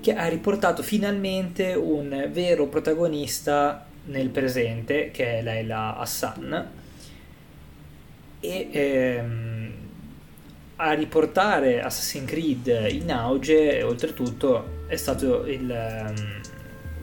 che 0.00 0.14
ha 0.14 0.26
riportato 0.26 0.82
finalmente 0.82 1.74
un 1.74 2.28
vero 2.30 2.66
protagonista 2.66 3.86
nel 4.06 4.30
presente, 4.30 5.10
che 5.12 5.38
è 5.38 5.42
Leila 5.42 5.96
Hassan, 5.96 6.70
e 8.40 8.68
ehm, 8.72 9.72
a 10.76 10.92
riportare 10.92 11.80
Assassin's 11.80 12.28
Creed 12.28 12.88
in 12.90 13.12
auge, 13.12 13.82
oltretutto, 13.82 14.80
è 14.88 14.96
stato 14.96 15.46
il 15.46 15.70
ehm, 15.70 16.40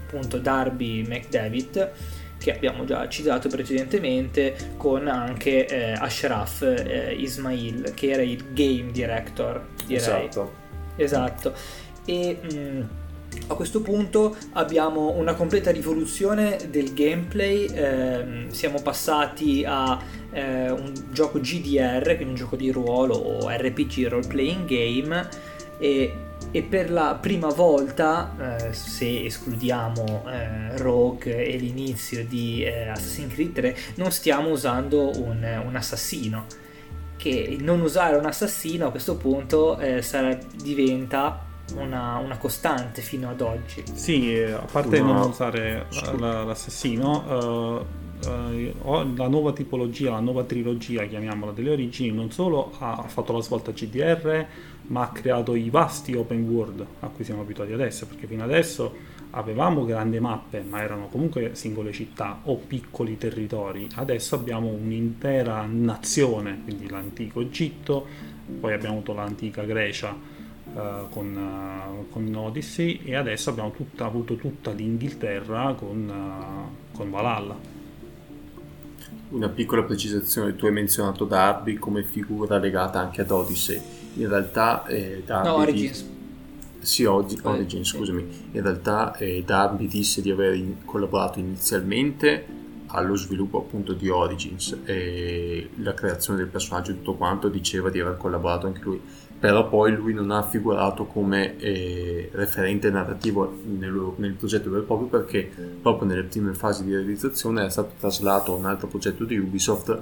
appunto 0.06 0.38
Darby 0.38 1.04
McDavid 1.04 1.92
che 2.40 2.54
abbiamo 2.54 2.86
già 2.86 3.08
citato 3.10 3.48
precedentemente 3.50 4.56
con 4.78 5.08
anche 5.08 5.68
eh, 5.68 5.92
Ashraf 5.92 6.62
eh, 6.62 7.14
Ismail 7.14 7.94
che 7.94 8.10
era 8.10 8.22
il 8.22 8.54
game 8.54 8.92
director 8.92 9.66
direi. 9.86 10.28
Esatto. 10.28 10.68
Esatto 10.96 11.54
e 12.10 12.40
mh, 12.42 12.58
mm, 12.58 12.82
a 13.48 13.54
questo 13.54 13.82
punto 13.82 14.36
abbiamo 14.54 15.12
una 15.12 15.36
completa 15.36 15.70
rivoluzione 15.70 16.58
del 16.70 16.94
gameplay, 16.94 17.66
eh, 17.66 18.46
siamo 18.50 18.82
passati 18.82 19.64
a 19.66 20.00
eh, 20.32 20.72
un 20.72 20.92
gioco 21.12 21.40
GDR, 21.40 22.04
quindi 22.04 22.24
un 22.24 22.36
gioco 22.36 22.56
di 22.56 22.72
ruolo 22.72 23.14
o 23.14 23.48
RPG 23.48 24.08
role 24.08 24.28
playing 24.28 24.66
game 24.66 25.28
e, 25.78 26.14
e 26.50 26.62
per 26.64 26.92
la 26.92 27.18
prima 27.22 27.50
volta, 27.50 28.58
eh, 28.58 28.74
se 28.74 29.26
escludiamo 29.26 30.26
eh, 30.28 30.78
Rogue 30.78 31.46
e 31.46 31.58
l'inizio 31.58 32.26
di 32.26 32.64
eh, 32.64 32.88
Assassin's 32.88 33.34
Creed 33.34 33.54
3, 33.54 33.78
non 33.96 34.12
stiamo 34.12 34.50
usando 34.50 35.12
un, 35.22 35.64
un 35.66 35.76
assassino. 35.76 36.46
Che 37.16 37.58
non 37.60 37.82
usare 37.82 38.16
un 38.16 38.26
assassino 38.26 38.88
a 38.88 38.92
questo 38.92 39.18
punto 39.18 39.78
eh, 39.78 40.02
sarà, 40.02 40.38
diventa 40.56 41.48
una, 41.76 42.18
una, 42.18 42.38
costante 42.38 43.02
fino 43.02 43.30
ad 43.30 43.42
oggi. 43.42 43.84
Sì, 43.94 44.38
a 44.38 44.66
parte 44.72 45.00
no. 45.00 45.14
non 45.14 45.30
usare 45.30 45.88
l'assassino, 46.18 47.86
uh, 47.86 48.28
eh, 48.28 48.74
la 49.16 49.28
nuova 49.28 49.54
tipologia, 49.54 50.12
la 50.12 50.20
nuova 50.20 50.44
trilogia, 50.44 51.06
chiamiamola, 51.06 51.52
delle 51.52 51.72
origini, 51.72 52.12
non 52.12 52.32
solo 52.32 52.74
ha 52.80 53.04
fatto 53.08 53.34
la 53.34 53.42
svolta 53.42 53.72
GDR, 53.72 54.46
ma 54.88 55.04
ha 55.04 55.10
creato 55.10 55.56
i 55.56 55.70
vasti 55.70 56.16
open 56.16 56.44
world 56.50 56.86
a 57.00 57.08
cui 57.08 57.24
siamo 57.24 57.42
abituati 57.42 57.72
adesso, 57.72 58.08
perché 58.08 58.28
fino 58.28 58.44
adesso 58.44 59.18
avevamo 59.32 59.86
grandi 59.86 60.20
mappe, 60.20 60.64
ma 60.68 60.82
erano 60.82 61.08
comunque 61.08 61.52
singole 61.54 61.92
città 61.92 62.42
o 62.44 62.56
piccoli 62.56 63.18
territori. 63.18 63.88
Adesso 63.94 64.36
abbiamo 64.36 64.68
un'intera 64.68 65.66
nazione, 65.70 66.62
quindi 66.64 66.90
l'antico 66.90 67.40
Egitto, 67.42 68.06
poi 68.60 68.74
abbiamo 68.74 68.96
avuto 68.96 69.14
l'antica 69.14 69.64
Grecia 69.64 70.38
uh, 70.74 71.10
con, 71.10 71.36
uh, 71.36 72.10
con, 72.12 72.34
Odyssey 72.34 73.02
e 73.04 73.16
adesso 73.16 73.50
abbiamo 73.50 73.72
tutta, 73.72 74.06
avuto 74.06 74.36
tutta 74.36 74.72
l'Inghilterra 74.72 75.74
con, 75.78 76.10
uh, 76.10 76.96
con 76.96 77.10
Valhalla. 77.10 77.78
Una 79.30 79.50
piccola 79.50 79.84
precisazione, 79.84 80.56
tu 80.56 80.66
hai 80.66 80.72
menzionato 80.72 81.26
Darby 81.26 81.76
come 81.76 82.04
figura 82.04 82.58
legata 82.58 83.00
anche 83.00 83.22
ad 83.22 83.30
Odyssey. 83.30 83.80
In 84.16 84.28
realtà 84.28 84.86
eh, 84.88 85.22
Darby... 85.26 85.48
No, 85.48 85.56
Origins. 85.56 86.10
Sì, 86.80 87.06
oggi, 87.06 87.38
Origin, 87.44 87.84
scusami. 87.84 88.26
In 88.52 88.62
realtà 88.62 89.16
eh, 89.18 89.44
Darby 89.46 89.88
disse 89.88 90.22
di 90.22 90.32
aver 90.32 90.56
in- 90.56 90.86
collaborato 90.86 91.38
inizialmente 91.40 92.58
allo 92.88 93.16
sviluppo 93.16 93.60
appunto 93.60 93.94
di 93.94 94.10
Origins 94.10 94.80
e 94.84 95.70
la 95.76 95.94
creazione 95.94 96.40
del 96.40 96.48
personaggio 96.48 96.92
e 96.92 96.96
tutto 96.96 97.16
quanto 97.16 97.50
diceva 97.50 97.90
di 97.90 98.00
aver 98.00 98.18
collaborato 98.18 98.66
anche 98.68 98.82
lui 98.82 99.00
però 99.40 99.70
poi 99.70 99.96
lui 99.96 100.14
non 100.14 100.32
ha 100.32 100.44
figurato 100.44 101.06
come 101.06 101.58
eh, 101.60 102.30
referente 102.34 102.90
narrativo 102.90 103.58
nel, 103.78 104.14
nel, 104.18 104.34
progetto 104.34 104.70
vero 104.70 104.82
e 104.82 104.86
proprio 104.86 105.08
perché 105.08 105.50
proprio 105.82 106.10
nelle 106.10 106.24
prime 106.24 106.54
fasi 106.54 106.84
di 106.84 106.94
realizzazione 106.94 107.62
era 107.62 107.70
stato 107.70 107.94
traslato 107.98 108.54
a 108.54 108.58
un 108.58 108.66
altro 108.66 108.88
progetto 108.88 109.24
di 109.24 109.38
Ubisoft 109.38 109.98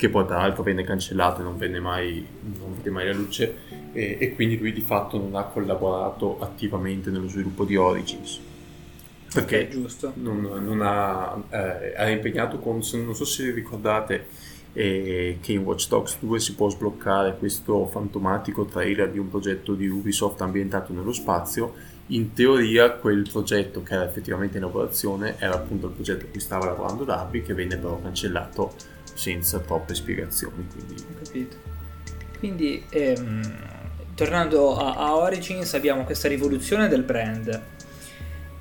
che 0.00 0.08
poi 0.08 0.24
tra 0.24 0.38
l'altro 0.38 0.62
venne 0.62 0.82
cancellato 0.82 1.42
e 1.42 1.44
non 1.44 1.58
venne 1.58 1.78
mai, 1.78 2.26
non 2.58 2.74
venne 2.74 2.90
mai 2.90 3.04
la 3.04 3.12
luce 3.12 3.54
e, 3.92 4.16
e, 4.18 4.34
quindi 4.34 4.56
lui 4.56 4.72
di 4.72 4.80
fatto 4.80 5.18
non 5.18 5.34
ha 5.34 5.42
collaborato 5.42 6.40
attivamente 6.40 7.10
nello 7.10 7.28
sviluppo 7.28 7.66
di 7.66 7.76
Origins. 7.76 8.40
Perché 9.30 9.68
okay, 9.70 10.12
non, 10.14 10.40
non, 10.40 10.80
ha, 10.80 11.38
eh, 11.50 11.92
era 11.94 12.08
impegnato 12.08 12.58
con, 12.58 12.80
non 12.94 13.14
so 13.14 13.26
se 13.26 13.50
ricordate 13.50 14.26
eh, 14.72 15.38
che 15.40 15.52
in 15.52 15.60
Watch 15.60 15.88
Dogs 15.88 16.18
2 16.20 16.38
si 16.38 16.54
può 16.54 16.68
sbloccare 16.68 17.36
questo 17.36 17.86
fantomatico 17.86 18.64
trailer 18.64 19.10
di 19.10 19.18
un 19.18 19.28
progetto 19.28 19.74
di 19.74 19.88
Ubisoft 19.88 20.40
ambientato 20.40 20.92
nello 20.92 21.12
spazio. 21.12 21.74
In 22.08 22.32
teoria 22.32 22.90
quel 22.92 23.28
progetto 23.30 23.82
che 23.82 23.94
era 23.94 24.04
effettivamente 24.04 24.56
in 24.58 24.64
lavorazione 24.64 25.36
era 25.38 25.54
appunto 25.54 25.86
il 25.86 25.92
progetto 25.92 26.24
a 26.24 26.28
cui 26.28 26.40
stava 26.40 26.66
lavorando 26.66 27.04
Darby 27.04 27.42
che 27.42 27.54
venne 27.54 27.76
però 27.76 28.00
cancellato 28.00 28.74
senza 29.14 29.60
troppe 29.60 29.94
spiegazioni 29.94 30.66
quindi... 30.72 30.94
Capito. 31.22 31.56
Quindi 32.38 32.84
ehm, 32.88 33.42
tornando 34.14 34.76
a, 34.76 34.96
a 34.96 35.16
Origins 35.16 35.74
abbiamo 35.74 36.04
questa 36.04 36.26
rivoluzione 36.26 36.88
del 36.88 37.02
brand 37.02 37.62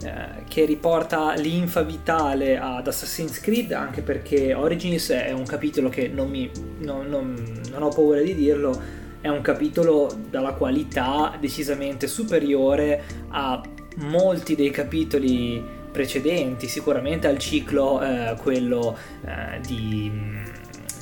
eh, 0.04 0.43
che 0.47 0.66
riporta 0.66 1.34
l'infa 1.34 1.82
vitale 1.82 2.58
ad 2.58 2.88
Assassin's 2.88 3.39
Creed 3.39 3.72
anche 3.74 4.02
perché 4.02 4.54
Origins 4.54 5.10
è 5.10 5.32
un 5.32 5.45
capitolo 5.45 5.89
che 5.89 6.08
non, 6.08 6.30
mi, 6.30 6.50
non, 6.80 7.08
non, 7.08 7.62
non 7.70 7.84
ho 7.84 7.89
paura 7.89 8.22
di 8.22 8.34
dirlo 8.34 8.97
è 9.22 9.28
un 9.28 9.41
capitolo 9.41 10.10
dalla 10.30 10.54
qualità 10.54 11.36
decisamente 11.39 12.08
superiore 12.08 13.04
a 13.30 13.62
molti 13.97 14.56
dei 14.56 14.70
capitoli 14.70 15.78
precedenti 15.91 16.68
sicuramente 16.68 17.28
al 17.28 17.38
ciclo 17.38 18.02
eh, 18.02 18.36
quello 18.41 18.97
eh, 19.26 19.60
di, 19.66 20.12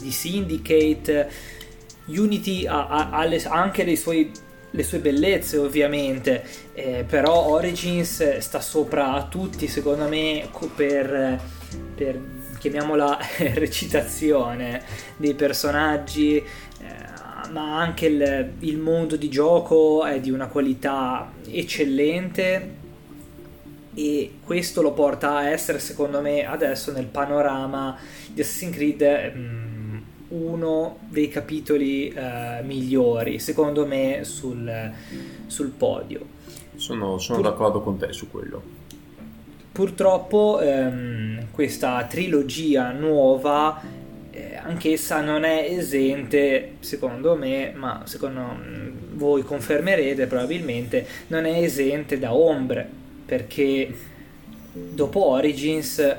di, 0.01 0.11
Syndicate. 0.11 1.29
Unity 2.05 2.65
ha, 2.65 2.87
ha, 2.87 3.09
ha 3.11 3.25
le, 3.25 3.43
anche 3.43 3.83
dei 3.83 3.97
suoi 3.97 4.31
le 4.77 4.83
sue 4.83 4.99
bellezze 4.99 5.57
ovviamente, 5.57 6.43
eh, 6.73 7.03
però 7.07 7.47
Origins 7.47 8.37
sta 8.37 8.61
sopra 8.61 9.13
a 9.13 9.23
tutti 9.23 9.67
secondo 9.67 10.07
me 10.07 10.47
per, 10.75 11.41
per 11.95 12.21
chiamiamola 12.59 13.17
recitazione 13.55 14.83
dei 15.17 15.33
personaggi, 15.33 16.37
eh, 16.37 16.45
ma 17.49 17.79
anche 17.79 18.05
il, 18.05 18.51
il 18.59 18.77
mondo 18.77 19.15
di 19.15 19.29
gioco 19.29 20.05
è 20.05 20.19
di 20.19 20.29
una 20.29 20.45
qualità 20.45 21.31
eccellente 21.49 22.75
e 23.95 24.33
questo 24.43 24.83
lo 24.83 24.93
porta 24.93 25.37
a 25.37 25.49
essere 25.49 25.79
secondo 25.79 26.21
me 26.21 26.45
adesso 26.45 26.91
nel 26.91 27.07
panorama 27.07 27.97
di 28.31 28.41
Assassin's 28.41 28.75
Creed 28.75 29.33
mm, 29.35 29.66
uno 30.29 30.97
dei 31.09 31.29
capitoli 31.29 32.09
eh, 32.09 32.61
migliori, 32.63 33.39
secondo 33.39 33.85
me, 33.85 34.23
sul, 34.23 34.91
sul 35.45 35.69
podio. 35.69 36.35
Sono, 36.75 37.17
sono 37.17 37.41
Pur... 37.41 37.49
d'accordo 37.49 37.81
con 37.81 37.97
te 37.97 38.11
su 38.13 38.29
quello. 38.29 38.75
Purtroppo 39.71 40.59
ehm, 40.59 41.47
questa 41.51 42.03
trilogia 42.05 42.91
nuova, 42.91 43.79
eh, 44.31 44.55
anch'essa 44.55 45.21
non 45.21 45.43
è 45.43 45.67
esente, 45.69 46.77
secondo 46.79 47.35
me, 47.35 47.73
ma 47.75 48.01
secondo 48.05 48.41
mm, 48.41 49.15
voi 49.15 49.43
confermerete 49.43 50.25
probabilmente, 50.25 51.05
non 51.27 51.45
è 51.45 51.61
esente 51.61 52.17
da 52.17 52.33
ombre, 52.33 52.89
perché 53.25 53.93
dopo 54.73 55.25
Origins 55.25 56.15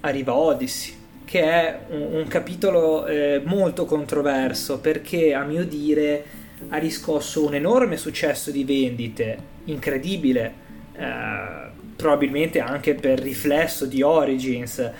arriva 0.00 0.34
Odyssey 0.34 0.99
che 1.30 1.42
è 1.42 1.78
un, 1.90 2.14
un 2.14 2.26
capitolo 2.26 3.06
eh, 3.06 3.40
molto 3.44 3.84
controverso 3.84 4.80
perché 4.80 5.32
a 5.32 5.44
mio 5.44 5.64
dire 5.64 6.24
ha 6.70 6.76
riscosso 6.78 7.46
un 7.46 7.54
enorme 7.54 7.96
successo 7.96 8.50
di 8.50 8.64
vendite, 8.64 9.38
incredibile, 9.66 10.52
eh, 10.92 11.70
probabilmente 11.94 12.58
anche 12.58 12.96
per 12.96 13.20
riflesso 13.20 13.86
di 13.86 14.02
Origins. 14.02 14.90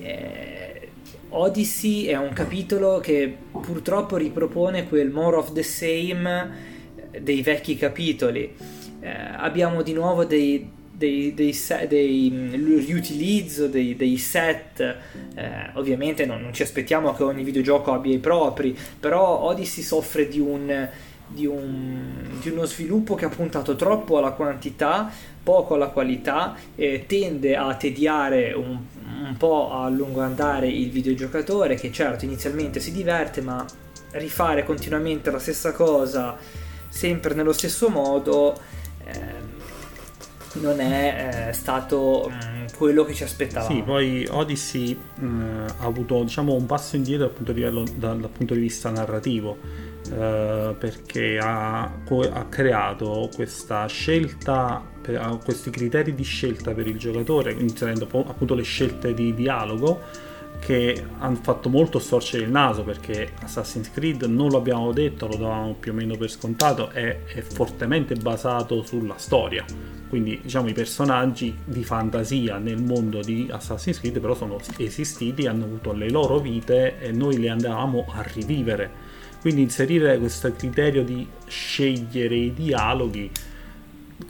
Eh, 0.00 0.88
Odyssey 1.28 2.04
è 2.04 2.16
un 2.16 2.32
capitolo 2.32 2.98
che 3.00 3.36
purtroppo 3.50 4.16
ripropone 4.16 4.88
quel 4.88 5.10
more 5.10 5.36
of 5.36 5.52
the 5.52 5.62
same 5.62 6.50
dei 7.20 7.42
vecchi 7.42 7.76
capitoli. 7.76 8.56
Eh, 9.00 9.10
abbiamo 9.36 9.82
di 9.82 9.92
nuovo 9.92 10.24
dei, 10.24 10.66
dei, 10.96 11.34
dei, 11.34 11.56
dei, 11.88 12.30
mm, 12.32 12.52
riutilizzo 12.86 13.66
dei, 13.66 13.96
dei 13.96 14.16
set 14.16 14.80
eh, 15.34 15.70
ovviamente 15.74 16.24
non, 16.24 16.40
non, 16.40 16.52
ci 16.52 16.62
aspettiamo 16.62 17.12
che 17.14 17.24
ogni 17.24 17.42
videogioco 17.42 17.92
abbia 17.92 18.14
i 18.14 18.18
propri 18.18 18.76
però 19.00 19.40
Odyssey 19.40 19.82
soffre 19.82 20.28
di, 20.28 20.38
un, 20.38 20.88
di, 21.26 21.46
un, 21.46 22.38
di 22.40 22.48
uno 22.48 22.64
sviluppo 22.64 23.16
che 23.16 23.24
ha 23.24 23.28
puntato 23.28 23.74
troppo 23.74 24.18
alla 24.18 24.30
quantità 24.30 25.10
poco 25.42 25.74
alla 25.74 25.88
qualità 25.88 26.56
e 26.76 27.04
tende 27.06 27.56
a 27.56 27.74
tediare 27.74 28.52
un, 28.52 28.78
un 29.26 29.36
po' 29.36 29.72
a 29.72 29.88
lungo 29.88 30.20
andare 30.20 30.68
il 30.68 30.90
videogiocatore 30.90 31.74
che 31.74 31.90
certo 31.90 32.24
inizialmente 32.24 32.78
si 32.78 32.92
diverte 32.92 33.40
ma 33.40 33.64
rifare 34.12 34.64
continuamente 34.64 35.32
la 35.32 35.40
stessa 35.40 35.72
cosa 35.72 36.36
sempre 36.88 37.34
nello 37.34 37.52
stesso 37.52 37.88
modo 37.88 38.56
eh, 39.04 39.43
non 40.54 40.80
è 40.80 41.48
eh, 41.48 41.52
stato 41.52 42.28
mh, 42.28 42.32
mm, 42.32 42.66
quello 42.76 43.04
che 43.04 43.14
ci 43.14 43.22
aspettavamo. 43.22 43.74
Sì, 43.74 43.82
poi 43.82 44.26
Odyssey 44.30 44.98
mh, 45.14 45.26
mm, 45.26 45.66
ha 45.78 45.84
avuto 45.84 46.22
diciamo, 46.22 46.54
un 46.54 46.66
passo 46.66 46.96
indietro 46.96 47.26
dal 47.26 47.34
punto 47.34 47.52
di, 47.52 47.58
livello, 47.60 47.84
dal, 47.94 48.20
dal 48.20 48.30
punto 48.30 48.54
di 48.54 48.60
vista 48.60 48.90
narrativo, 48.90 49.58
eh, 50.10 50.74
perché 50.78 51.38
ha, 51.38 51.82
ha, 51.84 52.46
creato 52.48 53.28
questa 53.34 53.86
scelta, 53.86 54.82
per, 55.00 55.38
questi 55.42 55.70
criteri 55.70 56.14
di 56.14 56.24
scelta 56.24 56.72
per 56.72 56.86
il 56.86 56.98
giocatore, 56.98 57.52
inserendo 57.52 58.08
appunto 58.26 58.54
le 58.54 58.62
scelte 58.62 59.14
di 59.14 59.34
dialogo 59.34 60.32
che 60.58 61.04
hanno 61.18 61.38
fatto 61.42 61.68
molto 61.68 61.98
storcere 61.98 62.44
il 62.44 62.50
naso 62.50 62.82
perché 62.82 63.32
Assassin's 63.42 63.90
Creed 63.90 64.22
non 64.22 64.48
lo 64.48 64.58
abbiamo 64.58 64.92
detto, 64.92 65.26
lo 65.26 65.36
davamo 65.36 65.74
più 65.74 65.92
o 65.92 65.94
meno 65.94 66.16
per 66.16 66.30
scontato, 66.30 66.90
è, 66.90 67.24
è 67.24 67.40
fortemente 67.42 68.14
basato 68.14 68.82
sulla 68.82 69.18
storia 69.18 69.64
quindi 70.14 70.38
diciamo 70.40 70.68
i 70.68 70.72
personaggi 70.72 71.52
di 71.64 71.82
fantasia 71.82 72.58
nel 72.58 72.80
mondo 72.80 73.20
di 73.20 73.48
Assassin's 73.50 73.98
Creed 73.98 74.20
però 74.20 74.36
sono 74.36 74.60
esistiti, 74.76 75.48
hanno 75.48 75.64
avuto 75.64 75.92
le 75.92 76.08
loro 76.08 76.38
vite 76.38 77.00
e 77.00 77.10
noi 77.10 77.36
le 77.40 77.48
andavamo 77.48 78.06
a 78.12 78.22
rivivere. 78.22 78.88
Quindi 79.40 79.62
inserire 79.62 80.16
questo 80.18 80.52
criterio 80.52 81.02
di 81.02 81.26
scegliere 81.48 82.36
i 82.36 82.54
dialoghi 82.54 83.28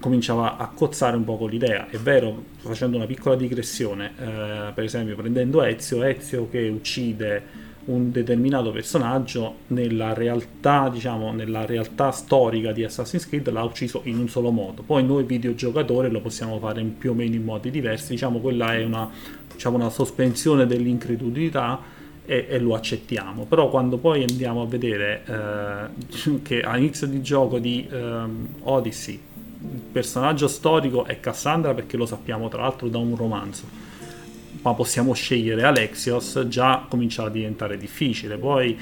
cominciava 0.00 0.56
a 0.56 0.68
cozzare 0.68 1.16
un 1.16 1.24
po' 1.24 1.36
con 1.36 1.50
l'idea. 1.50 1.88
È 1.88 1.96
vero, 1.96 2.42
facendo 2.58 2.96
una 2.96 3.06
piccola 3.06 3.36
digressione, 3.36 4.12
eh, 4.18 4.72
per 4.74 4.84
esempio 4.84 5.16
prendendo 5.16 5.62
Ezio, 5.62 6.02
Ezio 6.02 6.48
che 6.48 6.68
uccide 6.68 7.62
un 7.86 8.10
determinato 8.10 8.70
personaggio 8.70 9.56
nella 9.68 10.14
realtà, 10.14 10.88
diciamo, 10.88 11.32
nella 11.32 11.66
realtà 11.66 12.10
storica 12.10 12.72
di 12.72 12.84
Assassin's 12.84 13.28
Creed 13.28 13.50
l'ha 13.50 13.62
ucciso 13.62 14.00
in 14.04 14.18
un 14.18 14.28
solo 14.28 14.50
modo. 14.50 14.82
Poi 14.82 15.04
noi 15.04 15.24
videogiocatori 15.24 16.10
lo 16.10 16.20
possiamo 16.20 16.58
fare 16.58 16.80
in 16.80 16.96
più 16.96 17.10
o 17.10 17.14
meno 17.14 17.34
in 17.34 17.44
modi 17.44 17.70
diversi, 17.70 18.12
diciamo 18.12 18.38
quella 18.38 18.74
è 18.74 18.84
una, 18.84 19.10
diciamo, 19.52 19.76
una 19.76 19.90
sospensione 19.90 20.66
dell'incredulità 20.66 21.80
e, 22.24 22.46
e, 22.48 22.58
lo 22.58 22.74
accettiamo. 22.74 23.44
Però 23.44 23.68
quando 23.68 23.98
poi 23.98 24.24
andiamo 24.26 24.62
a 24.62 24.66
vedere 24.66 25.22
eh, 25.26 26.40
che 26.42 26.62
all'inizio 26.62 27.06
di 27.06 27.20
gioco 27.20 27.58
di 27.58 27.86
eh, 27.90 28.22
Odyssey 28.62 29.20
personaggio 29.92 30.48
storico 30.48 31.04
è 31.04 31.20
Cassandra 31.20 31.74
perché 31.74 31.96
lo 31.96 32.06
sappiamo 32.06 32.48
tra 32.48 32.62
l'altro 32.62 32.88
da 32.88 32.98
un 32.98 33.16
romanzo 33.16 33.92
ma 34.64 34.72
possiamo 34.72 35.12
scegliere 35.12 35.62
Alexios, 35.62 36.46
già 36.48 36.86
comincia 36.88 37.24
a 37.24 37.28
diventare 37.28 37.76
difficile. 37.76 38.38
Poi 38.38 38.78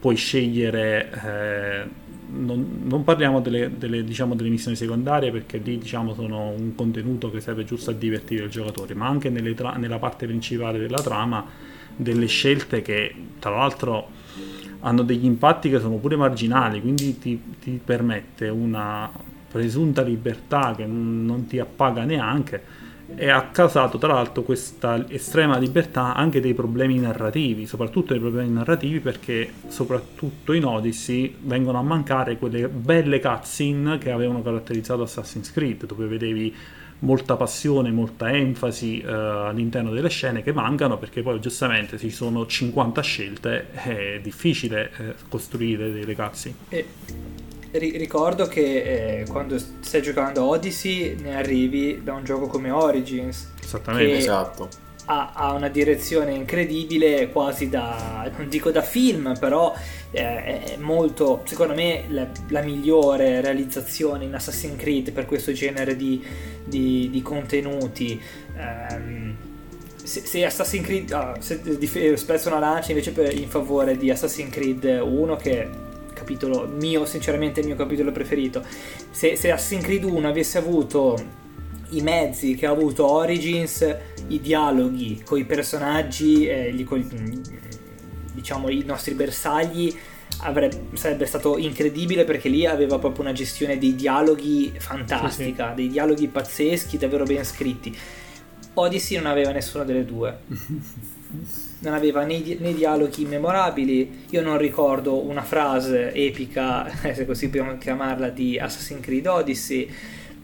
puoi 0.00 0.16
scegliere, 0.16 1.10
eh, 1.24 1.88
non, 2.28 2.80
non, 2.84 3.04
parliamo 3.04 3.40
delle, 3.40 3.76
delle, 3.76 4.02
diciamo, 4.02 4.34
delle, 4.34 4.48
missioni 4.48 4.76
secondarie 4.76 5.30
perché 5.30 5.58
lì 5.58 5.76
diciamo, 5.76 6.14
sono 6.14 6.48
un 6.48 6.74
contenuto 6.74 7.30
che 7.30 7.40
serve 7.40 7.64
giusto 7.64 7.90
a 7.90 7.92
divertire 7.92 8.44
il 8.44 8.50
giocatore, 8.50 8.94
ma 8.94 9.08
anche 9.08 9.30
tra- 9.54 9.74
nella 9.74 9.98
parte 9.98 10.26
principale 10.26 10.78
della 10.78 11.02
trama 11.02 11.44
delle 11.94 12.26
scelte 12.26 12.80
che 12.80 13.14
tra 13.38 13.50
l'altro 13.50 14.08
hanno 14.80 15.02
degli 15.02 15.24
impatti 15.24 15.68
che 15.68 15.80
sono 15.80 15.96
pure 15.96 16.16
marginali, 16.16 16.80
quindi 16.80 17.18
ti, 17.18 17.42
ti 17.60 17.80
permette 17.82 18.48
una 18.48 19.10
presunta 19.56 20.02
libertà 20.02 20.74
che 20.76 20.84
non, 20.84 21.46
ti 21.46 21.58
appaga 21.58 22.04
neanche 22.04 22.84
e 23.14 23.30
ha 23.30 23.48
causato 23.52 23.96
tra 23.96 24.12
l'altro 24.12 24.42
questa 24.42 25.06
estrema 25.08 25.56
libertà 25.56 26.14
anche 26.14 26.40
dei 26.40 26.52
problemi 26.52 26.98
narrativi, 26.98 27.64
soprattutto 27.64 28.12
dei 28.12 28.20
problemi 28.20 28.50
narrativi 28.50 29.00
perché 29.00 29.50
soprattutto 29.68 30.52
in 30.52 30.66
Odyssey 30.66 31.34
vengono 31.40 31.78
a 31.78 31.82
mancare 31.82 32.36
quelle 32.36 32.68
belle 32.68 33.18
cutscene 33.18 33.96
che 33.96 34.10
avevano 34.10 34.42
caratterizzato 34.42 35.02
Assassin's 35.02 35.50
Creed, 35.52 35.86
dove 35.86 36.06
vedevi 36.06 36.54
molta 36.98 37.36
passione, 37.36 37.90
molta 37.90 38.30
enfasi 38.30 39.00
eh, 39.00 39.10
all'interno 39.10 39.90
delle 39.90 40.08
scene 40.10 40.42
che 40.42 40.52
mancano 40.52 40.98
perché 40.98 41.22
poi 41.22 41.40
giustamente 41.40 41.96
ci 41.98 42.10
sono 42.10 42.44
50 42.44 43.00
scelte 43.00 43.70
è 43.72 44.20
difficile 44.22 44.90
eh, 44.98 45.14
costruire 45.28 45.90
delle 45.90 46.14
cutscene. 46.14 46.54
E 46.68 46.86
ricordo 47.78 48.46
che 48.46 49.20
eh, 49.20 49.26
quando 49.28 49.58
stai 49.58 50.02
giocando 50.02 50.44
Odyssey 50.44 51.16
ne 51.20 51.36
arrivi 51.36 52.00
da 52.02 52.14
un 52.14 52.24
gioco 52.24 52.46
come 52.46 52.70
Origins. 52.70 53.52
Esattamente, 53.62 54.16
esatto. 54.16 54.68
Ha, 55.06 55.32
ha, 55.34 55.52
una 55.52 55.68
direzione 55.68 56.32
incredibile, 56.32 57.30
quasi 57.30 57.68
da, 57.68 58.28
non 58.36 58.48
dico 58.48 58.70
da 58.70 58.82
film, 58.82 59.36
però 59.38 59.72
eh, 60.10 60.64
è 60.64 60.76
molto, 60.78 61.42
secondo 61.44 61.74
me, 61.74 62.04
la, 62.08 62.26
la, 62.48 62.62
migliore 62.62 63.40
realizzazione 63.40 64.24
in 64.24 64.34
Assassin's 64.34 64.80
Creed 64.80 65.12
per 65.12 65.26
questo 65.26 65.52
genere 65.52 65.94
di, 65.94 66.24
di, 66.64 67.08
di 67.10 67.22
contenuti. 67.22 68.20
Um, 68.56 69.36
se, 70.02 70.20
se, 70.24 70.44
Assassin's 70.44 70.84
Creed 70.84 71.12
ah, 71.12 71.36
se, 71.38 72.16
spezzo 72.16 72.48
una 72.48 72.58
lancia 72.58 72.90
invece 72.90 73.12
per, 73.12 73.32
in 73.32 73.48
favore 73.48 73.96
di 73.96 74.10
Assassin's 74.10 74.52
Creed 74.52 74.84
1 74.84 75.36
che 75.36 75.68
capitolo 76.16 76.66
mio, 76.66 77.04
sinceramente 77.04 77.60
il 77.60 77.66
mio 77.66 77.76
capitolo 77.76 78.10
preferito. 78.10 78.64
Se, 79.10 79.36
se 79.36 79.50
Assassin's 79.50 79.84
Creed 79.84 80.04
1 80.04 80.26
avesse 80.26 80.56
avuto 80.56 81.44
i 81.90 82.00
mezzi 82.00 82.54
che 82.54 82.66
ha 82.66 82.70
avuto 82.70 83.08
Origins, 83.08 83.96
i 84.28 84.40
dialoghi 84.40 85.22
con 85.24 85.38
i 85.38 85.44
personaggi, 85.44 86.46
eh, 86.46 86.72
gli, 86.72 86.84
con, 86.84 87.06
diciamo 88.32 88.70
i 88.70 88.82
nostri 88.84 89.14
bersagli, 89.14 89.94
avrebbe, 90.38 90.88
sarebbe 90.94 91.26
stato 91.26 91.58
incredibile 91.58 92.24
perché 92.24 92.48
lì 92.48 92.66
aveva 92.66 92.98
proprio 92.98 93.22
una 93.22 93.32
gestione 93.32 93.78
dei 93.78 93.94
dialoghi 93.94 94.72
fantastica, 94.78 95.66
sì, 95.66 95.70
sì. 95.70 95.74
dei 95.74 95.88
dialoghi 95.88 96.28
pazzeschi, 96.28 96.98
davvero 96.98 97.24
ben 97.24 97.44
scritti. 97.44 97.96
Odyssey 98.74 99.16
non 99.18 99.26
aveva 99.26 99.52
nessuna 99.52 99.84
delle 99.84 100.04
due. 100.04 100.38
non 101.78 101.92
aveva 101.92 102.24
né, 102.24 102.42
né, 102.58 102.74
dialoghi 102.74 103.24
memorabili. 103.24 104.24
Io 104.30 104.42
non 104.42 104.58
ricordo 104.58 105.18
una 105.18 105.42
frase 105.42 106.12
epica, 106.12 106.88
se 107.12 107.26
così 107.26 107.48
possiamo 107.48 107.76
chiamarla, 107.76 108.28
di 108.30 108.58
Assassin's 108.58 109.02
Creed 109.02 109.26
Odyssey. 109.26 109.90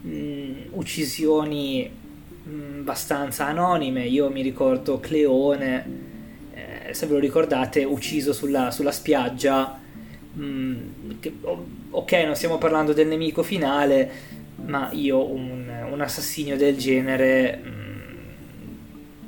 Mm, 0.07 0.53
uccisioni 0.71 1.89
mm, 2.49 2.81
abbastanza 2.81 3.47
anonime. 3.47 4.07
Io 4.07 4.29
mi 4.31 4.43
ricordo 4.43 5.01
Cleone, 5.01 5.87
eh, 6.55 6.95
se 6.95 7.07
ve 7.07 7.15
lo 7.15 7.19
ricordate, 7.19 7.85
ucciso 7.85 8.33
sulla, 8.33 8.71
sulla 8.71 8.93
spiaggia. 8.93 9.81
Mm, 10.39 10.77
che, 11.21 11.33
ok, 11.91 12.13
non 12.25 12.35
stiamo 12.35 12.59
parlando 12.59 12.93
del 12.93 13.07
nemico 13.07 13.43
finale, 13.43 14.11
ma 14.65 14.91
io 14.93 15.25
un, 15.25 15.71
un 15.91 16.01
assassinio 16.01 16.57
del 16.57 16.77
genere 16.77 17.82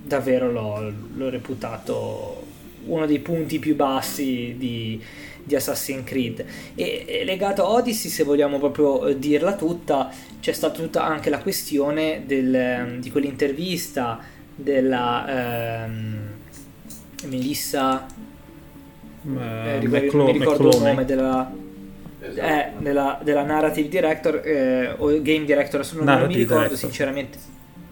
davvero 0.05 0.53
l'ho, 0.53 0.93
l'ho, 1.15 1.31
reputato 1.31 2.45
uno 2.87 3.07
dei 3.07 3.19
punti 3.21 3.59
più 3.59 3.75
bassi 3.75 4.55
di, 4.59 5.03
di 5.43 5.55
Assassin's 5.55 6.05
Creed. 6.05 6.45
E, 6.75 7.05
e, 7.07 7.25
legato 7.25 7.65
a 7.65 7.71
Odyssey 7.71 8.11
se 8.11 8.25
vogliamo 8.25 8.59
proprio 8.59 9.07
eh, 9.07 9.19
dirla 9.19 9.55
tutta 9.55 10.11
c'è 10.41 10.53
stata 10.53 10.75
tutta 10.75 11.05
anche 11.05 11.31
la 11.31 11.39
questione 11.39 12.25
del, 12.27 12.99
di 13.01 13.11
quell'intervista 13.11 14.21
della 14.55 15.85
ehm, 15.87 16.19
Melissa 17.25 18.07
uh, 19.23 19.39
eh, 19.39 19.79
ricordo, 19.81 20.17
non 20.17 20.27
mi 20.27 20.33
ricordo 20.33 20.69
il 20.69 20.83
nome 20.83 21.05
della, 21.07 21.51
eh, 22.21 22.71
della, 22.79 23.19
della 23.23 23.43
narrative 23.43 23.89
director 23.89 24.43
eh, 24.45 24.95
o 24.99 25.07
game 25.23 25.45
director 25.45 25.87
non, 25.95 26.05
non 26.05 26.27
mi 26.27 26.35
ricordo 26.35 26.63
director. 26.63 26.77
sinceramente 26.77 27.39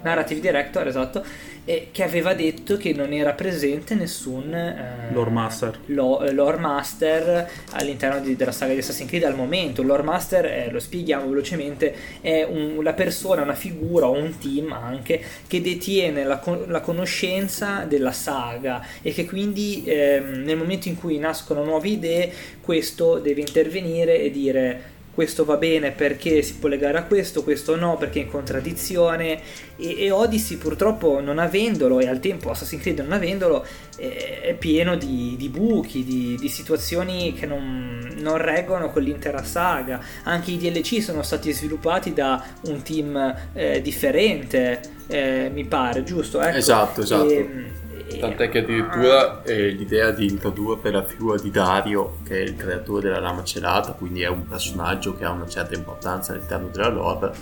narrative 0.03 0.41
director 0.41 0.87
esatto 0.87 1.25
e 1.65 1.89
che 1.93 2.03
aveva 2.03 2.35
detto 2.35 2.77
che 2.77 2.93
non 2.93 3.13
era 3.13 3.35
presente 3.35 3.95
nessun 3.95 4.53
eh, 4.53 5.13
lore 5.13 5.31
master, 5.31 5.79
lo, 5.87 6.21
eh, 6.23 6.33
lore 6.33 6.59
master 6.59 7.49
all'interno 7.71 8.19
di, 8.19 8.35
della 8.35 8.51
saga 8.51 8.73
di 8.73 8.81
Assassin's 8.81 9.09
Creed 9.09 9.23
al 9.23 9.37
momento. 9.37 9.83
Lore 9.83 10.03
master, 10.03 10.45
eh, 10.45 10.71
lo 10.73 10.81
spieghiamo 10.81 11.29
velocemente, 11.29 11.95
è 12.21 12.43
un, 12.43 12.83
la 12.83 12.95
persona, 12.95 13.43
una 13.43 13.55
figura 13.55 14.09
o 14.09 14.13
un 14.13 14.37
team 14.39 14.73
anche 14.73 15.23
che 15.47 15.61
detiene 15.61 16.25
la, 16.25 16.43
la 16.67 16.81
conoscenza 16.81 17.85
della 17.85 18.13
saga 18.13 18.85
e 19.01 19.13
che 19.13 19.25
quindi 19.25 19.85
ehm, 19.87 20.43
nel 20.43 20.57
momento 20.57 20.89
in 20.89 20.97
cui 20.97 21.17
nascono 21.19 21.63
nuove 21.63 21.89
idee 21.89 22.33
questo 22.61 23.19
deve 23.19 23.41
intervenire 23.41 24.21
e 24.21 24.31
dire 24.31 24.92
questo 25.15 25.45
va 25.45 25.57
bene 25.57 25.91
perché 25.91 26.43
si 26.43 26.55
può 26.55 26.69
legare 26.69 26.99
a 26.99 27.05
questo, 27.05 27.43
questo 27.43 27.77
no 27.77 27.97
perché 27.97 28.21
è 28.21 28.23
in 28.23 28.31
contraddizione 28.31 29.41
e, 29.77 30.05
e 30.05 30.11
Odyssey 30.11 30.57
purtroppo 30.57 31.21
non 31.21 31.39
avendolo 31.39 32.01
e 32.01 32.09
al 32.09 32.19
tempo 32.19 32.51
Assassin's 32.51 32.81
Creed 32.81 33.01
non 33.01 33.13
avendolo 33.13 33.65
è, 33.97 34.41
è 34.43 34.55
pieno 34.55 34.97
di, 34.97 35.35
di 35.37 35.49
buchi, 35.49 36.05
di, 36.05 36.37
di, 36.41 36.49
situazioni 36.49 37.35
che 37.35 37.47
non, 37.47 38.15
non, 38.19 38.39
reggono 38.39 38.91
quell'intera 38.91 39.45
saga, 39.45 40.01
anche 40.25 40.53
i 40.53 40.57
DLC 40.57 41.03
sono 41.03 41.23
stati 41.23 41.53
sviluppati 41.53 42.15
da 42.15 42.43
un 42.63 42.83
team 42.83 43.37
eh, 43.53 43.83
differente 43.83 44.81
eh, 45.09 45.51
mi 45.53 45.65
pare, 45.65 46.05
giusto? 46.05 46.41
Ecco. 46.41 46.57
Esatto, 46.57 47.03
esatto. 47.03 47.29
E, 47.29 47.81
Tant'è 48.19 48.49
che 48.49 48.59
addirittura 48.59 49.43
eh, 49.43 49.71
l'idea 49.71 50.11
di 50.11 50.27
introdurre 50.27 50.91
la 50.91 51.05
figura 51.05 51.41
di 51.41 51.51
Dario, 51.51 52.19
che 52.25 52.39
è 52.39 52.43
il 52.43 52.57
creatore 52.57 53.09
della 53.09 53.21
lama 53.21 53.45
celata, 53.45 53.93
quindi 53.93 54.23
è 54.23 54.29
un 54.29 54.47
personaggio 54.47 55.17
che 55.17 55.25
ha 55.25 55.31
una 55.31 55.49
certa 55.49 55.75
importanza 55.75 56.33
all'interno 56.33 56.69
della 56.69 56.89
lore, 56.89 57.33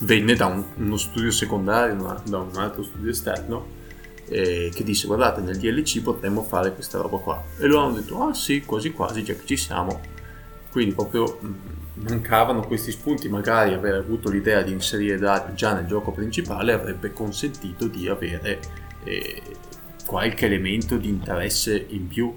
venne 0.00 0.34
da 0.34 0.46
un, 0.46 0.62
uno 0.76 0.96
studio 0.96 1.30
secondario, 1.30 1.94
una, 1.94 2.20
da 2.24 2.38
un 2.38 2.56
altro 2.56 2.82
studio 2.82 3.10
esterno, 3.10 3.76
eh, 4.28 4.70
che 4.74 4.84
disse 4.84 5.06
guardate 5.06 5.40
nel 5.40 5.56
DLC 5.56 6.02
potremmo 6.02 6.42
fare 6.42 6.72
questa 6.72 6.98
roba 6.98 7.18
qua. 7.18 7.42
E 7.58 7.66
loro 7.66 7.86
hanno 7.86 7.94
detto 7.94 8.22
ah 8.22 8.34
sì, 8.34 8.62
quasi 8.64 8.92
quasi, 8.92 9.24
già 9.24 9.34
che 9.34 9.44
ci 9.44 9.56
siamo. 9.56 10.00
Quindi 10.70 10.94
proprio 10.94 11.38
mm, 11.42 11.52
mancavano 12.06 12.60
questi 12.66 12.92
spunti, 12.92 13.28
magari 13.28 13.72
aver 13.72 13.94
avuto 13.94 14.28
l'idea 14.28 14.62
di 14.62 14.72
inserire 14.72 15.18
Dario 15.18 15.54
già 15.54 15.72
nel 15.72 15.86
gioco 15.86 16.12
principale 16.12 16.72
avrebbe 16.72 17.12
consentito 17.12 17.86
di 17.86 18.08
avere... 18.08 18.60
Eh, 19.04 19.42
qualche 20.08 20.46
elemento 20.46 20.96
di 20.96 21.10
interesse 21.10 21.84
in 21.90 22.08
più. 22.08 22.32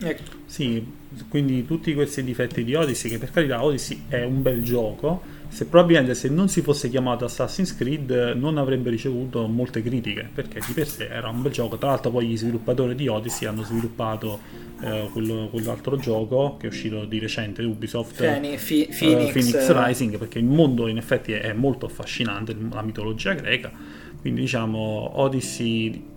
Ecco. 0.00 0.22
Sì, 0.44 0.86
quindi 1.30 1.64
tutti 1.64 1.94
questi 1.94 2.22
difetti 2.22 2.62
di 2.62 2.74
Odyssey, 2.74 3.10
che 3.10 3.16
per 3.16 3.30
carità 3.30 3.64
Odyssey 3.64 4.02
è 4.08 4.22
un 4.22 4.42
bel 4.42 4.62
gioco, 4.62 5.22
se 5.48 5.64
probabilmente 5.64 6.14
se 6.14 6.28
non 6.28 6.50
si 6.50 6.60
fosse 6.60 6.90
chiamato 6.90 7.24
Assassin's 7.24 7.74
Creed 7.74 8.34
non 8.36 8.58
avrebbe 8.58 8.90
ricevuto 8.90 9.46
molte 9.46 9.82
critiche, 9.82 10.28
perché 10.30 10.60
di 10.66 10.74
per 10.74 10.86
sé 10.86 11.08
era 11.08 11.30
un 11.30 11.40
bel 11.40 11.52
gioco. 11.52 11.78
Tra 11.78 11.88
l'altro 11.88 12.10
poi 12.10 12.26
gli 12.26 12.36
sviluppatori 12.36 12.94
di 12.94 13.08
Odyssey 13.08 13.48
hanno 13.48 13.62
sviluppato 13.62 14.40
eh, 14.82 15.08
quello, 15.10 15.48
quell'altro 15.50 15.96
gioco 15.96 16.58
che 16.58 16.66
è 16.66 16.68
uscito 16.68 17.06
di 17.06 17.18
recente, 17.18 17.62
Ubisoft 17.62 18.14
Feni, 18.14 18.58
fi, 18.58 18.90
Phoenix, 18.94 19.28
uh, 19.28 19.32
Phoenix 19.32 19.86
Rising, 19.86 20.18
perché 20.18 20.38
il 20.38 20.44
mondo 20.44 20.86
in 20.86 20.98
effetti 20.98 21.32
è 21.32 21.54
molto 21.54 21.86
affascinante, 21.86 22.54
la 22.70 22.82
mitologia 22.82 23.32
greca 23.32 24.02
quindi 24.22 24.42
diciamo 24.42 25.20
Odyssey 25.20 26.10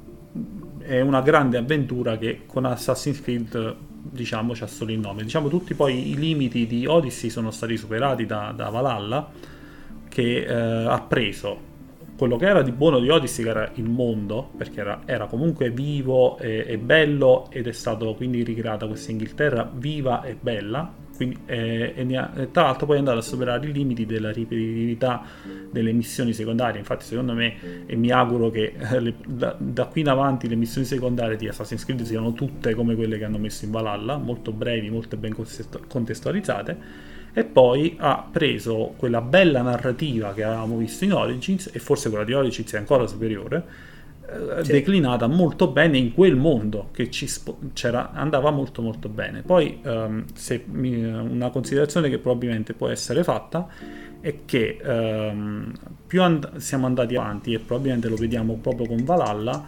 è 0.78 1.02
una 1.02 1.22
grande 1.22 1.58
avventura 1.58 2.18
che 2.18 2.44
con 2.46 2.64
Assassin's 2.66 3.20
Creed 3.20 3.76
diciamo 4.12 4.54
c'ha 4.54 4.68
solo 4.68 4.92
il 4.92 5.00
nome. 5.00 5.24
Diciamo 5.24 5.50
tutti 5.50 5.74
poi 5.74 6.12
i 6.12 6.16
limiti 6.16 6.68
di 6.68 6.86
Odyssey 6.86 7.32
sono 7.32 7.50
stati 7.50 7.76
superati 7.76 8.28
da, 8.28 8.54
da 8.56 8.70
Valhalla 8.70 9.28
che 10.08 10.46
eh, 10.46 10.54
ha 10.54 11.02
preso 11.02 11.74
quello 12.16 12.38
che 12.38 12.46
era 12.46 12.62
di 12.62 12.72
buono 12.72 13.00
di 13.00 13.10
Odyssey 13.10 13.44
che 13.44 13.50
era 13.50 13.72
il 13.74 13.90
mondo 13.90 14.52
perché 14.56 14.80
era, 14.80 15.02
era 15.06 15.26
comunque 15.26 15.72
vivo 15.72 16.38
e, 16.38 16.64
e, 16.68 16.78
bello 16.78 17.48
ed 17.50 17.68
è 17.68 17.72
stato 17.74 18.14
quindi 18.14 18.44
ricreata 18.44 18.88
questa 18.88 19.12
Inghilterra 19.12 19.70
viva 19.74 20.22
e 20.22 20.38
bella 20.40 20.94
quindi, 21.16 21.38
eh, 21.46 21.94
e, 21.96 22.52
tra 22.52 22.64
l'altro 22.64 22.86
poi 22.86 22.96
è 22.96 23.00
andato 23.00 23.20
a 23.20 23.22
superare 23.22 23.68
i 23.68 23.72
limiti 23.72 24.06
della 24.06 24.32
ripetitività 24.32 25.24
delle 25.72 25.92
missioni 25.92 26.34
secondarie. 26.34 26.80
Infatti 26.80 27.06
secondo 27.06 27.34
me 27.34 27.86
e 27.86 27.96
mi 27.96 28.12
auguro 28.12 28.50
che 28.50 28.74
eh, 28.78 29.00
le, 29.00 29.14
da, 29.26 29.56
da, 29.58 29.86
qui 29.86 30.02
in 30.02 30.10
avanti 30.10 30.48
le 30.48 30.56
missioni 30.56 30.86
secondarie 30.86 31.36
di 31.38 31.48
Assassin's 31.48 31.86
Creed 31.86 32.02
siano 32.04 32.34
tutte 32.34 32.74
come 32.74 32.96
quelle 32.96 33.18
che 33.18 33.24
hanno 33.24 33.38
messo 33.38 33.66
in 33.66 33.72
Valhalla 33.72 34.18
molto 34.18 34.52
brevi, 34.52 34.90
molto 34.90 35.18
ben 35.18 35.36
contestualizzate 35.88 37.14
e 37.38 37.44
poi 37.44 37.98
ha 38.00 38.26
preso 38.32 38.94
quella 38.96 39.20
bella 39.20 39.62
narrativa 39.62 40.34
che 40.34 40.44
avevamo 40.44 40.78
visto 40.78 41.04
in 41.04 41.12
Origins 41.12 41.70
e 41.74 41.80
forse 41.80 42.10
quella 42.10 42.24
di 42.24 42.34
Origins 42.34 42.72
è 42.72 42.78
ancora 42.78 43.06
superiore 43.08 43.94
sì. 44.62 44.72
declinata 44.72 45.28
molto 45.28 45.68
bene 45.68 45.98
in 45.98 46.14
quel 46.14 46.36
mondo 46.36 46.90
che 46.92 47.10
ci 47.10 47.30
andava 48.14 48.52
molto 48.52 48.82
molto 48.82 49.10
bene 49.10 49.42
poi 49.42 49.80
um, 49.84 50.26
mi, 50.72 51.04
una 51.04 51.50
considerazione 51.50 52.10
che 52.10 52.18
probabilmente 52.18 52.74
può 52.74 52.88
essere 52.88 53.24
fatta 53.24 53.68
è 54.20 54.40
che 54.46 54.80
um, 54.84 55.72
più 56.08 56.24
and- 56.24 56.56
siamo 56.58 56.86
andati 56.86 57.16
avanti 57.16 57.54
e 57.54 57.60
probabilmente 57.60 58.10
lo 58.10 58.16
vediamo 58.16 58.56
proprio 58.56 58.88
con 58.88 59.04
Valhalla 59.04 59.64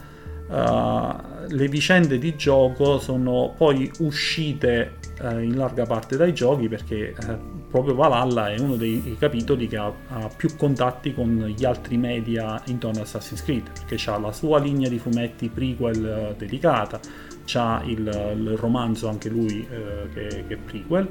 uh, 0.48 1.48
le 1.48 1.68
vicende 1.68 2.18
di 2.18 2.36
gioco 2.36 3.00
sono 3.00 3.54
poi 3.56 3.92
uscite 4.00 4.96
uh, 5.22 5.38
in 5.40 5.56
larga 5.56 5.86
parte 5.86 6.18
dai 6.18 6.34
giochi 6.34 6.68
perché 6.68 7.14
uh, 7.28 7.57
proprio 7.70 7.96
Valhalla 7.96 8.52
è 8.52 8.60
uno 8.60 8.76
dei 8.76 9.16
capitoli 9.20 9.68
che 9.68 9.78
ha, 9.78 9.92
ha, 10.10 10.30
più 10.36 10.56
contatti 10.56 11.14
con 11.14 11.54
gli 11.56 11.66
altri 11.66 11.98
media 11.98 12.62
intorno 12.66 13.00
a 13.00 13.04
Assassin's 13.04 13.44
Creed, 13.44 13.70
perché 13.86 14.10
ha 14.10 14.18
la 14.18 14.32
sua 14.32 14.60
linea 14.60 14.90
di 14.90 15.00
fumetti 15.00 15.50
prequel 15.50 16.06
eh, 16.06 16.36
dedicata, 16.38 17.00
c'ha 17.46 17.82
il, 17.86 18.00
il 18.00 18.58
romanzo 18.58 19.08
anche 19.10 19.30
lui 19.30 19.68
eh, 19.70 20.08
che, 20.14 20.46
che, 20.48 20.54
è 20.54 20.58
prequel, 20.58 21.08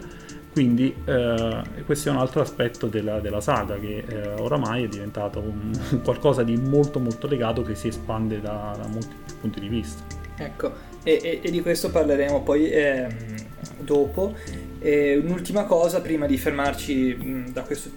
quindi 0.52 0.94
eh, 1.04 1.62
questo 1.84 2.08
è 2.08 2.12
un 2.12 2.18
altro 2.18 2.40
aspetto 2.40 2.86
della, 2.86 3.20
della 3.20 3.40
saga 3.42 3.78
che 3.78 4.04
eh, 4.08 4.28
oramai 4.38 4.84
è 4.84 4.88
diventato 4.88 5.40
un, 5.40 5.70
qualcosa 6.02 6.42
di 6.42 6.56
molto 6.56 6.98
molto 6.98 7.26
legato 7.26 7.62
che 7.62 7.74
si 7.74 7.88
espande 7.88 8.40
da, 8.40 8.74
da 8.80 8.88
molti 8.88 9.14
punti 9.38 9.60
di 9.60 9.68
vista. 9.68 10.02
Ecco, 10.38 10.72
e, 11.02 11.20
e, 11.22 11.40
e 11.42 11.50
di 11.50 11.60
questo 11.60 11.90
parleremo 11.90 12.42
poi 12.42 12.70
ehm, 12.70 13.14
dopo. 13.80 14.34
E 14.78 15.16
un'ultima 15.16 15.64
cosa 15.64 16.00
prima 16.00 16.26
di 16.26 16.36
fermarci 16.36 17.44
da 17.52 17.62
questo, 17.62 17.90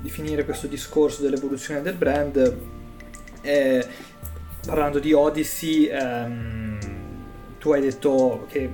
di 0.00 0.10
finire 0.10 0.44
questo 0.44 0.66
discorso 0.66 1.22
dell'evoluzione 1.22 1.82
del 1.82 1.94
brand, 1.94 2.56
eh, 3.42 3.84
parlando 4.66 4.98
di 4.98 5.12
Odyssey, 5.12 5.86
ehm, 5.86 6.78
tu 7.58 7.72
hai 7.72 7.80
detto 7.80 8.46
che 8.50 8.68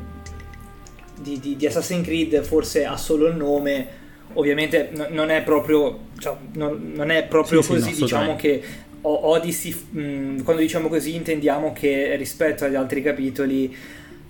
di, 1.21 1.39
di, 1.41 1.57
di, 1.57 1.67
Assassin's 1.67 2.05
Creed 2.05 2.43
forse 2.43 2.85
ha 2.85 2.97
solo 2.97 3.27
il 3.27 3.37
nome, 3.37 3.89
ovviamente 4.35 4.91
n- 4.93 5.09
non 5.11 5.31
è 5.31 5.43
proprio, 5.43 5.99
cioè, 6.19 6.37
non, 6.55 6.93
non 6.95 7.11
è 7.11 7.25
proprio 7.25 7.63
sì, 7.63 7.69
così, 7.69 7.93
sì, 7.93 8.01
no, 8.01 8.07
diciamo 8.07 8.37
che 8.37 8.63
Odyssey, 9.03 9.73
mh, 9.73 10.43
quando 10.43 10.63
diciamo 10.63 10.89
così 10.89 11.15
intendiamo 11.15 11.73
che 11.73 12.17
rispetto 12.17 12.65
agli 12.65 12.75
altri 12.75 13.03
capitoli 13.03 13.75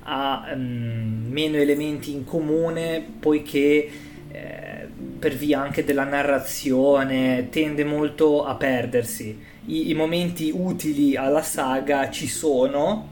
ha 0.09 0.53
um, 0.55 1.27
meno 1.29 1.57
elementi 1.57 2.13
in 2.13 2.25
comune 2.25 3.05
poiché 3.19 3.91
eh, 4.31 4.89
per 5.19 5.35
via 5.35 5.61
anche 5.61 5.85
della 5.85 6.05
narrazione 6.05 7.49
tende 7.51 7.85
molto 7.85 8.45
a 8.45 8.55
perdersi. 8.55 9.39
I, 9.67 9.91
i 9.91 9.95
momenti 9.95 10.53
utili 10.55 11.17
alla 11.17 11.43
saga 11.43 12.09
ci 12.11 12.29
sono, 12.29 13.09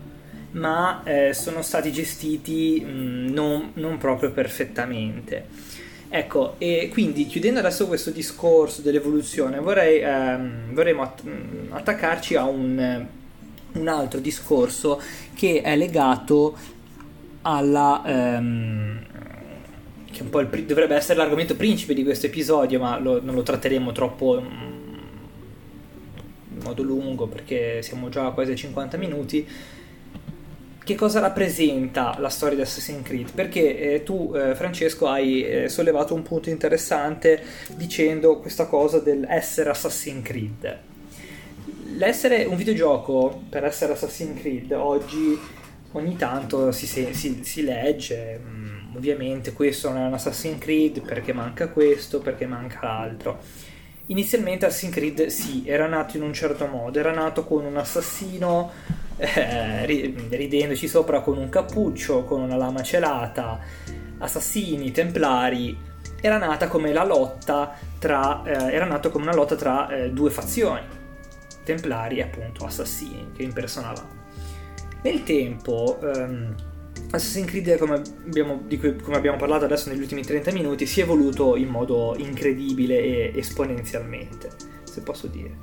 ma 0.53 1.03
eh, 1.03 1.35
sono 1.35 1.63
stati 1.63 1.91
gestiti 1.91 2.81
mh, 2.81 3.33
non, 3.33 3.73
non, 3.75 3.99
proprio 3.99 4.31
perfettamente. 4.31 5.47
Ecco, 6.09 6.55
e 6.59 6.91
quindi 6.93 7.27
chiudendo 7.27 7.59
adesso 7.59 7.89
questo 7.89 8.11
discorso 8.11 8.83
dell'evoluzione, 8.83 9.59
vorrei, 9.59 9.99
ehm, 10.01 10.73
vorremmo 10.73 11.03
att- 11.03 11.23
attaccarci 11.71 12.37
a 12.37 12.45
un, 12.45 13.05
un 13.73 13.89
altro 13.89 14.21
discorso 14.21 15.01
che 15.35 15.61
è 15.63 15.75
legato 15.77 16.57
alla... 17.45 18.03
Ehm, 18.07 19.03
che 20.11 20.23
un 20.23 20.31
po' 20.31 20.41
il, 20.41 20.49
dovrebbe 20.65 20.95
essere 20.95 21.19
l'argomento 21.19 21.57
principe 21.57 21.93
di 21.93 22.05
questo 22.05 22.27
episodio, 22.27 22.79
ma 22.79 22.99
lo, 22.99 23.21
non 23.21 23.35
lo 23.35 23.43
tratteremo 23.43 23.91
troppo 23.93 24.39
in 24.39 24.95
modo 26.63 26.83
lungo 26.83 27.27
perché 27.27 27.83
siamo 27.83 28.09
già 28.09 28.27
a 28.27 28.31
quasi 28.31 28.55
50 28.55 28.97
minuti. 28.97 29.47
Che 30.85 30.95
cosa 30.97 31.19
rappresenta 31.19 32.15
la 32.19 32.29
storia 32.29 32.57
di 32.57 32.63
Assassin's 32.63 33.03
Creed? 33.03 33.33
Perché 33.33 33.95
eh, 33.95 34.03
tu, 34.03 34.33
eh, 34.35 34.55
Francesco, 34.55 35.09
hai 35.09 35.43
eh, 35.43 35.69
sollevato 35.69 36.15
un 36.15 36.23
punto 36.23 36.51
interessante 36.51 37.43
dicendo 37.75 38.39
questa 38.39 38.67
cosa 38.67 38.99
dell'essere 38.99 39.71
Assassin's 39.71 40.23
Creed. 40.23 40.79
L'essere 41.97 42.45
un 42.45 42.57
videogioco 42.57 43.45
per 43.49 43.65
essere 43.65 43.95
Assassin's 43.95 44.39
Creed 44.39 44.73
oggi 44.73 45.39
ogni 45.95 46.17
tanto 46.17 46.71
si, 46.73 46.87
si, 46.87 47.41
si 47.43 47.63
legge, 47.63 48.41
mm, 48.43 48.97
ovviamente 48.97 49.53
questo 49.53 49.91
non 49.91 50.03
è 50.03 50.07
un 50.07 50.15
Assassin's 50.15 50.59
Creed 50.59 51.01
perché 51.01 51.33
manca 51.33 51.69
questo, 51.69 52.21
perché 52.21 52.47
manca 52.47 52.81
l'altro. 52.83 53.39
Inizialmente 54.07 54.67
Assassin's 54.67 54.95
Creed 54.95 55.27
sì, 55.27 55.65
era 55.67 55.87
nato 55.87 56.17
in 56.17 56.23
un 56.23 56.33
certo 56.33 56.67
modo, 56.67 56.99
era 56.99 57.13
nato 57.13 57.45
con 57.45 57.65
un 57.65 57.77
assassino 57.77 58.71
eh, 59.17 59.87
ridendoci 59.87 60.89
sopra 60.89 61.21
con 61.21 61.39
un 61.39 61.49
cappuccio, 61.49 62.25
con 62.25 62.41
una 62.41 62.57
lama 62.57 62.83
celata, 62.83 63.61
assassini, 64.19 64.91
templari, 64.91 65.77
era 66.21 66.39
nata 66.39 66.69
come 66.69 66.93
la 66.93 67.05
lotta 67.05 67.77
tra, 67.99 68.43
eh, 68.45 68.73
era 68.75 68.87
nato 68.87 69.11
come 69.11 69.25
una 69.25 69.35
lotta 69.35 69.57
tra 69.57 69.89
eh, 69.89 70.11
due 70.11 70.31
fazioni, 70.31 70.83
templari 71.63 72.19
e 72.19 72.23
appunto 72.23 72.65
assassini 72.65 73.31
che 73.37 73.43
impersonavano. 73.43 74.24
Nel 75.05 75.23
tempo, 75.23 75.99
um, 76.01 76.55
Assassin's 77.11 77.47
Creed, 77.47 77.77
come 77.77 78.01
abbiamo, 78.25 78.63
di 78.67 78.79
cui 78.79 78.97
come 78.97 79.19
abbiamo 79.19 79.37
parlato 79.37 79.67
adesso 79.67 79.91
negli 79.91 80.01
ultimi 80.01 80.23
30 80.23 80.51
minuti, 80.51 80.87
si 80.87 81.01
è 81.01 81.03
evoluto 81.03 81.57
in 81.57 81.69
modo 81.69 82.15
incredibile 82.17 82.99
e 83.03 83.33
esponenzialmente, 83.37 84.49
se 84.85 85.03
posso 85.03 85.27
dire. 85.27 85.57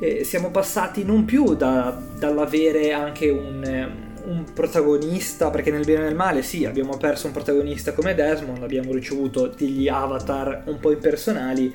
E 0.00 0.24
siamo 0.24 0.50
passati 0.50 1.04
non 1.04 1.26
più 1.26 1.54
da, 1.54 2.02
dall'avere 2.18 2.92
anche 2.92 3.28
un, 3.28 3.92
un 4.24 4.44
protagonista, 4.54 5.50
perché 5.50 5.70
nel 5.70 5.84
bene 5.84 6.00
e 6.00 6.04
nel 6.04 6.16
male 6.16 6.42
sì, 6.42 6.64
abbiamo 6.64 6.96
perso 6.96 7.26
un 7.26 7.34
protagonista 7.34 7.92
come 7.92 8.14
Desmond, 8.14 8.62
abbiamo 8.62 8.94
ricevuto 8.94 9.46
degli 9.46 9.88
avatar 9.88 10.62
un 10.68 10.80
po' 10.80 10.90
impersonali, 10.90 11.70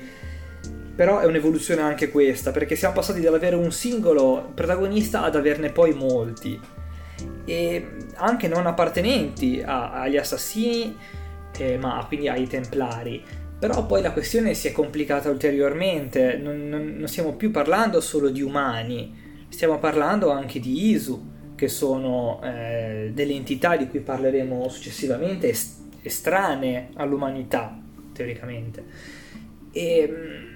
però 0.96 1.20
è 1.20 1.24
un'evoluzione 1.24 1.82
anche 1.82 2.10
questa, 2.10 2.50
perché 2.50 2.74
siamo 2.74 2.94
passati 2.94 3.20
dall'avere 3.20 3.54
un 3.54 3.70
singolo 3.70 4.50
protagonista 4.56 5.22
ad 5.22 5.36
averne 5.36 5.70
poi 5.70 5.94
molti 5.94 6.78
e 7.44 7.86
anche 8.14 8.48
non 8.48 8.66
appartenenti 8.66 9.62
a, 9.64 9.92
agli 9.92 10.16
assassini, 10.16 10.96
eh, 11.58 11.78
ma 11.78 12.04
quindi 12.06 12.28
ai 12.28 12.46
templari. 12.46 13.22
Però 13.58 13.84
poi 13.84 14.00
la 14.00 14.12
questione 14.12 14.54
si 14.54 14.68
è 14.68 14.72
complicata 14.72 15.28
ulteriormente, 15.28 16.38
non, 16.38 16.68
non, 16.68 16.94
non, 16.96 17.08
stiamo 17.08 17.34
più 17.34 17.50
parlando 17.50 18.00
solo 18.00 18.30
di 18.30 18.40
umani, 18.40 19.46
stiamo 19.48 19.78
parlando 19.78 20.30
anche 20.30 20.60
di 20.60 20.90
Isu, 20.90 21.54
che 21.56 21.68
sono 21.68 22.40
eh, 22.42 23.10
delle 23.12 23.34
entità 23.34 23.76
di 23.76 23.86
cui 23.86 24.00
parleremo 24.00 24.66
successivamente, 24.70 25.50
est- 25.50 25.78
estranee 26.00 26.88
all'umanità, 26.94 27.78
teoricamente. 28.14 28.82
E 29.72 30.08
mm, 30.10 30.49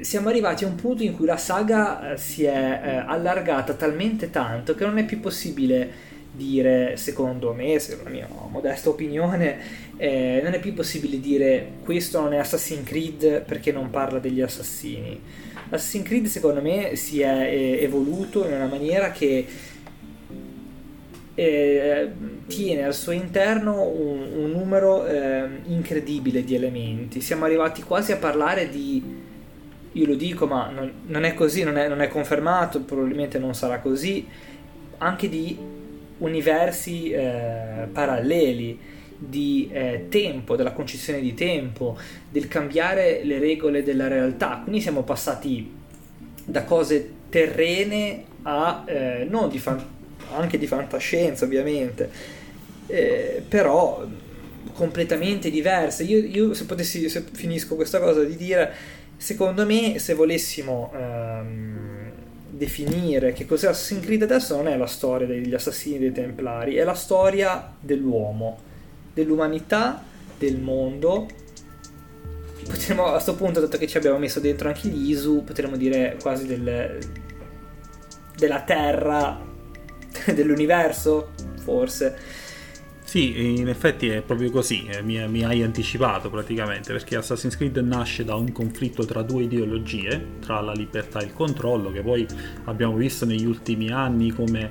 siamo 0.00 0.28
arrivati 0.28 0.64
a 0.64 0.68
un 0.68 0.74
punto 0.74 1.02
in 1.02 1.14
cui 1.14 1.26
la 1.26 1.36
saga 1.36 2.12
eh, 2.12 2.16
si 2.16 2.44
è 2.44 2.80
eh, 2.82 2.96
allargata 3.06 3.74
talmente 3.74 4.30
tanto 4.30 4.74
che 4.74 4.84
non 4.84 4.98
è 4.98 5.04
più 5.04 5.20
possibile 5.20 6.14
dire, 6.32 6.96
secondo 6.96 7.52
me, 7.52 7.78
secondo 7.78 8.10
la 8.10 8.14
mia 8.14 8.28
modesta 8.48 8.90
opinione, 8.90 9.58
eh, 9.96 10.40
non 10.42 10.52
è 10.52 10.60
più 10.60 10.74
possibile 10.74 11.18
dire 11.18 11.72
questo 11.82 12.20
non 12.20 12.34
è 12.34 12.38
Assassin's 12.38 12.86
Creed 12.86 13.42
perché 13.42 13.72
non 13.72 13.90
parla 13.90 14.18
degli 14.18 14.40
assassini. 14.40 15.18
Assassin's 15.70 16.06
Creed 16.06 16.26
secondo 16.26 16.60
me 16.60 16.94
si 16.96 17.20
è 17.20 17.50
eh, 17.50 17.82
evoluto 17.82 18.46
in 18.46 18.52
una 18.52 18.66
maniera 18.66 19.10
che 19.10 19.46
eh, 21.34 22.10
tiene 22.46 22.84
al 22.84 22.94
suo 22.94 23.12
interno 23.12 23.82
un, 23.82 24.26
un 24.36 24.50
numero 24.50 25.06
eh, 25.06 25.46
incredibile 25.66 26.44
di 26.44 26.54
elementi. 26.54 27.20
Siamo 27.20 27.44
arrivati 27.44 27.82
quasi 27.82 28.12
a 28.12 28.16
parlare 28.16 28.68
di... 28.68 29.15
Io 29.96 30.06
lo 30.06 30.14
dico, 30.14 30.46
ma 30.46 30.68
non, 30.68 30.92
non 31.06 31.24
è 31.24 31.32
così, 31.32 31.62
non 31.62 31.78
è, 31.78 31.88
non 31.88 32.02
è 32.02 32.08
confermato, 32.08 32.80
probabilmente 32.80 33.38
non 33.38 33.54
sarà 33.54 33.78
così. 33.78 34.26
Anche 34.98 35.28
di 35.28 35.56
universi 36.18 37.10
eh, 37.10 37.88
paralleli, 37.90 38.78
di 39.16 39.70
eh, 39.72 40.06
tempo, 40.10 40.54
della 40.54 40.72
concessione 40.72 41.20
di 41.20 41.32
tempo, 41.32 41.96
del 42.28 42.46
cambiare 42.46 43.24
le 43.24 43.38
regole 43.38 43.82
della 43.82 44.06
realtà. 44.06 44.60
Quindi 44.62 44.82
siamo 44.82 45.02
passati 45.02 45.72
da 46.44 46.64
cose 46.64 47.12
terrene 47.30 48.24
a 48.42 48.84
eh, 48.86 49.26
non 49.28 49.48
di 49.48 49.58
fan- 49.58 49.82
anche 50.34 50.58
di 50.58 50.66
fantascienza 50.66 51.46
ovviamente, 51.46 52.10
eh, 52.86 53.42
però 53.48 54.06
completamente 54.74 55.50
diverse. 55.50 56.04
Io, 56.04 56.18
io, 56.18 56.52
se 56.52 56.66
potessi, 56.66 57.08
se 57.08 57.24
finisco 57.32 57.76
questa 57.76 57.98
cosa 57.98 58.22
di 58.22 58.36
dire, 58.36 58.74
secondo 59.16 59.64
me 59.64 59.98
se 59.98 60.14
volessimo 60.14 60.92
ehm, 60.94 62.10
definire 62.50 63.32
che 63.32 63.46
cos'è 63.46 63.68
Assassin's 63.68 64.04
Creed 64.04 64.22
adesso 64.22 64.56
non 64.56 64.68
è 64.68 64.76
la 64.76 64.86
storia 64.86 65.26
degli 65.26 65.52
assassini 65.54 65.98
dei 65.98 66.12
templari, 66.12 66.74
è 66.76 66.84
la 66.84 66.94
storia 66.94 67.72
dell'uomo, 67.78 68.58
dell'umanità, 69.12 70.02
del 70.38 70.58
mondo. 70.58 71.26
Potremmo 72.66 73.06
a 73.06 73.12
questo 73.12 73.36
punto, 73.36 73.60
dato 73.60 73.78
che 73.78 73.86
ci 73.86 73.96
abbiamo 73.96 74.18
messo 74.18 74.40
dentro 74.40 74.68
anche 74.68 74.88
gli 74.88 75.10
Isu, 75.10 75.44
potremmo 75.44 75.76
dire 75.76 76.16
quasi 76.20 76.46
del, 76.46 76.98
della 78.36 78.62
Terra, 78.62 79.38
dell'universo, 80.34 81.32
forse. 81.62 82.44
Sì, 83.06 83.60
in 83.60 83.68
effetti 83.68 84.08
è 84.08 84.20
proprio 84.20 84.50
così, 84.50 84.84
eh, 84.86 85.00
mi, 85.00 85.16
mi, 85.28 85.44
hai 85.44 85.62
anticipato 85.62 86.28
praticamente, 86.28 86.92
perché 86.92 87.14
Assassin's 87.14 87.56
Creed 87.56 87.76
nasce 87.76 88.24
da 88.24 88.34
un 88.34 88.50
conflitto 88.50 89.04
tra 89.04 89.22
due 89.22 89.44
ideologie, 89.44 90.38
tra 90.40 90.60
la 90.60 90.72
libertà 90.72 91.20
e 91.20 91.26
il 91.26 91.32
controllo, 91.32 91.92
che 91.92 92.02
poi 92.02 92.26
abbiamo 92.64 92.96
visto 92.96 93.24
negli 93.24 93.46
ultimi 93.46 93.92
anni 93.92 94.32
come 94.32 94.70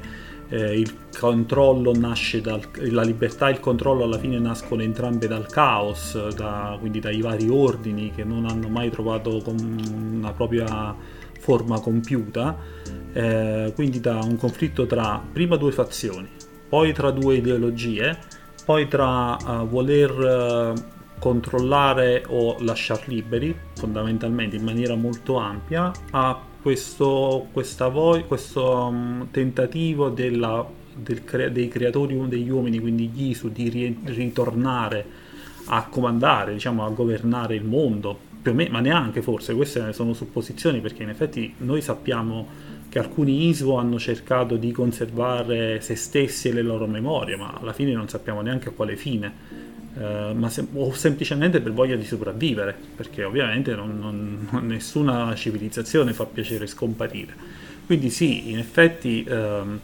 eh, 0.50 0.78
il 0.78 0.94
controllo 1.18 1.98
nasce 1.98 2.42
dal... 2.42 2.60
la 2.92 3.04
libertà 3.04 3.48
e 3.48 3.54
il 3.54 3.62
controllo 3.62 4.04
alla 4.04 4.20
fine 4.20 4.38
nascono 4.38 4.82
entrambe 4.82 5.28
dal 5.28 5.48
caos, 5.48 6.28
da, 6.36 6.76
quindi 6.78 7.00
dai 7.00 7.22
vari 7.22 7.48
ordini 7.48 8.12
che 8.14 8.26
non 8.26 8.48
hanno 8.50 8.68
mai 8.68 8.90
trovato 8.92 9.42
una 9.48 10.34
propria 10.34 10.94
forma 11.40 11.80
compiuta, 11.80 12.58
eh, 13.14 13.72
quindi 13.74 14.02
da 14.02 14.20
un 14.22 14.36
conflitto 14.36 14.86
tra 14.86 15.24
prima 15.32 15.56
due 15.56 15.72
fazioni, 15.72 16.28
poi 16.76 16.92
tra 16.92 17.10
due 17.10 17.36
ideologie, 17.36 18.18
poi 18.66 18.90
tra 18.90 19.38
uh, 19.38 19.66
voler 19.66 20.12
uh, 20.12 20.74
controllare 21.20 22.26
o 22.28 22.58
lasciar 22.60 23.08
liberi, 23.08 23.56
fondamentalmente 23.76 24.58
in 24.58 24.64
maniera 24.66 24.94
molto 24.96 25.38
ampia, 25.38 25.90
a 26.12 26.38
questo, 26.62 27.48
vo- 27.90 28.22
questo 28.28 28.88
um, 28.90 29.28
tentativo 29.32 30.10
della, 30.10 30.68
cre- 31.24 31.54
dei 31.54 31.70
creatori 31.70 32.22
degli 32.28 32.50
uomini, 32.50 32.80
quindi 32.80 33.08
gli 33.08 33.34
di 33.54 33.70
ri- 33.70 34.00
ritornare 34.04 35.06
a 35.68 35.86
comandare, 35.88 36.52
diciamo, 36.52 36.84
a 36.86 36.90
governare 36.90 37.56
il 37.56 37.64
mondo, 37.64 38.20
più 38.42 38.52
o 38.52 38.54
meno, 38.54 38.72
ma 38.72 38.82
neanche 38.82 39.22
forse, 39.22 39.56
queste 39.56 39.94
sono 39.94 40.12
supposizioni 40.12 40.82
perché 40.82 41.04
in 41.04 41.10
effetti 41.10 41.54
noi 41.60 41.82
sappiamo 41.82 42.74
che 42.96 43.02
alcuni 43.02 43.50
Isu 43.50 43.72
hanno 43.72 44.00
cercato 44.00 44.56
di 44.56 44.72
conservare 44.72 45.82
se 45.82 45.98
stessi 45.98 46.48
e 46.48 46.54
le 46.54 46.62
loro 46.62 46.88
memorie, 46.88 47.36
ma 47.36 47.54
alla 47.60 47.74
fine 47.74 47.92
non 47.92 48.08
sappiamo 48.08 48.40
neanche 48.40 48.70
a 48.70 48.72
quale 48.72 48.96
fine. 48.96 49.34
Uh, 49.96 50.48
se- 50.48 50.66
o 50.74 50.94
semplicemente 50.94 51.60
per 51.60 51.74
voglia 51.74 51.98
di 51.98 52.06
sopravvivere, 52.06 52.74
perché 52.96 53.26
ovviamente 53.26 53.76
non, 53.76 54.48
non, 54.50 54.66
nessuna 54.66 55.36
civilizzazione 55.36 56.14
fa 56.14 56.24
piacere 56.24 56.68
scomparire. 56.68 57.34
Quindi 57.86 58.10
sì, 58.10 58.52
in 58.52 58.60
effetti, 58.60 59.26
um, 59.28 59.78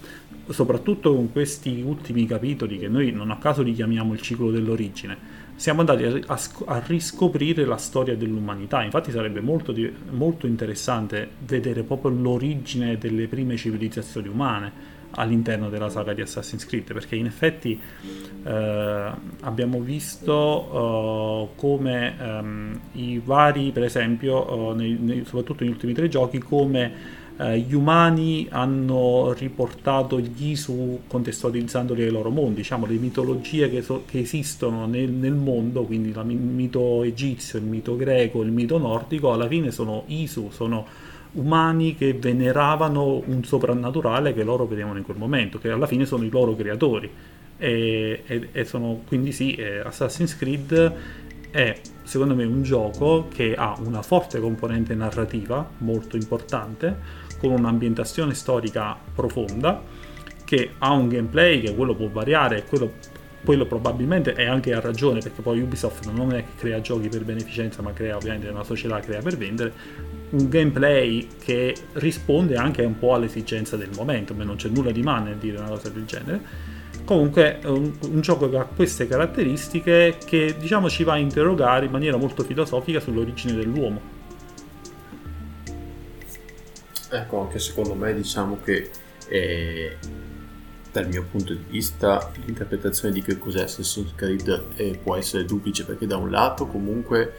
soprattutto 0.48 1.14
con 1.14 1.34
questi 1.34 1.84
ultimi 1.86 2.26
capitoli 2.26 2.80
che 2.80 2.88
noi 2.88 3.12
non 3.12 3.30
a 3.30 3.38
caso 3.40 3.62
li 3.62 3.74
chiamiamo 3.74 4.14
il 4.14 4.22
ciclo 4.22 4.52
dell'origine, 4.52 5.18
siamo 5.62 5.82
andati 5.82 6.04
a, 6.04 6.20
a, 6.26 6.40
a 6.66 6.84
riscoprire 6.88 7.66
la 7.66 7.78
storia 7.78 8.16
dell'umanità. 8.16 8.82
Infatti 8.82 9.12
sarebbe 9.12 9.42
molto, 9.42 9.76
molto 10.10 10.48
interessante 10.48 11.30
vedere 11.46 11.84
proprio 11.84 12.10
l'origine 12.10 12.98
delle 12.98 13.28
prime 13.28 13.56
civilizzazioni 13.58 14.28
umane 14.28 14.72
all'interno 15.12 15.70
della 15.70 15.90
saga 15.90 16.14
di 16.14 16.22
Assassin's 16.22 16.66
Creed 16.66 16.94
perché 16.94 17.16
in 17.16 17.28
effetti 17.28 17.80
eh, 18.44 19.12
abbiamo 19.42 19.82
visto 19.82 21.52
eh, 21.54 21.60
come 21.60 22.18
ehm, 22.18 22.80
i 22.94 23.22
vari 23.24 23.72
per 23.72 23.84
esempio 23.84 24.72
eh, 24.72 24.76
nei, 24.76 24.98
nei, 25.00 25.26
soprattutto 25.26 25.64
negli 25.64 25.74
ultimi 25.74 25.94
tre 25.94 26.08
giochi 26.08 26.40
come 26.40 27.20
eh, 27.42 27.60
gli 27.60 27.74
umani 27.74 28.48
hanno 28.50 29.34
riportato 29.34 30.20
gli 30.20 30.50
Isu 30.52 31.02
contestualizzandoli 31.08 32.04
ai 32.04 32.12
loro 32.12 32.30
mondi 32.30 32.56
diciamo 32.56 32.86
le 32.86 32.96
mitologie 32.96 33.70
che, 33.70 33.82
so, 33.82 34.04
che 34.06 34.20
esistono 34.20 34.86
nel, 34.86 35.10
nel, 35.10 35.34
mondo 35.34 35.84
quindi 35.84 36.10
il 36.10 36.26
mito 36.26 37.04
egizio 37.04 37.58
il 37.58 37.66
mito 37.66 37.96
greco 37.96 38.42
il 38.44 38.52
mito 38.52 38.78
nordico 38.78 39.34
alla 39.34 39.48
fine 39.48 39.72
sono 39.72 40.04
Isu 40.08 40.50
sono 40.52 40.86
umani 41.34 41.96
che 41.96 42.14
veneravano 42.14 43.22
un 43.26 43.44
soprannaturale 43.44 44.34
che 44.34 44.44
loro 44.44 44.66
vedevano 44.66 44.98
in 44.98 45.04
quel 45.04 45.18
momento, 45.18 45.60
che 45.60 45.70
alla 45.70 45.88
fine 45.88 46.06
sono 46.06 46.24
i 46.24 46.30
loro 46.30 46.56
creatori. 46.56 47.10
E, 47.58 48.24
e, 48.26 48.50
e 48.52 48.66
sono, 48.66 49.02
quindi 49.08 49.32
sì, 49.32 49.54
eh, 49.54 49.80
Assassin's 49.80 50.36
Creed 50.36 50.94
è 51.52 51.80
secondo 52.04 52.34
me 52.34 52.44
un 52.44 52.64
gioco 52.64 53.28
che 53.32 53.54
ha 53.56 53.76
una 53.80 54.02
forte 54.02 54.40
componente 54.40 54.96
narrativa 54.96 55.70
molto 55.80 56.16
importante, 56.16 57.21
con 57.42 57.52
un'ambientazione 57.52 58.36
storica 58.36 58.96
profonda, 59.16 59.82
che 60.46 60.74
ha 60.78 60.92
un 60.92 61.08
gameplay 61.08 61.62
che 61.62 61.74
quello 61.74 61.96
può 61.96 62.08
variare, 62.08 62.64
quello 62.66 62.94
quello 63.44 63.66
probabilmente 63.66 64.34
è 64.34 64.46
anche 64.46 64.74
a 64.74 64.80
ragione 64.80 65.20
perché 65.20 65.42
poi 65.42 65.62
Ubisoft 65.62 66.06
non 66.12 66.32
è 66.32 66.44
che 66.44 66.52
crea 66.58 66.80
giochi 66.80 67.10
per 67.10 67.24
beneficenza 67.24 67.82
ma 67.82 67.92
crea 67.92 68.16
ovviamente 68.16 68.48
una 68.48 68.64
società 68.64 69.00
crea 69.00 69.20
per 69.22 69.36
vendere. 69.36 69.74
Un 70.30 70.48
gameplay 70.48 71.28
che 71.44 71.76
risponde 71.94 72.56
anche 72.56 72.84
un 72.84 72.98
po' 73.00 73.16
all'esigenza 73.16 73.78
del 73.78 73.90
momento 73.96 74.36
ma 74.36 74.44
non 74.44 74.58
c'è 74.58 74.70
nulla 74.70 74.92
di 74.92 75.02
male 75.02 75.30
nel 75.30 75.38
dire 75.38 75.58
una 75.58 75.70
cosa 75.70 75.90
del 75.90 76.06
genere. 76.06 76.40
Comunque 77.04 77.60
un, 77.66 77.92
un, 78.12 78.22
gioco 78.22 78.48
che 78.48 78.58
ha 78.58 78.64
queste 78.64 79.08
caratteristiche 79.08 80.18
che 80.24 80.56
diciamo 80.60 80.88
ci 80.88 81.04
va 81.04 81.14
a 81.14 81.18
interrogare 81.18 81.86
in 81.86 81.92
maniera 81.92 82.16
molto 82.16 82.44
filosofica 82.44 83.00
sull'origine 83.00 83.56
dell'uomo 83.56 84.21
ecco 87.12 87.42
anche 87.42 87.60
secondo 87.60 87.94
me 87.94 88.14
diciamo 88.14 88.60
che 88.64 88.90
eh, 89.28 89.98
dal 90.92 91.08
mio 91.08 91.26
punto 91.30 91.54
di 91.54 91.64
vista 91.70 92.32
l'interpretazione 92.46 93.14
di 93.14 93.22
che 93.22 93.38
cos'è 93.38 93.64
Assassin's 93.64 94.14
Creed 94.16 94.64
eh, 94.76 95.00
può 95.02 95.16
essere 95.16 95.46
duplice 95.46 95.86
perché 95.86 96.06
da 96.06 96.18
un 96.18 96.30
lato 96.30 96.66
comunque 96.68 97.34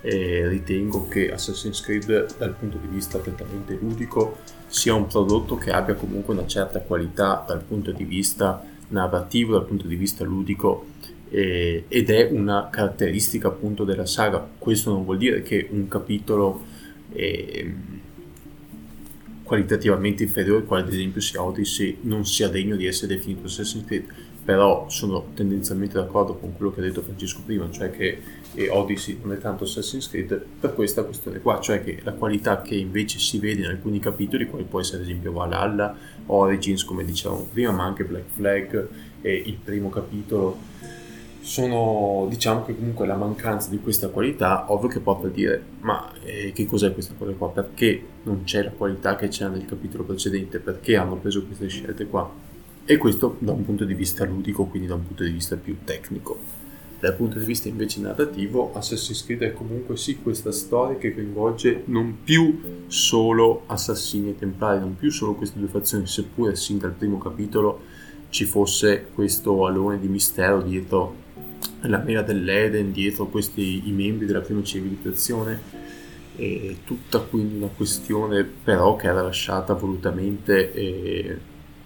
eh, 0.00 0.46
ritengo 0.48 1.08
che 1.08 1.32
Assassin's 1.32 1.80
Creed 1.80 2.36
dal 2.36 2.54
punto 2.54 2.78
di 2.78 2.86
vista 2.86 3.18
prettamente 3.18 3.76
ludico 3.80 4.38
sia 4.66 4.94
un 4.94 5.06
prodotto 5.06 5.56
che 5.56 5.70
abbia 5.70 5.94
comunque 5.94 6.34
una 6.34 6.46
certa 6.46 6.80
qualità 6.80 7.44
dal 7.46 7.62
punto 7.62 7.90
di 7.90 8.04
vista 8.04 8.62
narrativo, 8.88 9.52
dal 9.52 9.64
punto 9.66 9.86
di 9.86 9.96
vista 9.96 10.24
ludico 10.24 10.86
eh, 11.30 11.84
ed 11.88 12.10
è 12.10 12.28
una 12.30 12.68
caratteristica 12.70 13.48
appunto 13.48 13.84
della 13.84 14.06
saga. 14.06 14.46
Questo 14.58 14.90
non 14.90 15.04
vuol 15.04 15.18
dire 15.18 15.42
che 15.42 15.68
un 15.70 15.88
capitolo 15.88 16.64
eh, 17.12 17.74
qualitativamente 19.48 20.22
inferiore, 20.22 20.64
quale 20.64 20.82
ad 20.84 20.92
esempio 20.92 21.22
sia 21.22 21.42
Odyssey, 21.42 21.98
non 22.02 22.26
sia 22.26 22.48
degno 22.48 22.76
di 22.76 22.86
essere 22.86 23.16
definito 23.16 23.46
Assassin's 23.46 23.86
Creed. 23.86 24.04
Però 24.44 24.88
sono 24.88 25.32
tendenzialmente 25.34 25.94
d'accordo 25.94 26.36
con 26.36 26.56
quello 26.56 26.72
che 26.72 26.80
ha 26.80 26.82
detto 26.82 27.02
Francesco 27.02 27.40
prima, 27.44 27.70
cioè 27.70 27.90
che 27.90 28.18
Odyssey 28.70 29.18
non 29.22 29.32
è 29.32 29.38
tanto 29.38 29.64
Assassin's 29.64 30.08
Creed 30.08 30.42
per 30.58 30.72
questa 30.72 31.02
questione 31.02 31.40
qua, 31.40 31.60
cioè 31.60 31.84
che 31.84 32.00
la 32.02 32.12
qualità 32.12 32.62
che 32.62 32.74
invece 32.74 33.18
si 33.18 33.38
vede 33.38 33.60
in 33.60 33.66
alcuni 33.66 33.98
capitoli, 33.98 34.48
come 34.48 34.62
può 34.62 34.80
essere 34.80 34.98
ad 34.98 35.04
esempio 35.04 35.32
Valhalla, 35.32 35.94
Origins, 36.26 36.82
come 36.84 37.04
dicevamo 37.04 37.46
prima, 37.52 37.72
ma 37.72 37.84
anche 37.84 38.04
Black 38.04 38.30
Flag 38.34 38.88
e 39.20 39.34
il 39.34 39.58
primo 39.62 39.90
capitolo 39.90 40.56
sono 41.48 42.26
diciamo 42.28 42.62
che 42.62 42.76
comunque 42.76 43.06
la 43.06 43.16
mancanza 43.16 43.70
di 43.70 43.78
questa 43.80 44.08
qualità 44.08 44.70
ovvio 44.70 44.88
che 44.88 45.00
può 45.00 45.18
dire 45.32 45.62
ma 45.80 46.12
eh, 46.22 46.52
che 46.52 46.66
cos'è 46.66 46.92
questa 46.92 47.14
cosa 47.16 47.32
qua? 47.32 47.48
Perché 47.48 48.02
non 48.24 48.44
c'è 48.44 48.62
la 48.62 48.70
qualità 48.70 49.16
che 49.16 49.28
c'era 49.28 49.48
nel 49.48 49.64
capitolo 49.64 50.04
precedente? 50.04 50.58
Perché 50.58 50.96
hanno 50.96 51.16
preso 51.16 51.42
queste 51.46 51.68
scelte 51.68 52.04
qua? 52.04 52.30
E 52.84 52.96
questo 52.98 53.36
da 53.38 53.52
un 53.52 53.64
punto 53.64 53.86
di 53.86 53.94
vista 53.94 54.26
ludico 54.26 54.66
quindi 54.66 54.88
da 54.88 54.96
un 54.96 55.06
punto 55.06 55.22
di 55.22 55.30
vista 55.30 55.56
più 55.56 55.78
tecnico. 55.84 56.38
Dal 57.00 57.16
punto 57.16 57.38
di 57.38 57.46
vista 57.46 57.68
invece 57.68 58.00
narrativo 58.00 58.74
Assassin's 58.74 59.24
Creed 59.24 59.40
è 59.40 59.54
comunque 59.54 59.96
sì 59.96 60.18
questa 60.18 60.52
storia 60.52 60.98
che 60.98 61.14
coinvolge 61.14 61.84
non 61.86 62.18
più 62.24 62.84
solo 62.88 63.62
assassini 63.68 64.30
e 64.30 64.38
templari 64.38 64.80
non 64.80 64.96
più 64.96 65.10
solo 65.10 65.34
queste 65.34 65.58
due 65.58 65.68
fazioni 65.68 66.06
seppure 66.06 66.54
sin 66.56 66.76
dal 66.76 66.92
primo 66.92 67.16
capitolo 67.16 67.80
ci 68.28 68.44
fosse 68.44 69.06
questo 69.14 69.64
alone 69.64 69.98
di 69.98 70.08
mistero 70.08 70.60
dietro 70.60 71.26
la 71.82 71.98
mela 71.98 72.22
dell'Eden 72.22 72.92
dietro 72.92 73.26
questi 73.26 73.88
i 73.88 73.92
membri 73.92 74.26
della 74.26 74.40
prima 74.40 74.62
civilizzazione 74.62 75.86
e 76.36 76.78
tutta 76.84 77.20
quindi 77.20 77.56
una 77.56 77.70
questione 77.74 78.44
però 78.44 78.96
che 78.96 79.08
era 79.08 79.22
lasciata 79.22 79.74
volutamente 79.74 80.72
eh, 80.72 81.38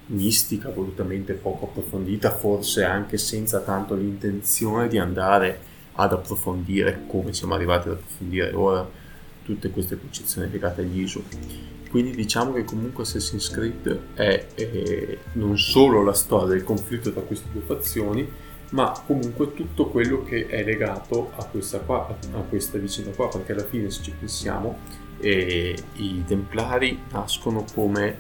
mistica, 0.07 0.71
volutamente 0.71 1.33
poco 1.35 1.67
approfondita, 1.67 2.31
forse 2.31 2.85
anche 2.85 3.17
senza 3.17 3.61
tanto 3.61 3.95
l'intenzione 3.95 4.89
di 4.89 4.99
andare 4.99 5.71
ad 5.95 6.13
approfondire 6.13 7.05
come 7.07 7.33
siamo 7.33 7.55
arrivati 7.55 7.89
ad 7.89 7.95
approfondire 7.95 8.53
ora 8.55 8.89
tutte 9.45 9.71
queste 9.71 9.99
concezioni 9.99 10.51
legate 10.51 10.83
agli 10.83 11.01
ISO. 11.01 11.23
Quindi 11.91 12.13
diciamo 12.13 12.53
che 12.53 12.65
comunque 12.65 13.03
Assassin's 13.03 13.51
Creed 13.51 14.01
è 14.15 14.47
eh, 14.55 15.19
non 15.33 15.59
solo 15.59 16.03
la 16.03 16.15
storia 16.15 16.49
del 16.49 16.65
conflitto 16.65 17.13
tra 17.13 17.21
queste 17.21 17.49
due 17.53 17.63
fazioni, 17.63 18.27
ma 18.73 18.93
comunque 19.07 19.55
tutto 19.55 19.87
quello 19.89 20.25
che 20.25 20.47
è 20.47 20.65
legato 20.65 21.31
a 21.37 21.45
questa, 21.45 21.79
qua, 21.81 22.17
a 22.33 22.41
questa 22.41 22.79
vicenda 22.79 23.11
qua, 23.11 23.29
perché 23.29 23.53
alla 23.53 23.65
fine 23.65 23.91
se 23.91 24.03
ci 24.03 24.13
pensiamo 24.19 24.79
eh, 25.21 25.77
i 25.97 26.25
Templari 26.27 26.99
nascono 27.11 27.65
come 27.75 28.17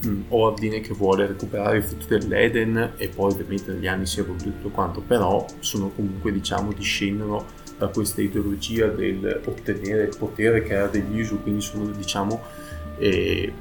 mh, 0.00 0.20
ordine 0.28 0.80
che 0.80 0.94
vuole 0.94 1.26
recuperare 1.26 1.78
i 1.78 1.82
frutti 1.82 2.06
dell'Eden 2.06 2.92
e 2.96 3.08
poi 3.08 3.32
ovviamente 3.32 3.72
negli 3.72 3.88
anni 3.88 4.06
si 4.06 4.20
è 4.20 4.22
evoluto 4.22 4.44
tutto 4.44 4.68
quanto, 4.68 5.00
però 5.00 5.44
sono 5.60 5.90
comunque 5.90 6.32
diciamo 6.32 6.72
discendono 6.72 7.44
da 7.76 7.88
questa 7.88 8.20
ideologia 8.20 8.86
del 8.86 9.40
ottenere 9.44 10.04
il 10.04 10.16
potere 10.16 10.62
che 10.62 10.74
era 10.74 10.86
degli 10.86 11.18
Isu, 11.18 11.42
quindi 11.42 11.60
sono 11.60 11.86
diciamo 11.86 12.40
eh, 12.98 13.52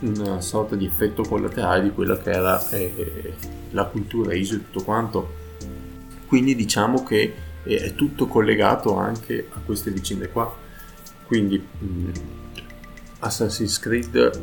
una 0.00 0.40
sorta 0.40 0.74
di 0.74 0.86
effetto 0.86 1.22
collaterale 1.22 1.82
di 1.82 1.90
quella 1.90 2.18
che 2.18 2.30
era 2.30 2.68
eh, 2.70 3.34
la 3.70 3.84
cultura 3.84 4.34
Isu 4.34 4.54
e 4.54 4.58
tutto 4.58 4.84
quanto. 4.84 5.40
Quindi 6.32 6.56
diciamo 6.56 7.02
che 7.02 7.34
eh, 7.62 7.76
è 7.76 7.94
tutto 7.94 8.26
collegato 8.26 8.96
anche 8.96 9.48
a 9.52 9.58
queste 9.62 9.90
vicende 9.90 10.30
qua. 10.30 10.50
Quindi 11.26 11.58
mh, 11.58 12.10
Assassin's 13.18 13.78
Creed 13.78 14.42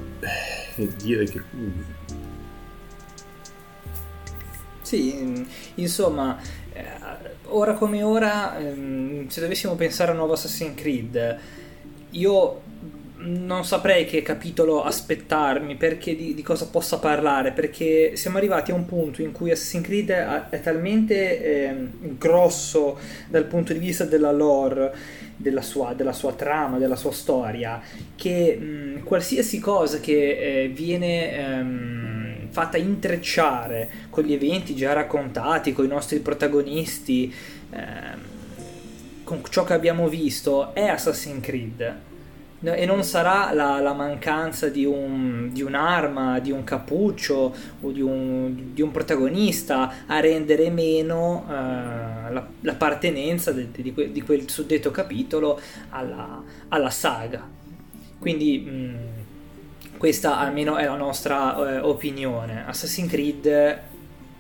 eh, 0.76 0.96
dire 0.98 1.24
che 1.26 1.42
sì, 4.82 5.48
insomma, 5.74 6.40
eh, 6.74 6.86
ora 7.46 7.74
come 7.74 8.04
ora, 8.04 8.56
se 8.60 9.42
dovessimo 9.42 9.74
pensare 9.74 10.10
a 10.10 10.12
un 10.12 10.18
nuovo 10.20 10.34
Assassin's 10.34 10.80
Creed, 10.80 11.40
io 12.12 12.62
non 13.22 13.66
saprei 13.66 14.06
che 14.06 14.22
capitolo 14.22 14.84
aspettarmi, 14.84 15.76
perché 15.76 16.16
di, 16.16 16.34
di, 16.34 16.42
cosa 16.42 16.68
possa 16.68 17.00
parlare, 17.00 17.52
perché 17.52 18.16
siamo 18.16 18.38
arrivati 18.38 18.72
a 18.72 18.76
un 18.76 18.86
punto 18.86 19.22
in 19.22 19.32
cui 19.32 19.52
Assassin's 19.52 19.86
Creed 19.86 20.10
è 20.10 20.62
talmente 20.62 21.44
eh, 21.44 21.76
grosso 22.18 22.98
dal 23.28 23.46
punto 23.46 23.74
di 23.74 23.80
vista 23.80 24.06
della 24.06 24.32
lore, 24.32 24.94
della 25.36 25.62
sua, 25.62 25.94
della 25.94 26.14
sua 26.14 26.34
trama, 26.34 26.78
della 26.78 26.96
sua 26.96 27.12
storia, 27.12 27.82
che 28.16 28.56
mh, 28.56 29.04
qualsiasi 29.04 29.60
cosa 29.60 30.00
che 30.00 30.64
eh, 30.64 30.68
viene 30.70 31.34
ehm, 31.34 32.50
fatta 32.50 32.78
intrecciare 32.78 33.90
con 34.10 34.24
gli 34.24 34.34
eventi 34.34 34.76
già 34.76 34.94
raccontati, 34.94 35.74
con 35.74 35.84
i 35.86 35.90
nostri 35.90 36.20
protagonisti, 36.20 37.34
ehm, 37.72 38.20
con 39.26 39.42
ciò 39.50 39.64
che 39.66 39.74
abbiamo 39.74 40.08
visto, 40.08 40.74
è 40.74 40.88
Assassin's 40.88 41.44
Creed 41.44 42.08
e 42.62 42.86
non 42.86 43.03
sarà 43.03 43.53
la, 43.53 43.80
la 43.80 43.93
mancanza 43.93 44.68
di, 44.68 44.84
un, 44.84 45.49
di, 45.51 45.62
un'arma, 45.62 46.39
di 46.39 46.51
un 46.51 46.64
cappuccio 46.66 47.55
o 47.80 47.91
di 47.91 48.01
un, 48.01 48.74
di 48.74 48.82
un 48.82 48.91
protagonista 48.91 50.05
a 50.05 50.20
rendere 50.20 50.70
meno 50.70 51.45
uh, 51.47 51.51
la, 52.34 52.45
l'appartenenza 52.62 53.51
de, 53.51 53.72
de, 53.72 53.82
di, 53.82 53.93
que, 53.93 54.12
di, 54.12 54.22
quel 54.22 54.49
suddetto 54.49 54.91
capitolo 54.91 55.60
alla, 55.89 56.43
alla 56.68 56.89
saga. 56.89 57.47
Quindi 58.20 58.60
mh, 58.60 59.97
questa 59.97 60.38
almeno 60.38 60.76
è 60.76 60.86
la 60.86 60.97
nostra 60.97 61.80
uh, 61.82 61.88
opinione. 61.88 62.66
Assassin's 62.68 63.10
Creed 63.10 63.80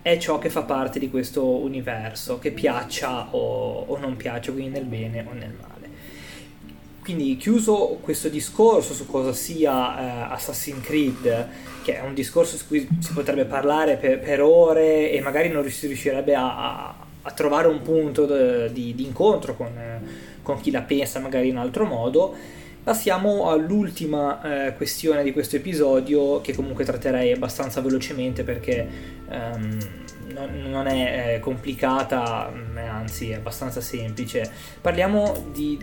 è 0.01 0.17
ciò 0.17 0.39
che 0.39 0.49
fa 0.49 0.63
parte 0.63 0.99
di 0.99 1.09
questo 1.09 1.45
universo, 1.45 2.37
che 2.37 2.51
piaccia 2.51 3.27
o, 3.31 3.85
o 3.87 3.97
non 3.97 4.17
piaccia, 4.17 4.51
quindi 4.51 4.71
nel 4.71 4.85
bene 4.85 5.25
o 5.25 5.33
nel 5.33 5.53
male. 5.59 5.78
Quindi 7.01 7.37
chiuso 7.37 7.97
questo 8.01 8.29
discorso 8.29 8.93
su 8.93 9.07
cosa 9.07 9.33
sia 9.33 10.29
eh, 10.29 10.33
Assassin's 10.33 10.85
Creed, 10.85 11.47
che 11.83 11.97
è 11.97 12.01
un 12.01 12.13
discorso 12.13 12.57
su 12.57 12.67
cui 12.67 12.87
si 12.99 13.13
potrebbe 13.13 13.45
parlare 13.45 13.95
per, 13.95 14.19
per 14.19 14.41
ore 14.41 15.11
e 15.11 15.21
magari 15.21 15.49
non 15.49 15.67
si 15.69 15.87
riuscirebbe 15.87 16.35
a, 16.35 16.93
a 17.21 17.31
trovare 17.31 17.67
un 17.67 17.81
punto 17.81 18.25
di, 18.69 18.95
di 18.95 19.05
incontro 19.05 19.55
con, 19.55 19.71
con, 20.41 20.59
chi 20.61 20.71
la 20.71 20.81
pensa 20.81 21.19
magari 21.19 21.49
in 21.49 21.57
altro 21.57 21.85
modo, 21.85 22.35
passiamo 22.83 23.49
all'ultima 23.49 24.67
eh, 24.67 24.75
questione 24.75 25.23
di 25.23 25.31
questo 25.31 25.57
episodio 25.57 26.41
che 26.41 26.55
comunque 26.55 26.85
tratterei 26.85 27.31
abbastanza 27.31 27.81
velocemente 27.81 28.43
perché 28.43 28.87
um, 29.29 29.77
non, 30.33 30.69
non, 30.69 30.87
è 30.87 31.35
eh, 31.35 31.39
complicata, 31.39 32.51
anzi 32.75 33.31
è 33.31 33.35
abbastanza 33.35 33.81
semplice. 33.81 34.49
Parliamo 34.81 35.49
di 35.51 35.77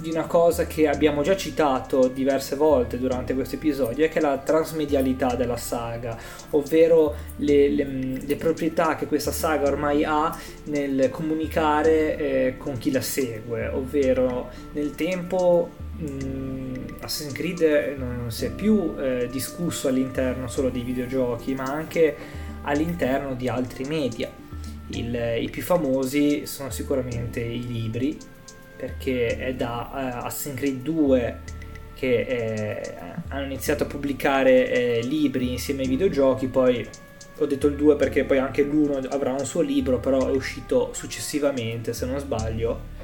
di 0.00 0.10
una 0.10 0.26
cosa 0.26 0.66
che 0.66 0.88
abbiamo 0.88 1.22
già 1.22 1.36
citato 1.36 2.08
diverse 2.08 2.56
volte 2.56 2.98
durante 2.98 3.34
questo 3.34 3.56
episodio, 3.56 4.04
è 4.04 4.08
che 4.08 4.18
è 4.18 4.22
la 4.22 4.38
transmedialità 4.38 5.34
della 5.34 5.56
saga, 5.56 6.16
ovvero 6.50 7.14
le, 7.36 7.68
le, 7.68 7.84
le 8.24 8.36
proprietà 8.36 8.96
che 8.96 9.06
questa 9.06 9.32
saga 9.32 9.68
ormai 9.68 10.04
ha 10.04 10.36
nel 10.64 11.10
comunicare 11.10 12.16
eh, 12.16 12.54
con 12.56 12.78
chi 12.78 12.90
la 12.90 13.00
segue, 13.00 13.68
ovvero 13.68 14.50
nel 14.72 14.94
tempo 14.94 15.70
mh, 15.96 16.96
Assassin's 17.00 17.32
Creed 17.32 17.94
non 17.96 18.30
si 18.30 18.46
è 18.46 18.50
più 18.50 18.94
eh, 18.98 19.28
discusso 19.30 19.88
all'interno 19.88 20.48
solo 20.48 20.68
dei 20.68 20.82
videogiochi, 20.82 21.54
ma 21.54 21.64
anche 21.64 22.16
all'interno 22.62 23.34
di 23.34 23.48
altri 23.48 23.84
media. 23.84 24.30
Il, 24.90 25.14
I 25.14 25.48
più 25.50 25.62
famosi 25.62 26.46
sono 26.46 26.70
sicuramente 26.70 27.40
i 27.40 27.66
libri, 27.66 28.16
perché 28.78 29.36
è 29.36 29.54
da 29.54 29.90
uh, 29.92 30.26
Assassin's 30.26 30.56
Creed 30.56 30.82
2 30.82 31.40
che 31.94 32.20
eh, 32.20 32.94
hanno 33.26 33.44
iniziato 33.44 33.82
a 33.82 33.86
pubblicare 33.86 34.70
eh, 34.70 35.02
libri 35.02 35.50
insieme 35.50 35.82
ai 35.82 35.88
videogiochi, 35.88 36.46
poi 36.46 36.88
ho 37.38 37.46
detto 37.46 37.66
il 37.66 37.74
2 37.74 37.96
perché 37.96 38.24
poi 38.24 38.38
anche 38.38 38.62
l'1 38.62 39.08
avrà 39.10 39.32
un 39.32 39.44
suo 39.44 39.62
libro, 39.62 39.98
però 39.98 40.28
è 40.28 40.30
uscito 40.30 40.90
successivamente 40.92 41.92
se 41.92 42.06
non 42.06 42.20
sbaglio. 42.20 42.96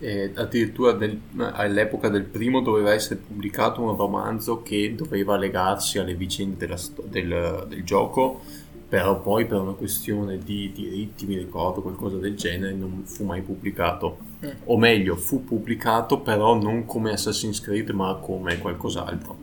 Eh, 0.00 0.32
addirittura 0.34 0.92
del, 0.92 1.20
all'epoca 1.36 2.08
del 2.08 2.24
primo 2.24 2.60
doveva 2.60 2.92
essere 2.92 3.20
pubblicato 3.20 3.82
un 3.82 3.96
romanzo 3.96 4.62
che 4.62 4.94
doveva 4.96 5.36
legarsi 5.36 5.98
alle 5.98 6.14
vicende 6.14 6.66
della, 6.66 6.78
del, 7.04 7.66
del 7.68 7.84
gioco 7.84 8.40
però 8.88 9.20
poi 9.20 9.44
per 9.44 9.58
una 9.58 9.72
questione 9.72 10.38
di 10.38 10.72
diritti, 10.72 11.26
mi 11.26 11.36
ricordo 11.36 11.82
qualcosa 11.82 12.16
del 12.16 12.34
genere, 12.36 12.72
non 12.72 13.02
fu 13.04 13.24
mai 13.24 13.42
pubblicato. 13.42 14.16
Mm. 14.44 14.50
O 14.64 14.78
meglio, 14.78 15.14
fu 15.14 15.44
pubblicato 15.44 16.20
però 16.20 16.54
non 16.58 16.86
come 16.86 17.12
Assassin's 17.12 17.60
Creed 17.60 17.90
ma 17.90 18.14
come 18.14 18.58
qualcos'altro. 18.58 19.36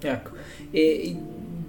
Ecco, 0.00 0.30
e 0.70 1.16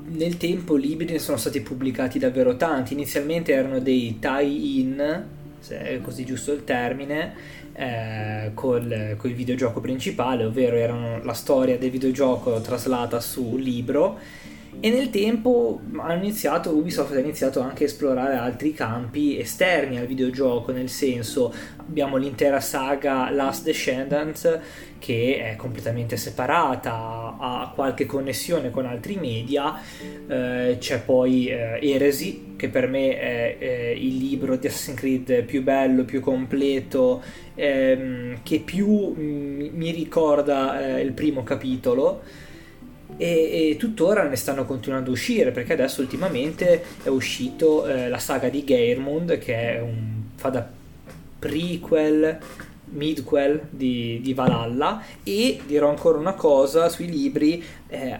nel 0.07 0.35
tempo 0.35 0.75
libri 0.75 1.05
ne 1.05 1.19
sono 1.19 1.37
stati 1.37 1.61
pubblicati 1.61 2.19
davvero 2.19 2.57
tanti, 2.57 2.93
inizialmente 2.93 3.53
erano 3.53 3.79
dei 3.79 4.17
tie-in, 4.19 5.25
se 5.59 5.79
è 5.79 6.01
così 6.01 6.25
giusto 6.25 6.51
il 6.51 6.65
termine, 6.65 7.33
eh, 7.73 8.51
col, 8.53 9.15
col 9.17 9.31
videogioco 9.31 9.79
principale, 9.79 10.43
ovvero 10.43 10.75
erano 10.75 11.23
la 11.23 11.33
storia 11.33 11.77
del 11.77 11.91
videogioco 11.91 12.59
traslata 12.59 13.21
su 13.21 13.55
libro 13.55 14.19
e 14.83 14.89
nel 14.89 15.11
tempo 15.11 15.79
iniziato, 16.09 16.75
Ubisoft 16.75 17.15
ha 17.15 17.19
iniziato 17.19 17.61
anche 17.61 17.83
a 17.83 17.85
esplorare 17.85 18.35
altri 18.35 18.73
campi 18.73 19.39
esterni 19.39 19.99
al 19.99 20.07
videogioco, 20.07 20.71
nel 20.71 20.89
senso 20.89 21.53
abbiamo 21.77 22.17
l'intera 22.17 22.59
saga 22.59 23.29
Last 23.29 23.63
Descendants 23.63 24.59
che 24.97 25.51
è 25.51 25.55
completamente 25.55 26.17
separata, 26.17 27.37
ha 27.39 27.71
qualche 27.75 28.07
connessione 28.07 28.71
con 28.71 28.87
altri 28.87 29.17
media, 29.17 29.79
eh, 30.27 30.77
c'è 30.79 31.01
poi 31.01 31.49
eh, 31.49 31.79
Eresi 31.79 32.53
che 32.55 32.69
per 32.69 32.87
me 32.87 33.19
è 33.19 33.57
eh, 33.59 33.91
il 33.95 34.17
libro 34.17 34.55
di 34.55 34.65
Assassin's 34.65 34.97
Creed 34.97 35.43
più 35.43 35.61
bello, 35.61 36.05
più 36.05 36.21
completo, 36.21 37.21
ehm, 37.53 38.39
che 38.41 38.59
più 38.59 38.87
mh, 38.87 39.21
mm, 39.21 39.59
mi 39.73 39.91
ricorda 39.91 40.97
eh, 40.97 41.01
il 41.01 41.11
primo 41.11 41.43
capitolo 41.43 42.49
e, 43.17 43.69
e, 43.71 43.77
tuttora 43.77 44.23
ne 44.23 44.35
stanno 44.35 44.65
continuando 44.65 45.09
a 45.09 45.13
uscire 45.13 45.51
perché 45.51 45.73
adesso 45.73 46.01
ultimamente 46.01 46.83
è 47.03 47.09
uscito 47.09 47.85
eh, 47.85 48.09
la 48.09 48.19
saga 48.19 48.49
di 48.49 48.63
Geirmund 48.63 49.37
che 49.37 49.79
un, 49.81 50.23
fa 50.35 50.49
da 50.49 50.67
prequel 51.39 52.39
midquel 52.91 53.67
di, 53.69 54.19
di, 54.21 54.33
Valhalla. 54.33 55.01
E 55.23 55.59
dirò 55.65 55.89
ancora 55.89 56.17
una 56.17 56.33
cosa 56.33 56.89
sui 56.89 57.09
libri 57.09 57.63
eh, 57.87 58.17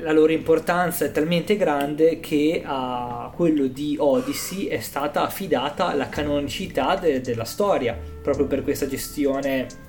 la 0.00 0.12
loro 0.12 0.32
importanza 0.32 1.04
è 1.04 1.10
talmente 1.10 1.56
grande 1.56 2.20
che 2.20 2.62
a 2.64 3.30
quello 3.34 3.66
di 3.66 3.96
Odyssey 3.98 4.66
è 4.66 4.80
stata 4.80 5.22
affidata 5.22 5.94
la 5.94 6.08
canonicità 6.08 6.96
de, 6.96 7.20
della 7.20 7.44
storia 7.44 7.96
proprio 8.22 8.46
per 8.46 8.62
questa 8.62 8.86
gestione 8.86 9.84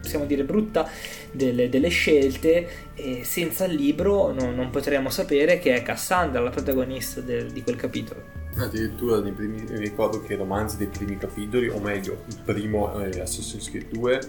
possiamo 0.00 0.24
dire 0.24 0.44
brutta, 0.44 0.88
delle, 1.30 1.68
delle 1.68 1.88
scelte 1.88 2.68
e 2.94 3.24
senza 3.24 3.64
il 3.64 3.74
libro 3.74 4.32
non, 4.32 4.54
non, 4.54 4.70
potremo 4.70 5.10
sapere 5.10 5.58
che 5.58 5.74
è 5.74 5.82
Cassandra 5.82 6.40
la 6.40 6.50
protagonista 6.50 7.20
del, 7.20 7.50
di 7.50 7.62
quel 7.62 7.76
capitolo. 7.76 8.36
Addirittura 8.56 9.20
nei 9.20 9.32
primi, 9.32 9.62
mi 9.62 9.78
ricordo 9.78 10.20
che 10.22 10.32
i 10.32 10.36
romanzi 10.36 10.76
dei 10.76 10.88
primi 10.88 11.16
capitoli, 11.16 11.68
o 11.68 11.78
meglio, 11.78 12.24
il 12.26 12.38
primo 12.44 12.98
è 12.98 13.20
Assassin's 13.20 13.70
Creed 13.70 13.88
2 13.90 14.20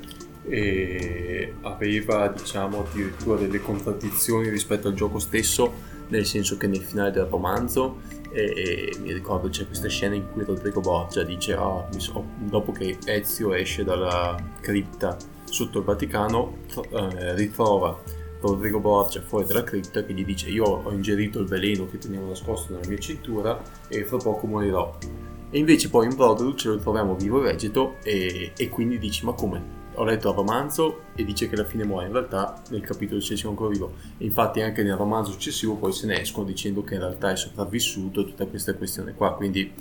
e 0.48 1.54
aveva 1.62 2.28
diciamo 2.28 2.86
addirittura 2.86 3.38
delle 3.40 3.60
contraddizioni 3.60 4.50
rispetto 4.50 4.88
al 4.88 4.94
gioco 4.94 5.20
stesso 5.20 5.98
nel 6.08 6.26
senso 6.26 6.58
che 6.58 6.68
nel 6.68 6.82
finale 6.82 7.12
del 7.12 7.26
romanzo 7.26 8.00
e, 8.32 8.54
e 8.56 8.98
mi 9.00 9.12
ricordo 9.14 9.50
c'è 9.50 9.66
questa 9.66 9.88
scena 9.88 10.16
in 10.16 10.32
cui 10.32 10.44
Rodrigo 10.44 10.82
Borgia 10.82 11.24
dice 11.24 11.54
oh, 11.56 11.88
so, 11.98 12.26
dopo 12.38 12.72
che 12.72 12.98
Ezio 13.06 13.54
esce 13.54 13.84
dalla 13.84 14.36
cripta 14.62 15.18
sotto 15.52 15.80
il 15.80 15.86
Vaticano 15.86 16.58
eh, 16.92 17.36
ritrova 17.36 18.02
Rodrigo 18.42 18.80
Borgia 18.80 19.22
fuori 19.22 19.46
dalla 19.46 19.64
cripta 19.64 20.04
che 20.04 20.14
gli 20.14 20.24
dice 20.24 20.50
io 20.50 20.64
ho 20.64 20.92
ingerito 20.92 21.40
il 21.40 21.48
veleno 21.48 21.90
che 21.90 21.98
tenevo 21.98 22.28
nascosto 22.28 22.74
nella 22.74 22.88
mia 22.88 22.98
cintura 22.98 23.62
e 23.88 24.06
fra 24.06 24.18
poco 24.18 24.48
morirò. 24.48 24.98
E 25.52 25.58
invece 25.58 25.90
poi 25.90 26.06
in 26.06 26.16
Brotherhood 26.16 26.58
ce 26.58 26.70
lo 26.70 26.78
troviamo 26.78 27.16
vivo 27.16 27.40
e 27.40 27.52
vegeto 27.52 27.98
e, 28.04 28.54
e 28.56 28.70
quindi 28.70 28.98
dici 29.00 29.26
ma 29.26 29.34
come? 29.34 29.78
Ho 29.96 30.06
letto 30.06 30.30
il 30.30 30.36
romanzo 30.36 31.02
e 31.16 31.26
dice 31.26 31.50
che 31.50 31.56
alla 31.56 31.66
fine 31.66 31.84
muore, 31.84 32.06
in 32.06 32.14
realtà 32.14 32.62
nel 32.70 32.82
capitolo 32.82 33.20
successivo 33.20 33.50
è 33.50 33.52
ancora 33.52 33.70
vivo. 33.72 33.94
E 34.18 34.24
infatti 34.26 34.62
anche 34.62 34.84
nel 34.84 34.96
romanzo 34.96 35.32
successivo 35.32 35.76
poi 35.76 35.92
se 35.92 36.06
ne 36.06 36.22
escono 36.22 36.46
dicendo 36.46 36.84
che 36.84 36.94
in 36.94 37.02
realtà 37.02 37.32
è 37.32 37.36
sopravvissuto 37.36 38.24
tutta 38.24 38.46
questa 38.46 38.76
questione 38.76 39.14
qua, 39.14 39.34
quindi 39.34 39.74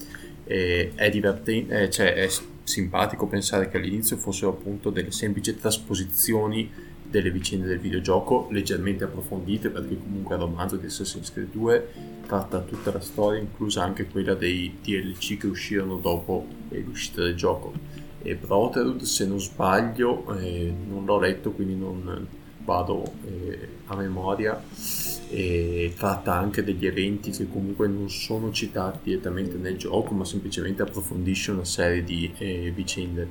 eh, 0.45 0.93
è 0.97 1.11
divertente, 1.11 1.83
eh, 1.83 1.91
cioè 1.91 2.15
è 2.15 2.29
simpatico 2.69 3.27
pensare 3.27 3.69
che 3.69 3.79
all'inizio 3.79 4.17
fossero 4.17 4.51
appunto 4.51 4.91
delle 4.91 5.11
semplici 5.11 5.57
trasposizioni 5.57 6.71
delle 7.03 7.31
vicende 7.31 7.67
del 7.67 7.79
videogioco 7.79 8.49
leggermente 8.51 9.05
approfondite 9.05 9.71
perché 9.71 9.97
comunque 9.97 10.35
il 10.35 10.43
romanzo 10.43 10.77
di 10.77 10.87
Assassin's 10.87 11.33
Creed 11.33 11.51
2 11.51 11.89
tratta 12.27 12.61
tutta 12.61 12.93
la 12.93 13.01
storia 13.01 13.41
inclusa 13.41 13.83
anche 13.83 14.07
quella 14.07 14.35
dei 14.35 14.77
DLC 14.83 15.39
che 15.39 15.47
uscirono 15.47 15.97
dopo 15.97 16.47
l'uscita 16.69 17.23
del 17.23 17.35
gioco. 17.35 17.73
E 18.21 18.35
Brotherhood 18.35 19.03
se 19.03 19.27
non 19.27 19.41
sbaglio 19.41 20.37
eh, 20.39 20.73
non 20.87 21.07
l'ho 21.07 21.19
letto 21.19 21.53
quindi 21.53 21.75
non 21.75 22.27
vado 22.69 23.03
eh, 23.25 23.69
a 23.87 23.97
memoria 23.97 24.63
e 25.31 25.95
tratta 25.97 26.35
anche 26.35 26.63
degli 26.63 26.87
eventi 26.87 27.31
che 27.31 27.49
comunque 27.49 27.89
non 27.89 28.11
sono 28.11 28.53
citati 28.53 28.99
direttamente 29.05 29.57
nel 29.57 29.79
gioco 29.79 30.13
ma 30.13 30.27
semplicemente 30.27 30.83
approfondisce 30.83 31.51
una 31.53 31.65
serie 31.65 32.05
di 32.05 32.31
eh, 32.37 32.71
vicende 32.75 33.27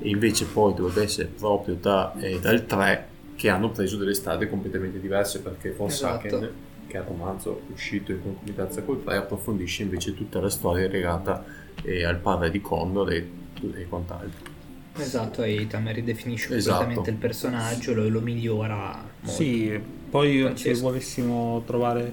e 0.00 0.08
invece 0.08 0.44
poi 0.44 0.74
dovrebbe 0.74 1.02
essere 1.02 1.26
proprio 1.28 1.74
da, 1.74 2.14
eh, 2.20 2.38
dal 2.38 2.64
3 2.64 3.08
che 3.34 3.48
hanno 3.48 3.70
preso 3.70 3.96
delle 3.96 4.14
strade 4.14 4.48
completamente 4.48 5.00
diverse 5.00 5.40
perché 5.40 5.70
Forsaken 5.70 6.34
esatto. 6.34 6.52
che 6.86 6.96
è 6.96 7.00
un 7.00 7.06
romanzo 7.06 7.62
uscito 7.72 8.12
in 8.12 8.22
concomitanza 8.22 8.82
col 8.82 9.02
3 9.02 9.16
approfondisce 9.16 9.82
invece 9.82 10.14
tutta 10.14 10.40
la 10.40 10.50
storia 10.50 10.86
legata 10.86 11.44
eh, 11.82 12.04
al 12.04 12.18
padre 12.18 12.50
di 12.52 12.60
Condor 12.60 13.12
e 13.12 13.44
e 13.74 13.86
quant'altro. 13.88 14.55
Esatto, 14.98 15.42
e 15.42 15.66
Tamer 15.66 15.94
ridefinisce 15.94 16.56
esatto. 16.56 16.76
completamente 16.78 17.10
il 17.10 17.16
personaggio 17.16 17.92
e 17.92 18.08
lo, 18.08 18.20
migliora. 18.20 19.04
Molto. 19.20 19.30
Sì, 19.30 19.78
poi 20.08 20.40
Francesco. 20.40 20.74
se 20.74 20.80
volessimo 20.80 21.62
trovare 21.66 22.12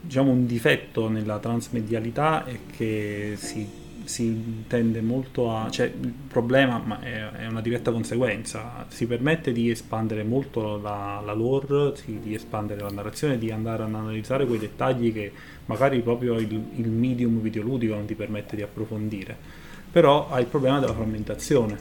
diciamo, 0.00 0.30
un 0.30 0.46
difetto 0.46 1.08
nella 1.08 1.38
transmedialità 1.38 2.44
è 2.44 2.58
che 2.74 3.34
si, 3.36 3.68
si 4.04 4.64
tende 4.66 5.00
molto 5.00 5.54
a... 5.54 5.70
cioè 5.70 5.86
il 5.86 6.12
problema 6.28 6.78
ma 6.78 7.00
è, 7.00 7.30
è, 7.30 7.46
una 7.46 7.60
diretta 7.60 7.90
conseguenza, 7.90 8.86
si 8.88 9.06
permette 9.06 9.52
di 9.52 9.70
espandere 9.70 10.22
molto 10.22 10.78
la, 10.78 11.20
la 11.24 11.32
lore, 11.32 11.94
di 12.04 12.34
espandere 12.34 12.80
la 12.80 12.90
narrazione, 12.90 13.38
di 13.38 13.50
andare 13.50 13.82
ad 13.82 13.94
analizzare 13.94 14.46
quei 14.46 14.58
dettagli 14.58 15.12
che 15.12 15.32
magari 15.66 16.00
proprio 16.00 16.38
il, 16.38 16.62
il 16.76 16.88
medium 16.88 17.40
videoludico 17.40 17.94
non 17.94 18.06
ti 18.06 18.14
permette 18.14 18.56
di 18.56 18.62
approfondire 18.62 19.62
però 19.94 20.28
hai 20.28 20.40
il 20.40 20.48
problema 20.48 20.80
della 20.80 20.92
frammentazione 20.92 21.78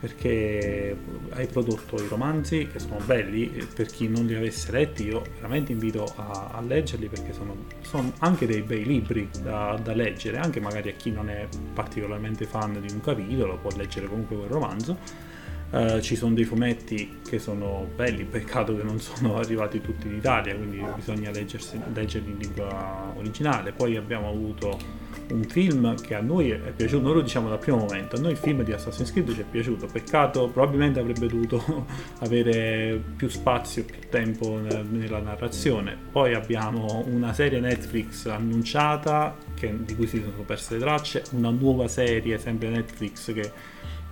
perché 0.00 0.96
hai 1.30 1.46
prodotto 1.46 2.02
i 2.02 2.08
romanzi 2.08 2.66
che 2.66 2.78
sono 2.78 2.98
belli 3.04 3.48
per 3.74 3.86
chi 3.86 4.08
non 4.08 4.24
li 4.24 4.34
avesse 4.34 4.72
letti 4.72 5.04
io 5.04 5.22
veramente 5.34 5.72
invito 5.72 6.10
a, 6.16 6.52
a 6.54 6.60
leggerli 6.62 7.08
perché 7.08 7.34
sono, 7.34 7.54
sono, 7.82 8.10
anche 8.20 8.46
dei 8.46 8.62
bei 8.62 8.84
libri 8.84 9.28
da, 9.42 9.78
da, 9.82 9.92
leggere 9.92 10.38
anche 10.38 10.58
magari 10.58 10.88
a 10.88 10.92
chi 10.92 11.10
non 11.10 11.28
è 11.28 11.46
particolarmente 11.74 12.46
fan 12.46 12.80
di 12.80 12.90
un 12.92 13.00
capitolo 13.00 13.58
può 13.58 13.70
leggere 13.76 14.06
comunque 14.06 14.36
quel 14.36 14.48
romanzo 14.48 15.28
uh, 15.70 16.00
ci 16.00 16.16
sono 16.16 16.34
dei 16.34 16.44
fumetti 16.44 17.18
che 17.26 17.38
sono 17.38 17.88
belli 17.94 18.24
peccato 18.24 18.76
che 18.76 18.82
non 18.82 19.00
sono 19.00 19.36
arrivati 19.40 19.80
tutti 19.80 20.06
in 20.06 20.14
Italia 20.14 20.54
quindi 20.54 20.84
bisogna 20.94 21.30
leggersi, 21.30 21.80
leggerli 21.92 22.30
in 22.30 22.38
lingua 22.38 23.12
originale 23.16 23.72
poi 23.72 23.96
abbiamo 23.96 24.28
avuto 24.28 25.00
un 25.34 25.44
film 25.44 25.94
che 26.00 26.14
a 26.14 26.20
noi 26.20 26.50
è 26.50 26.72
piaciuto, 26.74 27.02
noi 27.02 27.14
lo 27.14 27.20
diciamo 27.22 27.48
dal 27.48 27.58
primo 27.58 27.78
momento, 27.78 28.16
a 28.16 28.20
noi 28.20 28.32
il 28.32 28.36
film 28.36 28.62
di 28.62 28.72
Assassin's 28.72 29.12
Creed 29.12 29.32
ci 29.34 29.40
è 29.40 29.44
piaciuto, 29.48 29.86
peccato 29.86 30.48
probabilmente 30.48 31.00
avrebbe 31.00 31.26
dovuto 31.26 31.86
avere 32.20 33.00
più 33.16 33.28
spazio, 33.28 33.84
più 33.84 34.00
tempo 34.08 34.58
nella 34.58 35.20
narrazione. 35.20 35.96
Poi 36.10 36.34
abbiamo 36.34 37.04
una 37.06 37.32
serie 37.32 37.60
Netflix 37.60 38.26
annunciata 38.26 39.36
che, 39.54 39.74
di 39.84 39.94
cui 39.94 40.06
si 40.06 40.20
sono 40.20 40.42
perse 40.44 40.74
le 40.74 40.80
tracce, 40.80 41.22
una 41.32 41.50
nuova 41.50 41.88
serie 41.88 42.38
sempre 42.38 42.68
Netflix 42.68 43.32
che 43.32 43.50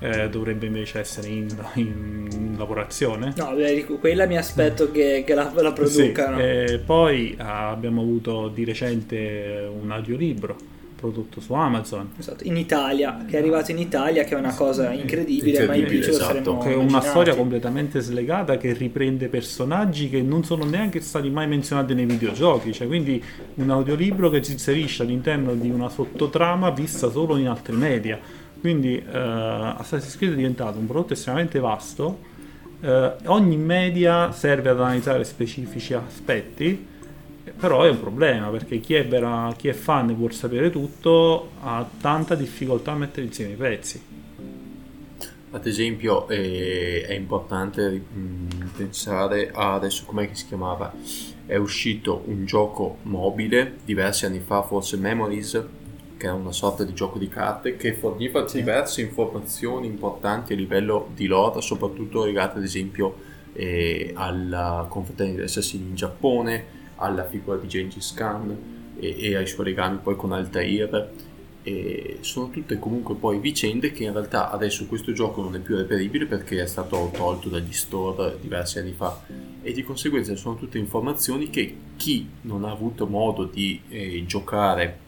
eh, 0.00 0.28
dovrebbe 0.28 0.66
invece 0.66 1.00
essere 1.00 1.28
in, 1.28 1.48
in 1.74 2.54
lavorazione. 2.56 3.32
No, 3.36 3.52
beh, 3.54 3.84
quella 4.00 4.26
mi 4.26 4.36
aspetto 4.36 4.90
che, 4.90 5.24
che 5.26 5.34
la, 5.34 5.52
la 5.54 5.72
producano. 5.72 6.38
Sì, 6.38 6.42
eh, 6.42 6.80
poi 6.84 7.34
ah, 7.38 7.70
abbiamo 7.70 8.02
avuto 8.02 8.48
di 8.48 8.64
recente 8.64 9.68
un 9.80 9.90
audiolibro 9.90 10.76
prodotto 10.98 11.40
su 11.40 11.52
Amazon. 11.52 12.10
Esatto, 12.18 12.42
in 12.44 12.56
Italia, 12.56 13.24
che 13.26 13.36
è 13.36 13.38
arrivato 13.38 13.70
in 13.70 13.78
Italia, 13.78 14.24
che 14.24 14.34
è 14.34 14.38
una 14.38 14.52
cosa 14.52 14.92
incredibile, 14.92 15.50
incredibile 15.50 15.66
ma 15.66 15.74
in 15.76 15.84
più 15.86 16.02
ce 16.02 16.10
esatto. 16.10 16.52
lo 16.54 16.58
Che 16.58 16.72
è 16.72 16.74
una 16.74 17.00
storia 17.00 17.36
completamente 17.36 18.00
slegata 18.00 18.56
che 18.56 18.72
riprende 18.72 19.28
personaggi 19.28 20.10
che 20.10 20.20
non 20.20 20.42
sono 20.42 20.64
neanche 20.64 21.00
stati 21.00 21.30
mai 21.30 21.46
menzionati 21.46 21.94
nei 21.94 22.04
videogiochi, 22.04 22.72
cioè 22.72 22.88
quindi 22.88 23.22
un 23.54 23.70
audiolibro 23.70 24.28
che 24.28 24.42
si 24.42 24.52
inserisce 24.52 25.04
all'interno 25.04 25.54
di 25.54 25.70
una 25.70 25.88
sottotrama 25.88 26.70
vista 26.70 27.10
solo 27.10 27.36
in 27.36 27.46
altri 27.46 27.76
media. 27.76 28.18
Quindi 28.60 28.96
uh, 28.96 29.10
Assassin's 29.12 30.16
Creed 30.16 30.32
è 30.32 30.36
diventato 30.36 30.78
un 30.78 30.86
prodotto 30.86 31.12
estremamente 31.12 31.58
vasto, 31.58 32.18
uh, 32.80 33.12
ogni 33.26 33.56
media 33.56 34.32
serve 34.32 34.70
ad 34.70 34.80
analizzare 34.80 35.24
specifici 35.24 35.94
aspetti 35.94 36.96
però 37.58 37.82
è 37.82 37.88
un 37.88 38.00
problema 38.00 38.48
perché 38.48 38.78
chi 38.80 38.94
è, 38.94 39.06
vera, 39.06 39.52
chi 39.56 39.68
è 39.68 39.72
fan 39.72 40.10
e 40.10 40.14
vuol 40.14 40.32
sapere 40.32 40.70
tutto 40.70 41.50
ha 41.60 41.88
tanta 42.00 42.34
difficoltà 42.34 42.92
a 42.92 42.96
mettere 42.96 43.26
insieme 43.26 43.52
i 43.52 43.56
pezzi. 43.56 44.02
Ad 45.50 45.66
esempio 45.66 46.28
eh, 46.28 47.04
è 47.06 47.14
importante 47.14 47.90
mh, 47.90 48.18
mm, 48.18 48.48
pensare 48.76 49.50
a 49.52 49.74
adesso 49.74 50.04
com'è 50.04 50.28
che 50.28 50.34
si 50.34 50.46
chiamava? 50.46 50.92
È 51.46 51.56
uscito 51.56 52.22
un 52.26 52.44
gioco 52.44 52.98
mobile 53.02 53.78
diversi 53.84 54.26
anni 54.26 54.40
fa, 54.40 54.62
forse 54.62 54.98
Memories, 54.98 55.64
che 56.18 56.26
era 56.26 56.34
una 56.34 56.52
sorta 56.52 56.84
di 56.84 56.92
gioco 56.92 57.18
di 57.18 57.28
carte 57.28 57.76
che 57.76 57.94
forniva 57.94 58.42
diverse 58.42 59.00
informazioni 59.00 59.86
importanti 59.86 60.52
a 60.52 60.56
livello 60.56 61.08
di 61.14 61.26
lore, 61.26 61.62
soprattutto 61.62 62.24
legate 62.24 62.58
ad 62.58 62.64
esempio 62.64 63.14
eh, 63.54 64.10
alla 64.14 64.84
confraternita 64.88 65.38
degli 65.38 65.48
assassini 65.48 65.88
in 65.88 65.94
Giappone, 65.94 66.76
alla 66.96 67.24
figura 67.24 67.56
di 67.56 67.68
Gengis 67.68 68.12
Khan 68.12 68.56
e, 68.98 69.16
e 69.18 69.36
ai 69.36 69.46
suoi 69.46 69.66
legami 69.66 69.98
poi 70.02 70.16
con 70.16 70.32
Altair. 70.32 71.10
E 71.62 72.18
sono 72.20 72.50
tutte 72.50 72.78
comunque 72.78 73.14
poi 73.16 73.40
vicende 73.40 73.92
che 73.92 74.04
in 74.04 74.12
realtà 74.12 74.50
adesso 74.50 74.86
questo 74.86 75.12
gioco 75.12 75.42
non 75.42 75.54
è 75.54 75.58
più 75.58 75.76
reperibile 75.76 76.24
perché 76.24 76.62
è 76.62 76.66
stato 76.66 77.10
tolto 77.12 77.48
dagli 77.48 77.72
store 77.72 78.38
diversi 78.40 78.78
anni 78.78 78.92
fa. 78.92 79.22
E 79.62 79.72
di 79.72 79.82
conseguenza 79.82 80.34
sono 80.34 80.56
tutte 80.56 80.78
informazioni 80.78 81.50
che 81.50 81.76
chi 81.96 82.28
non 82.42 82.64
ha 82.64 82.70
avuto 82.70 83.06
modo 83.06 83.44
di 83.44 83.82
eh, 83.88 84.24
giocare 84.26 85.06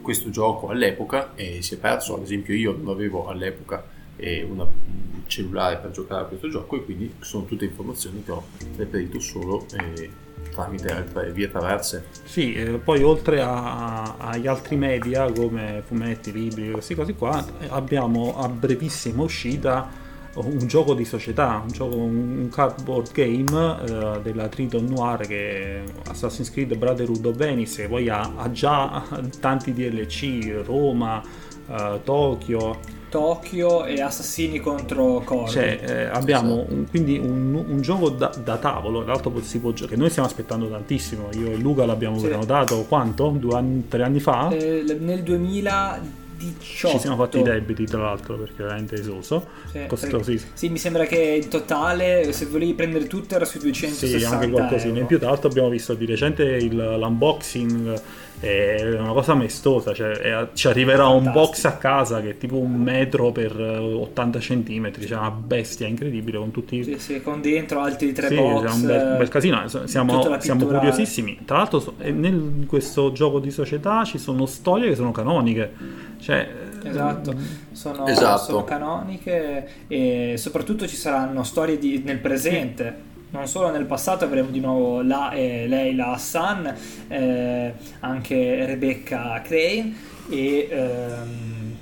questo 0.00 0.30
gioco 0.30 0.68
all'epoca 0.68 1.32
eh, 1.34 1.62
si 1.62 1.74
è 1.74 1.78
perso 1.78 2.14
ad 2.14 2.22
esempio 2.22 2.54
io 2.54 2.72
non 2.76 2.88
avevo 2.94 3.28
all'epoca 3.28 3.84
eh, 4.16 4.42
una, 4.42 4.62
un 4.64 5.22
cellulare 5.26 5.78
per 5.78 5.90
giocare 5.90 6.22
a 6.22 6.24
questo 6.26 6.48
gioco 6.48 6.76
e 6.76 6.84
quindi 6.84 7.14
sono 7.20 7.44
tutte 7.44 7.64
informazioni 7.64 8.22
che 8.22 8.30
ho 8.30 8.44
reperito 8.76 9.18
solo 9.18 9.66
eh, 9.72 10.10
tramite 10.50 11.06
vie 11.32 11.50
traverse. 11.50 12.04
Sì, 12.24 12.52
eh, 12.52 12.78
poi 12.78 13.02
oltre 13.02 13.40
a, 13.40 14.16
agli 14.18 14.46
altri 14.46 14.76
media 14.76 15.30
come 15.30 15.82
fumetti, 15.84 16.32
libri, 16.32 16.70
queste 16.70 16.94
cose 16.94 17.14
qua, 17.14 17.44
abbiamo 17.68 18.36
a 18.36 18.48
brevissima 18.48 19.22
uscita 19.22 20.01
un 20.34 20.66
gioco 20.66 20.94
di 20.94 21.04
società, 21.04 21.60
un, 21.62 21.72
gioco, 21.72 21.96
un 21.96 22.48
cardboard 22.50 23.12
game 23.12 23.76
eh, 23.84 24.20
della 24.22 24.48
Triton 24.48 24.84
Noir 24.86 25.26
che 25.26 25.82
Assassin's 26.08 26.50
Creed 26.50 26.74
Brotherhood 26.76 27.24
of 27.26 27.36
Venice, 27.36 27.82
che 27.82 27.88
poi 27.88 28.08
ha, 28.08 28.32
ha 28.36 28.50
già 28.50 29.02
tanti 29.40 29.72
DLC, 29.72 30.62
Roma, 30.64 31.22
eh, 31.68 32.00
Tokyo 32.02 33.00
Tokyo 33.12 33.84
e 33.84 34.00
Assassini 34.00 34.58
contro 34.58 35.20
Corvo. 35.22 35.46
Cioè, 35.46 35.80
eh, 35.86 36.04
abbiamo 36.04 36.64
un, 36.66 36.86
quindi 36.88 37.18
un, 37.18 37.54
un 37.54 37.80
gioco 37.82 38.08
da, 38.08 38.32
da 38.42 38.56
tavolo, 38.56 39.02
tra 39.02 39.12
l'altro 39.12 39.38
si 39.42 39.60
può 39.60 39.70
giocare, 39.72 39.96
che 39.96 40.00
noi 40.00 40.08
stiamo 40.08 40.26
aspettando 40.26 40.66
tantissimo, 40.70 41.28
io 41.34 41.50
e 41.50 41.56
Luca 41.56 41.84
l'abbiamo 41.84 42.18
Sì. 42.18 42.28
prenotato 42.28 42.86
quanto? 42.88 43.28
Due 43.28 43.54
anni, 43.54 43.86
tre 43.86 44.02
anni 44.04 44.18
fa? 44.18 44.48
Eh, 44.48 44.96
nel 44.98 45.22
2018 46.42 46.88
Ci 46.88 46.98
siamo 46.98 47.16
fatti 47.16 47.38
i 47.38 47.42
debiti 47.42 47.84
tra 47.84 48.00
l'altro 48.02 48.36
perché 48.36 48.62
veramente 48.62 48.94
esoso, 48.96 49.46
Sì, 49.70 49.84
costosissimo. 49.86 50.50
Sì, 50.54 50.68
mi 50.68 50.78
sembra 50.78 51.04
che 51.06 51.40
in 51.42 51.48
totale, 51.48 52.32
se 52.32 52.46
volevi 52.46 52.74
prendere 52.74 53.06
tutto, 53.06 53.34
era 53.34 53.44
sui 53.44 53.60
260 53.60 54.18
Sì, 54.18 54.24
anche 54.34 54.50
qualcosina 54.50 54.88
euro. 54.90 55.00
in 55.00 55.06
più. 55.06 55.18
Tra 55.18 55.28
l'altro 55.28 55.48
abbiamo 55.48 55.68
visto 55.68 55.94
di 55.94 56.04
recente 56.06 56.42
il- 56.44 56.74
l'unboxing, 56.76 58.00
è 58.42 58.98
una 58.98 59.12
cosa 59.12 59.34
maestosa, 59.34 59.94
cioè 59.94 60.10
è- 60.10 60.48
ci 60.52 60.66
arriverà 60.66 61.06
un 61.06 61.30
box 61.30 61.64
a 61.64 61.76
casa 61.76 62.20
che 62.20 62.30
è 62.30 62.36
tipo 62.38 62.56
un 62.58 62.74
metro 62.74 63.30
per 63.30 63.58
eh, 63.58 63.76
80 63.78 64.40
centimetri, 64.40 65.06
cioè 65.06 65.18
una 65.18 65.30
bestia 65.30 65.86
incredibile 65.86 66.38
con 66.38 66.50
tutti 66.50 66.82
Sì, 66.82 66.98
sì, 66.98 67.22
con 67.22 67.40
dentro 67.40 67.80
altri 67.80 68.12
tre 68.12 68.26
Sì, 68.28 68.34
box. 68.34 68.64
è 68.64 68.70
un 68.70 68.86
bel, 68.86 69.16
bel 69.16 69.26
eh, 69.26 69.28
casino, 69.28 69.68
siamo, 69.86 70.38
siamo 70.40 70.66
curiosissimi. 70.66 71.38
Tra 71.44 71.58
l'altro 71.58 71.78
so- 71.78 71.94
eh, 71.98 72.10
nel- 72.10 72.32
in 72.34 72.66
questo 72.66 73.12
gioco 73.12 73.38
di 73.38 73.50
società 73.52 74.02
ci 74.04 74.18
sono 74.18 74.46
storie 74.46 74.88
che 74.88 74.96
sono 74.96 75.12
canoniche. 75.12 75.72
Cioè, 76.20 76.48
eh, 76.84 76.88
Esatto, 76.88 77.32
sono, 77.70 78.06
Esatto. 78.06 78.42
sono 78.42 78.64
canoniche 78.64 79.68
e 79.86 80.34
soprattutto 80.36 80.88
ci 80.88 80.96
saranno 80.96 81.44
storie 81.44 81.78
di- 81.78 82.02
nel 82.04 82.18
presente. 82.18 83.10
Non 83.32 83.48
solo 83.48 83.70
nel 83.70 83.86
passato 83.86 84.24
avremo 84.26 84.50
di 84.50 84.60
nuovo 84.60 85.00
la, 85.02 85.32
eh, 85.32 85.66
lei, 85.66 85.94
la 85.94 86.12
Hassan, 86.12 86.74
eh, 87.08 87.72
anche 88.00 88.66
Rebecca 88.66 89.40
Crane 89.42 89.94
e 90.28 90.68
ehm, 90.70 91.76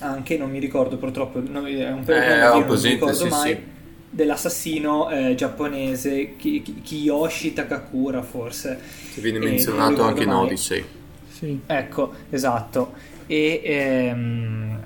anche, 0.00 0.36
non 0.36 0.50
mi 0.50 0.58
ricordo 0.58 0.98
purtroppo, 0.98 1.40
no, 1.40 1.64
è 1.66 1.90
un 1.90 2.08
po' 2.08 2.10
Eh, 2.12 2.20
che 2.20 2.34
io 2.52 2.64
ho 2.64 2.64
non 2.66 2.78
mi 2.80 2.88
ricordo 2.88 3.12
sì, 3.12 3.28
mai, 3.28 3.56
sì. 3.56 3.66
dell'assassino 4.10 5.10
eh, 5.10 5.34
giapponese 5.34 6.36
Ki- 6.36 6.60
Ki- 6.62 6.82
Kiyoshi 6.82 7.52
Takakura 7.54 8.22
forse. 8.22 8.78
Che 9.10 9.20
viene 9.20 9.38
E 9.38 9.46
non 9.46 9.50
menzionato 9.50 10.02
anche 10.02 10.24
in. 10.24 10.32
Odyssey. 10.32 10.84
sì. 11.26 11.60
Ecco, 11.66 12.12
esatto. 12.30 12.94
E, 13.26 13.60
ehm, 13.64 14.82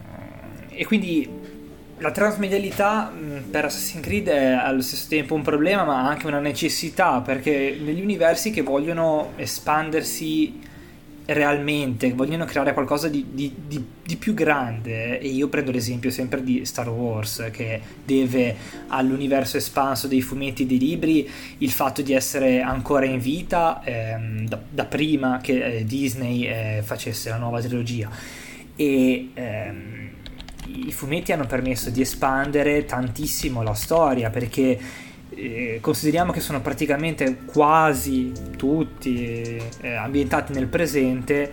e 0.68 0.84
quindi 0.86 1.35
la 1.98 2.10
transmedialità 2.10 3.08
mh, 3.08 3.50
per 3.50 3.64
Assassin's 3.66 4.04
Creed 4.04 4.28
è 4.28 4.52
allo 4.52 4.82
stesso 4.82 5.06
tempo 5.08 5.34
un 5.34 5.42
problema, 5.42 5.84
ma 5.84 6.06
anche 6.06 6.26
una 6.26 6.40
necessità, 6.40 7.20
perché 7.20 7.78
negli 7.82 8.02
universi 8.02 8.50
che 8.50 8.62
vogliono 8.62 9.32
espandersi 9.36 10.60
realmente, 11.28 12.12
vogliono 12.12 12.44
creare 12.44 12.72
qualcosa 12.72 13.08
di, 13.08 13.26
di- 13.32 13.52
di- 13.66 13.84
di 14.04 14.16
più 14.16 14.32
grande, 14.34 15.18
e 15.18 15.26
io 15.26 15.48
prendo 15.48 15.72
l'esempio 15.72 16.10
sempre 16.10 16.44
di 16.44 16.64
Star 16.64 16.88
Wars, 16.88 17.48
che 17.50 17.80
deve 18.04 18.54
all'universo 18.88 19.56
espanso 19.56 20.06
dei 20.06 20.20
fumetti 20.20 20.62
e 20.62 20.66
dei 20.66 20.78
libri 20.78 21.28
il 21.58 21.70
fatto 21.70 22.02
di 22.02 22.12
essere 22.12 22.60
ancora 22.60 23.06
in 23.06 23.18
vita 23.18 23.80
ehm, 23.82 24.46
da, 24.46 24.60
da 24.70 24.84
prima 24.84 25.40
che 25.42 25.78
eh, 25.78 25.84
Disney 25.84 26.44
eh, 26.44 26.82
facesse 26.84 27.30
la 27.30 27.38
nuova 27.38 27.60
trilogia. 27.60 28.08
E 28.76 29.30
ehm, 29.34 30.05
i 30.86 30.92
fumetti 30.92 31.32
hanno 31.32 31.46
permesso 31.46 31.90
di 31.90 32.00
espandere 32.00 32.84
tantissimo 32.84 33.62
la 33.62 33.74
storia 33.74 34.30
perché 34.30 34.78
eh, 35.30 35.78
consideriamo 35.80 36.32
che 36.32 36.40
sono 36.40 36.60
praticamente 36.60 37.38
quasi 37.44 38.32
tutti 38.56 39.60
eh, 39.80 39.94
ambientati 39.94 40.52
nel 40.52 40.66
presente 40.66 41.52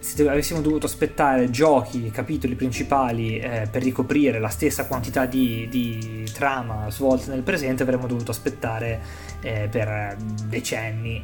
se 0.00 0.26
avessimo 0.26 0.62
dovuto 0.62 0.86
aspettare 0.86 1.50
giochi, 1.50 2.10
capitoli 2.10 2.54
principali 2.54 3.38
eh, 3.38 3.68
per 3.70 3.82
ricoprire 3.82 4.40
la 4.40 4.48
stessa 4.48 4.86
quantità 4.86 5.26
di, 5.26 5.68
di 5.70 6.26
trama 6.32 6.90
svolta 6.90 7.32
nel 7.32 7.42
presente, 7.42 7.82
avremmo 7.82 8.06
dovuto 8.06 8.30
aspettare 8.30 8.98
eh, 9.42 9.68
per 9.70 10.16
decenni. 10.46 11.22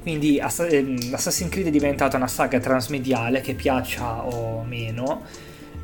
Quindi 0.00 0.38
ehm, 0.38 1.10
Assassin's 1.12 1.50
Creed 1.50 1.66
è 1.66 1.70
diventata 1.70 2.16
una 2.16 2.28
saga 2.28 2.60
transmediale 2.60 3.40
che 3.40 3.54
piaccia 3.54 4.24
o 4.24 4.62
meno. 4.62 5.22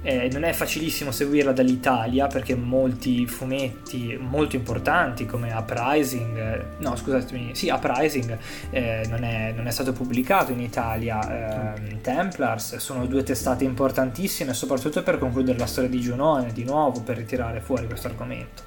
Eh, 0.02 0.30
non 0.32 0.44
è 0.44 0.52
facilissimo 0.52 1.10
seguirla 1.10 1.52
dall'Italia 1.52 2.26
perché 2.26 2.54
molti 2.54 3.26
fumetti 3.26 4.16
molto 4.18 4.56
importanti 4.56 5.26
come 5.26 5.52
Uprising, 5.52 6.36
eh, 6.38 6.64
no 6.78 6.96
scusatemi, 6.96 7.54
sì 7.54 7.68
Uprising 7.68 8.38
eh, 8.70 9.04
non, 9.10 9.24
è, 9.24 9.52
non 9.54 9.66
è 9.66 9.70
stato 9.70 9.92
pubblicato 9.92 10.52
in 10.52 10.60
Italia. 10.60 11.74
Ehm, 11.74 12.00
Templars 12.00 12.76
sono 12.76 13.04
due 13.06 13.22
testate 13.22 13.64
importantissime, 13.64 14.54
soprattutto 14.54 15.02
per 15.02 15.18
concludere 15.18 15.58
la 15.58 15.66
storia 15.66 15.90
di 15.90 16.00
Giunone, 16.00 16.52
di 16.52 16.64
nuovo 16.64 17.02
per 17.02 17.18
ritirare 17.18 17.60
fuori 17.60 17.86
questo 17.86 18.06
argomento. 18.06 18.62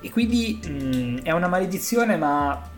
E 0.00 0.10
quindi 0.10 0.60
mh, 0.62 1.22
è 1.22 1.32
una 1.32 1.48
maledizione, 1.48 2.16
ma 2.16 2.70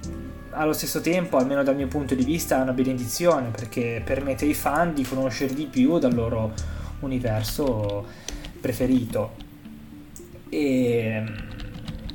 allo 0.53 0.73
stesso 0.73 1.01
tempo, 1.01 1.37
almeno 1.37 1.63
dal 1.63 1.77
mio 1.77 1.89
punto 1.89 2.15
di 2.15 2.25
vista, 2.25 2.59
è 2.59 2.63
una 2.63 2.73
benedizione 2.73 3.49
perché 3.49 4.01
permette 4.05 4.45
ai 4.45 4.55
fan 4.55 4.95
di 4.95 5.03
conoscere 5.03 5.55
di 5.55 5.67
più 5.67 5.99
dal 5.99 6.15
loro 6.15 6.79
universo 7.01 8.07
preferito. 8.61 9.49
E, 10.49 11.25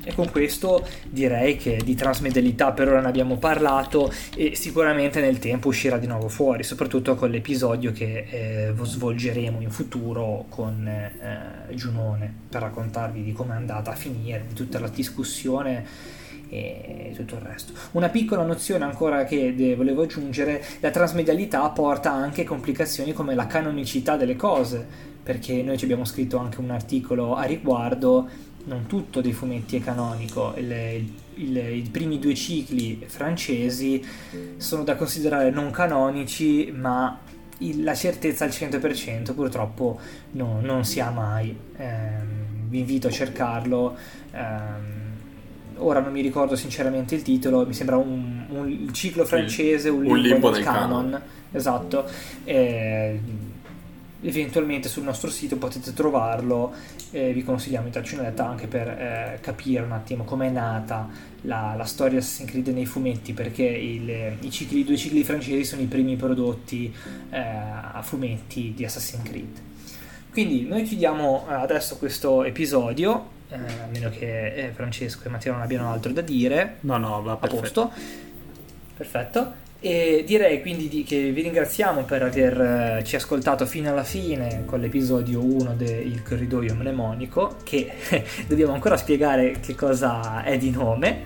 e 0.08 0.14
con 0.14 0.30
questo 0.30 0.86
direi 1.08 1.56
che 1.56 1.80
di 1.82 1.96
transmedialità 1.96 2.70
per 2.70 2.86
ora 2.86 3.00
ne 3.00 3.08
abbiamo 3.08 3.38
parlato 3.38 4.12
e 4.36 4.54
sicuramente 4.54 5.20
nel 5.20 5.40
tempo 5.40 5.66
uscirà 5.66 5.98
di 5.98 6.06
nuovo 6.06 6.28
fuori, 6.28 6.62
soprattutto 6.62 7.16
con 7.16 7.28
l'episodio 7.28 7.90
che 7.90 8.26
eh, 8.30 8.74
svolgeremo 8.80 9.60
in 9.60 9.70
futuro 9.70 10.46
con 10.48 10.86
eh, 10.86 11.74
Giunone 11.74 12.32
per 12.48 12.60
raccontarvi 12.62 13.24
di 13.24 13.32
come 13.32 13.54
è 13.54 13.56
andata 13.56 13.90
a 13.90 13.96
finire, 13.96 14.44
di 14.46 14.54
tutta 14.54 14.78
la 14.78 14.88
discussione 14.88 16.14
e 16.48 17.12
tutto 17.16 17.34
il 17.36 17.40
resto. 17.40 17.72
Una 17.92 18.08
piccola 18.08 18.44
nozione 18.44 18.84
ancora 18.84 19.24
che 19.24 19.74
volevo 19.76 20.02
aggiungere, 20.02 20.64
la 20.80 20.90
transmedialità 20.90 21.68
porta 21.70 22.12
anche 22.12 22.44
complicazioni 22.44 23.12
come 23.12 23.34
la 23.34 23.46
canonicità 23.46 24.16
delle 24.16 24.36
cose, 24.36 24.86
perché 25.22 25.62
noi 25.62 25.76
ci 25.76 25.84
abbiamo 25.84 26.04
scritto 26.04 26.38
anche 26.38 26.60
un 26.60 26.70
articolo 26.70 27.34
a 27.34 27.42
riguardo, 27.44 28.28
non 28.64 28.86
tutto 28.86 29.20
dei 29.20 29.32
fumetti 29.32 29.76
è 29.76 29.80
canonico, 29.80 30.52
il- 30.56 31.08
il- 31.34 31.56
i 31.56 31.88
primi 31.90 32.18
due 32.18 32.34
cicli 32.34 33.04
francesi 33.06 34.04
sono 34.56 34.82
da 34.84 34.96
considerare 34.96 35.50
non 35.50 35.70
canonici, 35.70 36.72
ma 36.74 37.18
il- 37.58 37.82
la 37.84 37.94
certezza 37.94 38.44
al 38.44 38.50
100% 38.50 39.34
purtroppo 39.34 39.98
no- 40.32 40.60
non 40.60 40.84
si 40.84 41.00
ha 41.00 41.10
mai. 41.10 41.56
Ehm, 41.76 42.68
vi 42.68 42.78
invito 42.80 43.08
a 43.08 43.10
cercarlo. 43.10 43.96
ehm, 44.32 45.05
ora 45.78 46.00
non 46.00 46.12
mi 46.12 46.20
ricordo 46.20 46.56
sinceramente 46.56 47.14
il 47.14 47.22
titolo, 47.22 47.66
mi 47.66 47.74
sembra 47.74 47.96
un, 47.96 48.44
un- 48.48 48.88
ciclo 48.92 49.24
francese, 49.24 49.88
un, 49.88 50.06
un 50.06 50.18
limbo, 50.18 50.50
nel 50.50 50.62
canon. 50.62 51.10
canon. 51.10 51.22
Esatto. 51.52 52.04
Eh, 52.44 53.20
eventualmente 54.22 54.88
sul 54.88 55.04
nostro 55.04 55.30
sito 55.30 55.56
potete 55.56 55.92
trovarlo 55.92 56.72
e 57.10 57.32
vi 57.32 57.44
consigliamo 57.44 57.84
di 57.86 57.92
darci 57.92 58.14
un'occhiata 58.14 58.46
anche 58.46 58.66
per 58.66 58.88
eh, 58.88 59.38
capire 59.40 59.82
un 59.82 59.92
attimo 59.92 60.24
com'è 60.24 60.48
nata 60.48 61.08
la, 61.42 61.74
la 61.76 61.84
storia 61.84 62.14
di 62.14 62.18
Assassin's 62.18 62.50
Creed 62.50 62.68
nei 62.68 62.86
fumetti 62.86 63.34
perché 63.34 63.62
il- 63.64 64.36
i, 64.40 64.50
cicli, 64.50 64.80
i 64.80 64.84
due 64.84 64.96
cicli 64.96 65.22
francesi 65.22 65.64
sono 65.64 65.82
i 65.82 65.86
primi 65.86 66.16
prodotti 66.16 66.92
eh, 67.30 67.38
a 67.38 68.00
fumetti 68.02 68.72
di 68.74 68.84
Assassin's 68.84 69.22
Creed 69.22 69.60
quindi 70.32 70.62
noi 70.66 70.82
chiudiamo 70.82 71.46
eh, 71.48 71.52
adesso 71.54 71.96
questo 71.98 72.42
episodio 72.42 73.34
eh, 73.50 73.54
a 73.56 73.86
meno 73.90 74.10
che 74.10 74.54
eh, 74.54 74.70
Francesco 74.74 75.24
e 75.26 75.28
Matteo 75.30 75.52
non 75.52 75.62
abbiano 75.62 75.90
altro 75.90 76.12
da 76.12 76.20
dire 76.20 76.76
No, 76.80 76.96
no, 76.98 77.22
va 77.22 77.32
a 77.32 77.36
perfetto. 77.36 77.60
posto. 77.60 77.92
Perfetto. 78.96 79.64
E 79.78 80.24
direi 80.26 80.62
quindi 80.62 80.88
di- 80.88 81.04
che 81.04 81.30
vi 81.30 81.42
ringraziamo 81.42 82.02
per 82.04 82.22
averci 82.22 83.14
ascoltato 83.14 83.66
fino 83.66 83.90
alla 83.90 84.04
fine 84.04 84.64
con 84.64 84.80
l'episodio 84.80 85.40
1 85.44 85.74
del 85.74 86.22
corridoio 86.22 86.74
mnemonico, 86.74 87.56
che 87.62 87.92
dobbiamo 88.48 88.72
ancora 88.72 88.96
spiegare 88.96 89.60
che 89.60 89.74
cosa 89.74 90.42
è 90.42 90.56
di 90.56 90.70
nome. 90.70 91.24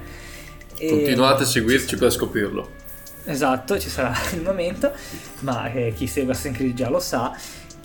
E- 0.77 0.89
Continuate 0.89 1.45
a 1.45 1.47
seguirci 1.47 1.97
per 1.97 2.11
scoprirlo. 2.11 2.79
Esatto, 3.25 3.79
ci 3.79 3.89
sarà 3.89 4.13
il 4.35 4.43
momento, 4.43 4.93
ma 5.41 5.71
eh, 5.73 5.93
chi 5.95 6.07
segue 6.09 6.33
Assassin's 6.33 6.57
Creed 6.57 6.75
già 6.75 6.89
lo 6.91 6.99
sa. 7.01 7.35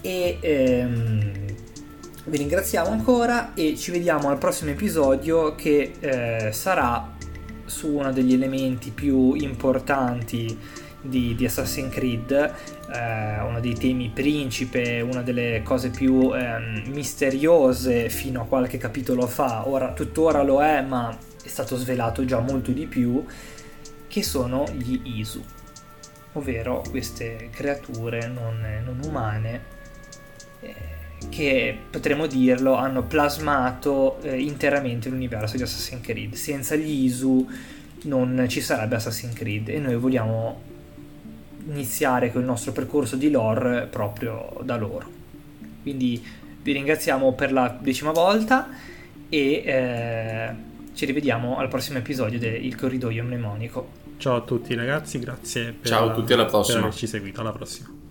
E 0.01 0.37
ehm, 0.41 1.31
vi 2.27 2.37
ringraziamo 2.37 2.89
ancora 2.89 3.53
e 3.53 3.75
ci 3.77 3.91
vediamo 3.91 4.29
al 4.29 4.39
prossimo 4.39 4.71
episodio 4.71 5.53
che 5.53 5.93
eh, 5.99 6.51
sarà 6.51 7.13
su 7.65 7.89
uno 7.89 8.11
degli 8.11 8.33
elementi 8.33 8.89
più 8.89 9.35
importanti 9.35 10.57
di, 11.01 11.35
di 11.35 11.45
Assassin's 11.45 11.93
Creed, 11.93 12.31
eh, 12.31 13.41
uno 13.41 13.59
dei 13.59 13.75
temi 13.75 14.09
principe, 14.09 15.01
una 15.01 15.21
delle 15.21 15.61
cose 15.63 15.91
più 15.91 16.33
ehm, 16.33 16.85
misteriose 16.87 18.09
fino 18.09 18.41
a 18.41 18.45
qualche 18.45 18.79
capitolo 18.79 19.27
fa, 19.27 19.67
ora 19.67 19.93
tuttora 19.93 20.41
lo 20.41 20.63
è, 20.63 20.81
ma 20.81 21.15
è 21.43 21.47
stato 21.47 21.77
svelato 21.77 22.25
già 22.25 22.39
molto 22.39 22.71
di 22.71 22.87
più, 22.87 23.23
che 24.07 24.23
sono 24.23 24.65
gli 24.73 24.99
Isu, 25.19 25.43
ovvero 26.33 26.83
queste 26.89 27.49
creature 27.51 28.27
non, 28.27 28.81
non 28.83 28.99
umane 29.03 29.61
eh, 30.61 30.94
che 31.29 31.77
potremmo 31.89 32.27
dirlo 32.27 32.75
hanno 32.75 33.03
plasmato 33.03 34.21
eh, 34.21 34.39
interamente 34.41 35.09
l'universo 35.09 35.57
di 35.57 35.63
Assassin's 35.63 36.01
Creed. 36.01 36.33
Senza 36.33 36.75
gli 36.75 37.05
Isu 37.05 37.49
non 38.03 38.45
ci 38.47 38.61
sarebbe 38.61 38.95
Assassin's 38.95 39.33
Creed 39.35 39.69
e 39.69 39.79
noi 39.79 39.95
vogliamo 39.95 40.61
iniziare 41.67 42.31
con 42.31 42.41
il 42.41 42.47
nostro 42.47 42.71
percorso 42.71 43.15
di 43.15 43.29
lore 43.29 43.87
proprio 43.87 44.57
da 44.63 44.75
loro. 44.77 45.09
Quindi 45.81 46.23
vi 46.61 46.71
ringraziamo 46.71 47.33
per 47.33 47.51
la 47.51 47.77
decima 47.79 48.11
volta 48.11 48.67
e 49.29 49.63
eh, 49.65 50.53
ci 50.93 51.05
rivediamo 51.05 51.57
al 51.57 51.67
prossimo 51.67 51.97
episodio 51.97 52.39
del 52.39 52.75
Corridoio 52.75 53.23
Mnemonico. 53.23 54.03
Ciao 54.17 54.37
a 54.37 54.41
tutti 54.41 54.73
ragazzi, 54.75 55.19
grazie 55.19 55.73
per, 55.73 55.89
Ciao 55.89 56.09
a 56.09 56.13
tutti, 56.13 56.33
alla 56.33 56.43
per 56.43 56.51
prossima. 56.51 56.79
averci 56.79 57.05
seguito. 57.05 57.41
Alla 57.41 57.51
prossima. 57.51 58.04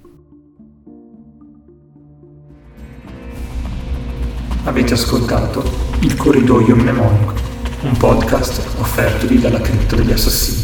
Avete 4.66 4.94
ascoltato 4.94 5.62
Il 6.00 6.16
Corridoio 6.16 6.74
Mnemonico, 6.74 7.34
un 7.82 7.94
podcast 7.98 8.62
offertovi 8.78 9.38
dalla 9.38 9.60
cripta 9.60 9.94
degli 9.94 10.12
assassini. 10.12 10.63